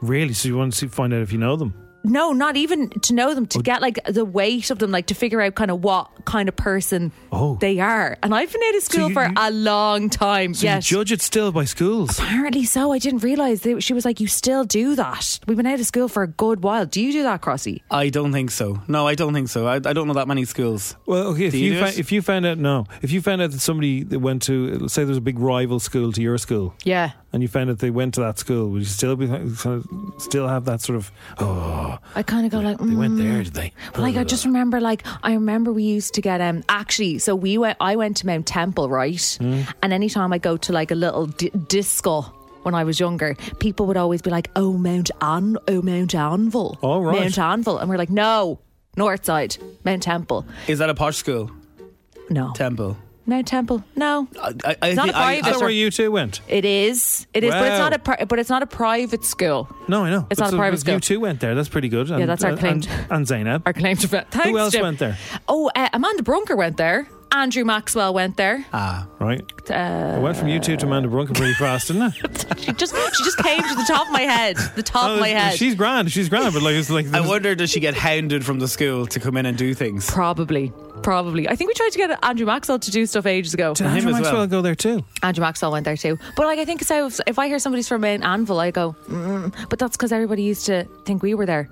Really? 0.00 0.32
So 0.34 0.48
you 0.48 0.56
want 0.56 0.74
to 0.74 0.88
find 0.88 1.12
out 1.12 1.20
if 1.22 1.32
you 1.32 1.38
know 1.38 1.56
them? 1.56 1.74
No, 2.08 2.32
not 2.32 2.56
even 2.56 2.90
to 2.90 3.14
know 3.14 3.34
them, 3.34 3.46
to 3.46 3.58
oh. 3.58 3.62
get 3.62 3.82
like 3.82 3.98
the 4.04 4.24
weight 4.24 4.70
of 4.70 4.78
them, 4.78 4.90
like 4.90 5.06
to 5.06 5.14
figure 5.14 5.40
out 5.40 5.54
kind 5.54 5.70
of 5.70 5.82
what 5.82 6.24
kind 6.24 6.48
of 6.48 6.56
person 6.56 7.12
Oh. 7.32 7.56
they 7.60 7.80
are. 7.80 8.16
And 8.22 8.34
I've 8.34 8.52
been 8.52 8.62
out 8.62 8.74
of 8.76 8.82
school 8.82 9.08
you- 9.08 9.14
for 9.14 9.24
you- 9.26 9.32
a 9.36 9.50
long 9.50 10.08
time. 10.10 10.54
So 10.54 10.64
yes. 10.64 10.90
you 10.90 10.96
judge 10.98 11.12
it 11.12 11.20
still 11.22 11.52
by 11.52 11.64
schools. 11.64 12.18
Apparently 12.18 12.64
so. 12.64 12.92
I 12.92 12.98
didn't 12.98 13.22
realise. 13.22 13.60
They, 13.60 13.80
she 13.80 13.92
was 13.92 14.04
like, 14.04 14.20
You 14.20 14.26
still 14.28 14.64
do 14.64 14.94
that. 14.96 15.38
We've 15.46 15.56
been 15.56 15.66
out 15.66 15.80
of 15.80 15.86
school 15.86 16.08
for 16.08 16.22
a 16.22 16.28
good 16.28 16.62
while. 16.62 16.86
Do 16.86 17.02
you 17.02 17.12
do 17.12 17.22
that, 17.24 17.42
Crossy? 17.42 17.82
I 17.90 18.08
don't 18.08 18.32
think 18.32 18.50
so. 18.50 18.80
No, 18.88 19.06
I 19.06 19.14
don't 19.14 19.34
think 19.34 19.48
so. 19.48 19.66
I, 19.66 19.76
I 19.76 19.92
don't 19.92 20.06
know 20.06 20.14
that 20.14 20.28
many 20.28 20.44
schools. 20.44 20.96
Well, 21.06 21.28
okay. 21.28 21.46
If 21.46 21.54
you, 21.54 21.72
you 21.74 21.80
do 21.80 21.86
if 21.86 22.12
you 22.12 22.22
found 22.22 22.46
out, 22.46 22.58
no, 22.58 22.86
if 23.02 23.10
you 23.10 23.20
found 23.20 23.42
out 23.42 23.50
that 23.50 23.60
somebody 23.60 24.02
that 24.04 24.18
went 24.20 24.42
to, 24.42 24.78
let's 24.78 24.94
say, 24.94 25.04
there's 25.04 25.16
a 25.18 25.20
big 25.20 25.38
rival 25.38 25.80
school 25.80 26.12
to 26.12 26.22
your 26.22 26.38
school, 26.38 26.74
Yeah. 26.84 27.12
And 27.36 27.42
you 27.42 27.48
found 27.48 27.68
out 27.68 27.80
they 27.80 27.90
went 27.90 28.14
to 28.14 28.20
that 28.20 28.38
school, 28.38 28.70
would 28.70 28.78
you 28.78 28.86
still 28.86 29.14
be 29.14 29.26
kind 29.26 29.42
of, 29.66 29.86
still 30.16 30.48
have 30.48 30.64
that 30.64 30.80
sort 30.80 30.96
of, 30.96 31.12
oh, 31.38 31.98
I 32.14 32.22
kind 32.22 32.46
of 32.46 32.50
go 32.50 32.60
like, 32.60 32.78
they 32.78 32.94
went 32.94 33.12
mm. 33.12 33.18
there, 33.18 33.44
did 33.44 33.52
they? 33.52 33.74
Well, 33.92 34.04
like 34.04 34.16
I 34.16 34.24
just 34.24 34.46
remember, 34.46 34.80
like 34.80 35.02
I 35.22 35.34
remember 35.34 35.70
we 35.70 35.82
used 35.82 36.14
to 36.14 36.22
get 36.22 36.40
um 36.40 36.64
actually. 36.70 37.18
So 37.18 37.36
we 37.36 37.58
went. 37.58 37.76
I 37.78 37.96
went 37.96 38.16
to 38.16 38.26
Mount 38.26 38.46
Temple, 38.46 38.88
right? 38.88 39.16
Mm. 39.16 39.70
And 39.82 39.92
anytime 39.92 40.32
I 40.32 40.38
go 40.38 40.56
to 40.56 40.72
like 40.72 40.90
a 40.90 40.94
little 40.94 41.26
di- 41.26 41.50
disco 41.50 42.22
when 42.62 42.74
I 42.74 42.84
was 42.84 42.98
younger, 42.98 43.36
people 43.58 43.84
would 43.84 43.98
always 43.98 44.22
be 44.22 44.30
like, 44.30 44.50
"Oh 44.56 44.72
Mount 44.72 45.10
An, 45.20 45.58
oh 45.68 45.82
Mount 45.82 46.14
Anville, 46.14 46.78
Oh, 46.82 47.00
right. 47.02 47.20
Mount 47.20 47.38
Anville," 47.38 47.76
and 47.82 47.90
we're 47.90 47.98
like, 47.98 48.08
"No, 48.08 48.60
North 48.96 49.26
Side, 49.26 49.58
Mount 49.84 50.02
Temple, 50.02 50.46
Is 50.68 50.78
that 50.78 50.88
a 50.88 50.94
posh 50.94 51.16
school? 51.16 51.50
no, 52.30 52.54
Temple. 52.54 52.96
Mount 53.26 53.46
Temple, 53.46 53.82
no." 53.94 54.28
I, 54.40 54.46
I, 54.64 54.76
I 54.82 54.86
It's 54.88 54.96
not 54.96 55.04
think- 55.06 55.14
a 55.16 55.18
I- 55.18 55.22
private. 55.40 55.46
Is 55.48 55.52
that 55.54 55.60
where 55.60 55.70
you 55.70 55.90
two 55.90 56.10
went? 56.10 56.40
It 56.48 56.64
is. 56.64 57.26
It 57.34 57.44
is, 57.44 57.50
but 57.52 57.62
it's 57.64 57.72
Wow. 57.72 57.78
not 57.78 57.92
a. 57.92 57.98
Pri- 57.98 58.24
but 58.28 58.38
it's 58.38 58.50
not 58.50 58.62
a 58.62 58.66
private 58.66 59.24
school. 59.24 59.68
No, 59.88 60.04
I 60.04 60.10
know. 60.10 60.26
It's 60.30 60.38
But 60.40 60.46
not 60.46 60.54
a 60.54 60.56
private 60.56 60.80
school. 60.80 60.94
You 60.94 61.00
two 61.00 61.20
went 61.20 61.40
there. 61.40 61.54
That's 61.54 61.68
pretty 61.68 61.88
good. 61.88 62.10
And, 62.10 62.28
that's 62.28 62.44
our 62.44 62.52
uh, 62.52 62.56
claim 62.56 62.72
And, 62.74 62.82
to- 62.84 63.06
and 63.10 63.26
Zeinab. 63.26 63.62
Our 63.66 63.72
claim 63.72 63.96
to 63.98 64.08
fame. 64.08 64.24
Thanks, 64.30 64.48
Who 64.48 64.58
else 64.58 64.72
Jim. 64.72 64.82
went 64.82 64.98
there? 64.98 65.16
Oh, 65.48 65.70
uh, 65.74 65.88
Amanda 65.92 66.22
Brunker 66.22 66.56
went 66.56 66.76
there. 66.76 67.08
Andrew 67.32 67.64
Maxwell 67.64 68.14
went 68.14 68.36
there. 68.36 68.64
Ah, 68.72 69.08
Right. 69.18 69.42
Uh, 69.68 69.74
I 69.74 70.18
went 70.18 70.36
from 70.36 70.46
you 70.48 70.60
two 70.60 70.76
to 70.76 70.86
Amanda 70.86 71.08
Brunker 71.08 71.34
pretty 71.34 71.54
fast, 71.54 71.88
didn't 71.88 72.02
I? 72.02 72.10
She 72.56 72.72
just 72.72 72.94
she 73.16 73.24
just 73.24 73.38
came 73.38 73.60
to 73.60 73.74
the 73.74 73.84
top 73.86 74.06
of 74.06 74.12
my 74.12 74.22
head. 74.22 74.56
The 74.76 74.82
top 74.82 75.10
of 75.10 75.20
my 75.20 75.28
head. 75.28 75.52
Oh, 75.52 75.56
She's 75.56 75.74
grand. 75.74 76.10
She's 76.12 76.28
grand. 76.28 76.54
But 76.54 76.62
like, 76.62 76.74
it's 76.76 76.88
like, 76.88 77.12
I 77.12 77.20
wonder 77.20 77.54
does 77.54 77.70
she 77.70 77.80
get 77.80 77.94
hounded 77.94 78.44
from 78.46 78.60
the 78.60 78.68
school 78.68 79.06
to 79.08 79.20
come 79.20 79.36
in 79.36 79.44
and 79.44 79.58
do 79.58 79.74
things? 79.74 80.08
Probably. 80.08 80.72
Probably. 81.06 81.48
I 81.48 81.54
think 81.54 81.68
we 81.68 81.74
tried 81.74 81.90
to 81.92 81.98
get 81.98 82.18
Andrew 82.24 82.46
Maxwell 82.46 82.80
to 82.80 82.90
do 82.90 83.06
stuff 83.06 83.26
ages 83.26 83.54
ago. 83.54 83.74
Did 83.74 83.86
Andrew 83.86 84.10
Maxwell 84.10 84.44
go 84.48 84.60
there 84.60 84.74
too? 84.74 85.04
Andrew 85.22 85.40
Maxwell 85.40 85.70
went 85.70 85.84
there 85.84 85.96
too. 85.96 86.18
But 86.36 86.46
like 86.46 86.58
I 86.58 86.64
think 86.64 86.82
so 86.82 87.06
if, 87.06 87.20
if 87.28 87.38
I 87.38 87.46
hear 87.46 87.60
somebody's 87.60 87.86
from 87.86 88.02
an 88.02 88.24
Anvil, 88.24 88.58
I 88.58 88.72
go, 88.72 88.96
mm, 89.08 89.54
but 89.70 89.78
that's 89.78 89.96
because 89.96 90.10
everybody 90.10 90.42
used 90.42 90.66
to 90.66 90.82
think 91.04 91.22
we 91.22 91.34
were 91.34 91.46
there. 91.46 91.68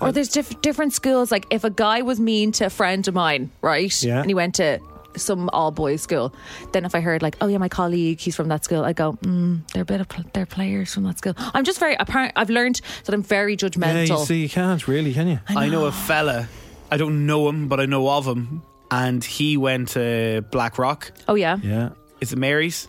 Or 0.00 0.12
there's 0.12 0.28
diff- 0.28 0.60
different 0.60 0.92
schools. 0.92 1.32
Like 1.32 1.46
if 1.50 1.64
a 1.64 1.70
guy 1.70 2.02
was 2.02 2.20
mean 2.20 2.52
to 2.52 2.66
a 2.66 2.70
friend 2.70 3.08
of 3.08 3.14
mine, 3.14 3.50
right? 3.62 3.92
Yeah. 4.00 4.20
And 4.20 4.30
he 4.30 4.34
went 4.34 4.54
to 4.54 4.78
some 5.16 5.50
all 5.52 5.72
boys 5.72 6.00
school. 6.02 6.32
Then 6.70 6.84
if 6.84 6.94
I 6.94 7.00
heard 7.00 7.20
like, 7.20 7.36
oh 7.40 7.48
yeah, 7.48 7.58
my 7.58 7.68
colleague, 7.68 8.20
he's 8.20 8.36
from 8.36 8.46
that 8.46 8.64
school, 8.64 8.84
I 8.84 8.92
go, 8.92 9.14
mm, 9.14 9.68
they're 9.72 9.82
a 9.82 9.86
bit 9.86 10.00
of 10.00 10.08
pl- 10.08 10.30
they're 10.34 10.46
players 10.46 10.94
from 10.94 11.02
that 11.02 11.18
school. 11.18 11.34
I'm 11.36 11.64
just 11.64 11.80
very 11.80 11.96
apparent. 11.98 12.34
I've 12.36 12.48
learned 12.50 12.80
that 13.06 13.12
I'm 13.12 13.24
very 13.24 13.54
Yeah, 13.54 13.56
judgmental. 13.68 14.20
you 14.20 14.24
see, 14.24 14.42
you 14.42 14.48
can't 14.48 14.86
really, 14.86 15.12
can 15.14 15.26
you? 15.26 15.40
I 15.48 15.68
know 15.68 15.86
a 15.86 15.90
fella. 15.90 16.48
I 16.90 16.96
don't 16.96 17.26
know 17.26 17.48
him, 17.50 17.68
but 17.68 17.80
I 17.80 17.84
know 17.86 18.08
of 18.08 18.26
him, 18.26 18.62
and 18.90 19.22
he 19.24 19.56
went 19.56 19.88
to 19.90 20.44
Blackrock. 20.50 21.12
oh 21.28 21.34
yeah. 21.34 21.58
Yeah. 21.62 21.90
Is 22.20 22.32
it 22.32 22.38
Mary's? 22.38 22.88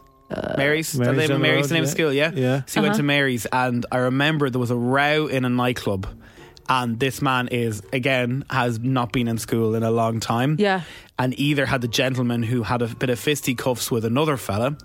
Mary's. 0.58 0.58
Mary's 0.58 0.94
the 0.94 1.14
name, 1.14 1.28
down 1.30 1.42
Mary's 1.42 1.70
the 1.70 1.74
name 1.76 1.84
of 1.84 1.88
yeah. 1.88 1.92
the 1.92 1.96
school, 1.96 2.14
yeah? 2.14 2.32
Yeah. 2.36 2.62
So 2.68 2.80
he 2.80 2.84
went 2.84 2.92
Uh-huh. 2.94 2.98
to 2.98 3.04
Mary's, 3.04 3.46
and 3.52 3.86
I 3.92 3.98
remember 3.98 4.50
there 4.52 4.60
was 4.60 4.70
a 4.72 4.76
row 4.76 5.26
in 5.28 5.44
a 5.44 5.50
nightclub, 5.50 6.06
and 6.68 7.00
this 7.00 7.20
man 7.22 7.48
is, 7.48 7.82
again, 7.94 8.46
has 8.52 8.80
not 8.80 9.12
been 9.12 9.28
in 9.28 9.40
school 9.40 9.74
in 9.74 9.82
a 9.82 9.90
long 9.90 10.20
time. 10.20 10.56
Yeah. 10.60 10.82
And 11.18 11.38
either 11.40 11.66
had 11.66 11.82
the 11.82 11.88
gentleman 11.88 12.44
who 12.44 12.62
had 12.64 12.82
a 12.84 12.88
bit 12.88 13.10
of 13.10 13.18
fisticuffs 13.20 13.90
with 13.90 14.06
another 14.06 14.38
fella, 14.38 14.78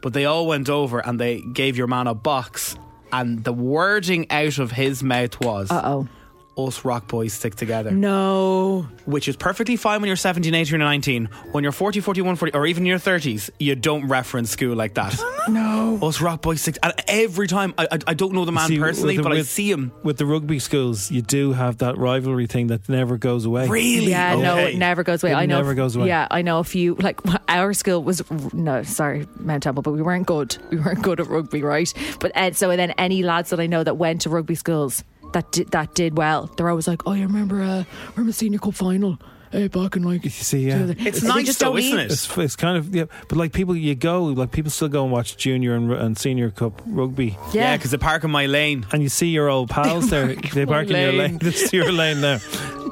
but 0.00 0.14
they 0.14 0.24
all 0.24 0.46
went 0.46 0.68
over 0.70 0.98
and 1.06 1.20
they 1.20 1.42
gave 1.52 1.76
your 1.76 1.86
man 1.88 2.06
a 2.06 2.14
box, 2.14 2.76
and 3.12 3.44
the 3.44 3.52
wording 3.52 4.30
out 4.30 4.58
of 4.58 4.72
his 4.72 5.02
mouth 5.02 5.38
was, 5.40 5.70
Uh 5.70 5.82
oh. 5.84 6.08
Us 6.56 6.84
rock 6.84 7.06
boys 7.08 7.32
stick 7.34 7.54
together 7.54 7.90
No. 7.90 8.88
which 9.04 9.28
is 9.28 9.36
perfectly 9.36 9.76
fine 9.76 10.00
when 10.00 10.08
you're 10.08 10.16
17, 10.16 10.54
18, 10.54 10.74
or 10.74 10.78
19. 10.78 11.26
When 11.52 11.62
you're 11.62 11.72
40, 11.72 12.00
41, 12.00 12.36
40, 12.36 12.52
or 12.54 12.66
even 12.66 12.84
in 12.84 12.86
your 12.86 12.98
30s, 12.98 13.50
you 13.58 13.74
don't 13.74 14.08
reference 14.08 14.50
school 14.50 14.74
like 14.74 14.94
that. 14.94 15.18
no. 15.48 15.98
Us 16.02 16.20
rock 16.20 16.42
boys 16.42 16.62
stick. 16.62 16.78
And 16.82 16.92
every 17.08 17.46
time, 17.46 17.74
I, 17.78 17.86
I, 17.92 17.98
I 18.08 18.14
don't 18.14 18.32
know 18.32 18.44
the 18.44 18.52
man 18.52 18.68
See, 18.68 18.78
personally, 18.78 19.16
the- 19.16 19.22
but 19.22 19.32
I 19.32 19.42
see 19.42 19.70
him. 19.70 19.92
With 20.02 20.16
the 20.16 20.26
rugby 20.26 20.58
schools, 20.58 21.10
you 21.10 21.22
do 21.22 21.52
have 21.52 21.78
that 21.78 21.98
rivalry 21.98 22.46
thing 22.46 22.68
that 22.68 22.88
never 22.88 23.18
goes 23.18 23.44
away. 23.44 23.68
Really? 23.68 24.10
Yeah, 24.10 24.36
no, 24.36 24.56
it 24.56 24.76
never 24.76 25.02
goes 25.02 25.22
away. 25.22 25.32
It 25.32 25.36
I 25.36 25.46
know. 25.46 25.56
never 25.58 25.74
goes 25.74 25.94
away. 25.96 26.08
Yeah, 26.08 26.26
I 26.30 26.42
know 26.42 26.58
a 26.58 26.64
few. 26.64 26.94
Like 26.94 27.20
our 27.48 27.74
school 27.74 28.02
was 28.02 28.22
no, 28.52 28.82
sorry, 28.82 29.26
Mount 29.38 29.62
Temple, 29.62 29.82
but 29.82 29.92
we 29.92 30.02
weren't 30.02 30.26
good. 30.26 30.56
We 30.70 30.78
weren't 30.78 31.02
good 31.02 31.20
at 31.20 31.26
rugby, 31.26 31.62
right? 31.62 31.92
But 32.20 32.36
uh, 32.36 32.52
so 32.52 32.74
then 32.76 32.92
any 32.92 33.22
lads 33.22 33.50
that 33.50 33.60
I 33.60 33.66
know 33.66 33.84
that 33.84 33.96
went 33.96 34.22
to 34.22 34.30
rugby 34.30 34.54
schools 34.54 35.04
that 35.36 35.52
did, 35.52 35.70
that 35.72 35.94
did 35.94 36.16
well, 36.16 36.46
they're 36.56 36.68
always 36.70 36.88
like, 36.88 37.02
oh, 37.06 37.12
you 37.12 37.26
remember, 37.26 37.60
uh, 37.62 37.84
remember 38.12 38.30
the 38.30 38.32
senior 38.32 38.58
cup 38.58 38.74
final? 38.74 39.18
Uh, 39.54 39.68
back 39.68 39.94
in 39.96 40.02
like 40.02 40.24
You 40.24 40.30
see, 40.30 40.66
yeah. 40.66 40.92
It's 40.98 41.20
They 41.20 41.28
nice 41.28 41.46
just 41.46 41.60
though, 41.60 41.76
isn't 41.76 41.98
it? 41.98 42.10
It's, 42.10 42.36
it's 42.36 42.56
kind 42.56 42.76
of 42.76 42.92
yeah, 42.94 43.04
but 43.28 43.38
like 43.38 43.52
people, 43.52 43.76
you 43.76 43.94
go 43.94 44.24
like 44.24 44.50
people 44.50 44.70
still 44.72 44.88
go 44.88 45.04
and 45.04 45.12
watch 45.12 45.36
junior 45.36 45.74
and, 45.76 45.92
and 45.92 46.18
senior 46.18 46.50
cup 46.50 46.82
rugby, 46.84 47.38
Yeah, 47.52 47.62
Yeah, 47.62 47.76
because 47.76 47.92
they 47.92 47.96
park 47.96 48.24
in 48.24 48.30
my 48.30 48.46
lane. 48.46 48.86
and 48.92 49.02
you 49.02 49.08
see 49.08 49.28
your 49.28 49.48
old 49.48 49.70
pals 49.70 50.10
there. 50.14 50.34
They 50.34 50.66
park 50.66 50.88
in 50.90 50.96
your 50.96 51.12
lane. 51.12 51.18
lane. 51.18 51.38
This 51.42 51.62
is 51.62 51.72
your 51.72 51.92
lane 51.92 52.20
now. 52.20 52.38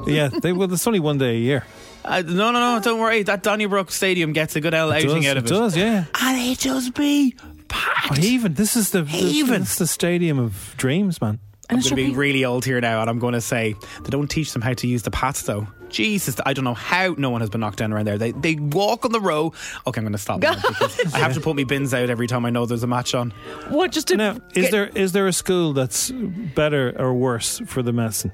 Yeah, 0.07 0.29
they 0.29 0.53
well, 0.53 0.71
it's 0.71 0.87
only 0.87 1.01
one 1.01 1.17
day 1.17 1.35
a 1.35 1.39
year. 1.39 1.65
Uh, 2.05 2.21
no, 2.25 2.51
no, 2.51 2.59
no, 2.75 2.79
don't 2.81 2.99
worry. 3.01 3.23
That 3.23 3.41
Donnybrook 3.43 3.91
Stadium 3.91 4.31
gets 4.31 4.55
a 4.55 4.61
good 4.61 4.73
L 4.73 4.91
It 4.91 5.03
outing 5.05 5.23
does, 5.23 5.25
out 5.31 5.37
of 5.37 5.45
it 5.45 5.51
it. 5.51 5.53
does, 5.53 5.75
yeah. 5.77 6.05
And 6.21 6.37
it 6.51 6.57
just 6.59 6.93
be 6.95 7.35
packed. 7.67 8.09
But 8.09 8.19
even 8.19 8.53
this 8.53 8.75
is 8.77 8.91
the 8.91 9.05
Even. 9.13 9.61
this 9.61 9.71
is 9.73 9.77
the 9.79 9.87
stadium 9.87 10.39
of 10.39 10.73
dreams, 10.77 11.19
man. 11.19 11.39
I'm 11.69 11.79
it 11.79 11.83
going 11.83 11.89
to 11.89 11.95
be 11.95 12.05
be- 12.09 12.15
really 12.15 12.45
old 12.45 12.63
here 12.65 12.79
now, 12.81 13.01
and 13.01 13.09
I'm 13.09 13.19
going 13.19 13.33
to 13.33 13.41
say 13.41 13.75
they 14.03 14.09
don't 14.09 14.27
teach 14.27 14.53
them 14.53 14.61
how 14.61 14.73
to 14.73 14.87
use 14.87 15.01
the 15.03 15.11
pads, 15.11 15.43
though. 15.43 15.67
Jesus, 15.89 16.35
I 16.45 16.53
don't 16.53 16.65
know 16.65 16.73
how 16.73 17.15
no 17.17 17.29
one 17.29 17.41
has 17.41 17.49
been 17.49 17.61
knocked 17.61 17.77
down 17.77 17.93
around 17.93 18.05
there. 18.05 18.17
They 18.17 18.31
they 18.31 18.55
walk 18.55 19.05
on 19.05 19.11
the 19.11 19.21
row. 19.21 19.53
Okay, 19.87 19.99
I'm 19.99 20.03
going 20.03 20.11
to 20.11 20.17
stop 20.17 20.41
now 20.41 20.51
I 21.13 21.19
have 21.19 21.35
to 21.35 21.39
put 21.41 21.55
my 21.55 21.63
bins 21.63 21.93
out 21.93 22.09
every 22.09 22.27
time 22.27 22.43
I 22.45 22.49
know 22.49 22.65
there's 22.65 22.83
a 22.83 22.87
match 22.87 23.13
on. 23.15 23.31
what 23.69 23.91
just 23.91 24.07
to 24.09 24.17
Now, 24.17 24.37
is 24.55 24.71
there 24.71 24.87
is 24.89 25.11
there 25.13 25.27
a 25.27 25.33
school 25.33 25.73
that's 25.73 26.11
better 26.11 26.93
or 26.99 27.13
worse 27.13 27.59
for 27.67 27.81
the 27.81 27.93
medicine? 27.93 28.31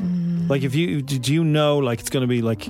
Mm. 0.00 0.48
Like, 0.48 0.62
if 0.62 0.74
you 0.74 1.02
did 1.02 1.28
you 1.28 1.44
know 1.44 1.78
like 1.78 2.00
it's 2.00 2.10
going 2.10 2.22
to 2.22 2.26
be 2.28 2.42
like 2.42 2.60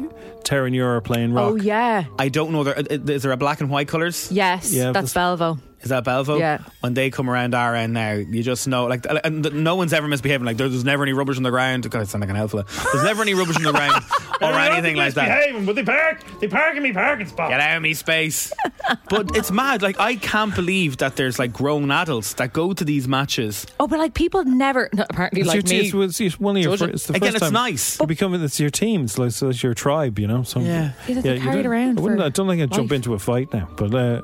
Terenure 0.42 1.02
playing 1.04 1.32
rock? 1.32 1.52
Oh 1.52 1.56
yeah, 1.56 2.04
I 2.18 2.28
don't 2.28 2.52
know. 2.52 2.64
There, 2.64 2.78
uh, 2.78 2.82
is 2.90 3.22
there 3.22 3.32
a 3.32 3.36
black 3.36 3.60
and 3.60 3.70
white 3.70 3.88
colours? 3.88 4.30
yes, 4.32 4.72
Yeah, 4.72 4.92
that's 4.92 5.12
that's- 5.12 5.38
Belvo. 5.38 5.58
Is 5.84 5.90
that 5.90 6.04
Belvo? 6.04 6.38
Yeah. 6.38 6.58
When 6.80 6.94
they 6.94 7.10
come 7.10 7.28
around 7.30 7.54
our 7.54 7.74
end 7.74 7.92
now, 7.92 8.12
you 8.14 8.42
just 8.42 8.66
know, 8.66 8.86
like, 8.86 9.06
and 9.22 9.62
no 9.62 9.76
one's 9.76 9.92
ever 9.92 10.08
misbehaving. 10.08 10.44
Like, 10.46 10.56
there's 10.56 10.84
never 10.84 11.02
any 11.04 11.12
rubbish 11.12 11.36
on 11.36 11.42
the 11.42 11.50
ground. 11.50 11.88
God, 11.90 12.00
I 12.00 12.04
sound 12.04 12.22
like 12.22 12.30
an 12.30 12.36
alpha. 12.36 12.64
There's 12.92 13.04
never 13.04 13.22
any 13.22 13.34
rubbish 13.34 13.56
on 13.56 13.62
the 13.62 13.72
ground 13.72 14.02
or 14.40 14.52
anything 14.58 14.96
like 14.96 15.14
that. 15.14 15.52
but 15.66 15.76
they 15.76 15.84
park. 15.84 16.22
They 16.40 16.48
park 16.48 16.76
in 16.76 16.82
me 16.82 16.92
parking 16.92 17.26
spot. 17.26 17.50
Get 17.50 17.60
out 17.60 17.76
of 17.76 17.82
me 17.82 17.94
space. 17.94 18.52
but 19.10 19.36
it's 19.36 19.50
mad. 19.50 19.82
Like, 19.82 20.00
I 20.00 20.16
can't 20.16 20.54
believe 20.54 20.96
that 20.98 21.16
there's 21.16 21.38
like 21.38 21.52
grown 21.52 21.90
adults 21.90 22.34
that 22.34 22.52
go 22.52 22.72
to 22.72 22.84
these 22.84 23.06
matches. 23.06 23.66
Oh, 23.78 23.86
but 23.86 23.98
like 23.98 24.14
people 24.14 24.44
never 24.44 24.88
no, 24.94 25.04
apparently 25.10 25.42
It's, 25.42 25.48
like 25.48 25.70
your, 25.70 25.82
me. 26.00 26.04
it's, 26.06 26.20
it's 26.20 26.40
one 26.40 26.56
of 26.56 26.62
your. 26.62 26.76
Judge 26.76 26.80
fir- 26.80 26.88
it. 26.88 26.94
It's 26.94 27.06
the 27.06 27.14
Again, 27.14 27.32
first 27.32 27.36
it's 27.36 27.44
time 27.44 27.52
nice. 27.52 28.00
You 28.00 28.06
become 28.06 28.34
it's 28.42 28.58
your 28.58 28.70
team. 28.70 29.04
It's 29.04 29.18
like 29.18 29.32
so 29.32 29.50
it's 29.50 29.62
your 29.62 29.74
tribe. 29.74 30.18
You 30.18 30.26
know. 30.28 30.42
So, 30.44 30.60
Yeah. 30.60 30.92
Yeah, 31.06 31.20
they're 31.20 31.34
you 31.36 31.42
carried 31.42 31.62
don't- 31.64 31.66
around 31.72 31.98
I 31.98 32.02
wouldn't. 32.02 32.20
I 32.22 32.28
don't 32.30 32.48
think 32.48 32.62
I'd 32.62 32.72
jump 32.72 32.90
into 32.92 33.12
a 33.14 33.18
fight 33.18 33.52
now, 33.52 33.68
but 33.76 33.94
uh, 33.94 34.22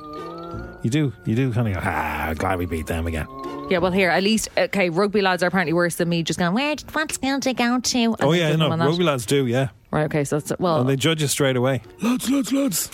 you 0.83 0.89
do. 0.89 1.13
You 1.25 1.35
do 1.35 1.53
kind 1.53 1.67
of 1.67 1.73
go. 1.75 1.79
Ah, 1.83 2.33
glad 2.37 2.57
we 2.59 2.65
beat 2.65 2.87
them 2.87 3.07
again. 3.07 3.27
Yeah, 3.69 3.77
well, 3.77 3.91
here 3.91 4.09
at 4.09 4.21
least 4.23 4.49
okay, 4.57 4.89
rugby 4.89 5.21
lads 5.21 5.43
are 5.43 5.47
apparently 5.47 5.73
worse 5.73 5.95
than 5.95 6.09
me. 6.09 6.23
Just 6.23 6.39
going, 6.39 6.53
where? 6.53 6.75
Did, 6.75 6.93
What 6.93 7.11
school 7.11 7.39
to 7.39 7.53
go 7.53 7.79
to? 7.79 7.97
And 8.03 8.15
Oh 8.21 8.31
yeah, 8.33 8.49
judge 8.49 8.59
no, 8.59 8.65
them 8.65 8.71
on 8.73 8.79
that. 8.79 8.87
rugby 8.87 9.03
lads 9.03 9.25
do. 9.25 9.45
Yeah, 9.47 9.69
Right. 9.91 10.03
Okay. 10.05 10.23
So 10.25 10.37
it's 10.37 10.51
well. 10.59 10.81
and 10.81 10.89
they 10.89 10.95
judge 10.97 11.21
you 11.21 11.27
straight 11.27 11.55
away. 11.55 11.81
Lads, 12.01 12.29
lads, 12.29 12.51
lads. 12.51 12.91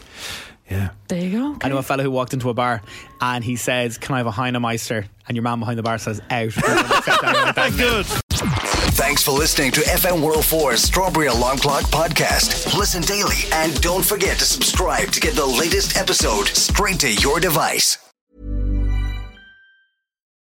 Yeah. 0.70 0.90
there 1.08 1.24
you 1.24 1.32
go. 1.40 1.58
I 1.64 1.70
know 1.70 1.78
a 1.78 1.82
fellow 1.84 2.04
who 2.04 2.12
walked 2.12 2.34
into 2.34 2.50
a 2.50 2.54
bar 2.54 2.82
and 3.22 3.42
he 3.44 3.56
says, 3.56 3.98
Can 3.98 4.16
I 4.16 4.18
have 4.18 4.28
a 4.28 4.32
Heinemeister? 4.32 5.06
And 5.28 5.36
your 5.36 5.44
man 5.44 5.60
behind 5.60 5.80
the 5.80 5.84
bar 5.84 5.98
says, 5.98 6.22
Out. 6.30 6.52
Thank 7.56 7.78
good. 7.78 8.06
Thanks 8.98 9.22
for 9.22 9.30
listening 9.30 9.70
to 9.74 9.82
FM 9.82 10.24
104's 10.24 10.82
Strawberry 10.82 11.28
Alarm 11.28 11.60
Clock 11.60 11.84
podcast. 11.84 12.76
Listen 12.76 13.04
daily 13.04 13.36
and 13.54 13.80
don't 13.80 14.04
forget 14.04 14.40
to 14.40 14.44
subscribe 14.44 15.10
to 15.10 15.20
get 15.20 15.36
the 15.36 15.46
latest 15.46 15.96
episode 15.96 16.48
straight 16.48 17.00
to 17.02 17.14
your 17.14 17.40
device. 17.40 18.00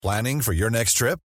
Planning 0.02 0.40
for 0.40 0.54
your 0.54 0.70
next 0.70 0.94
trip? 0.94 1.20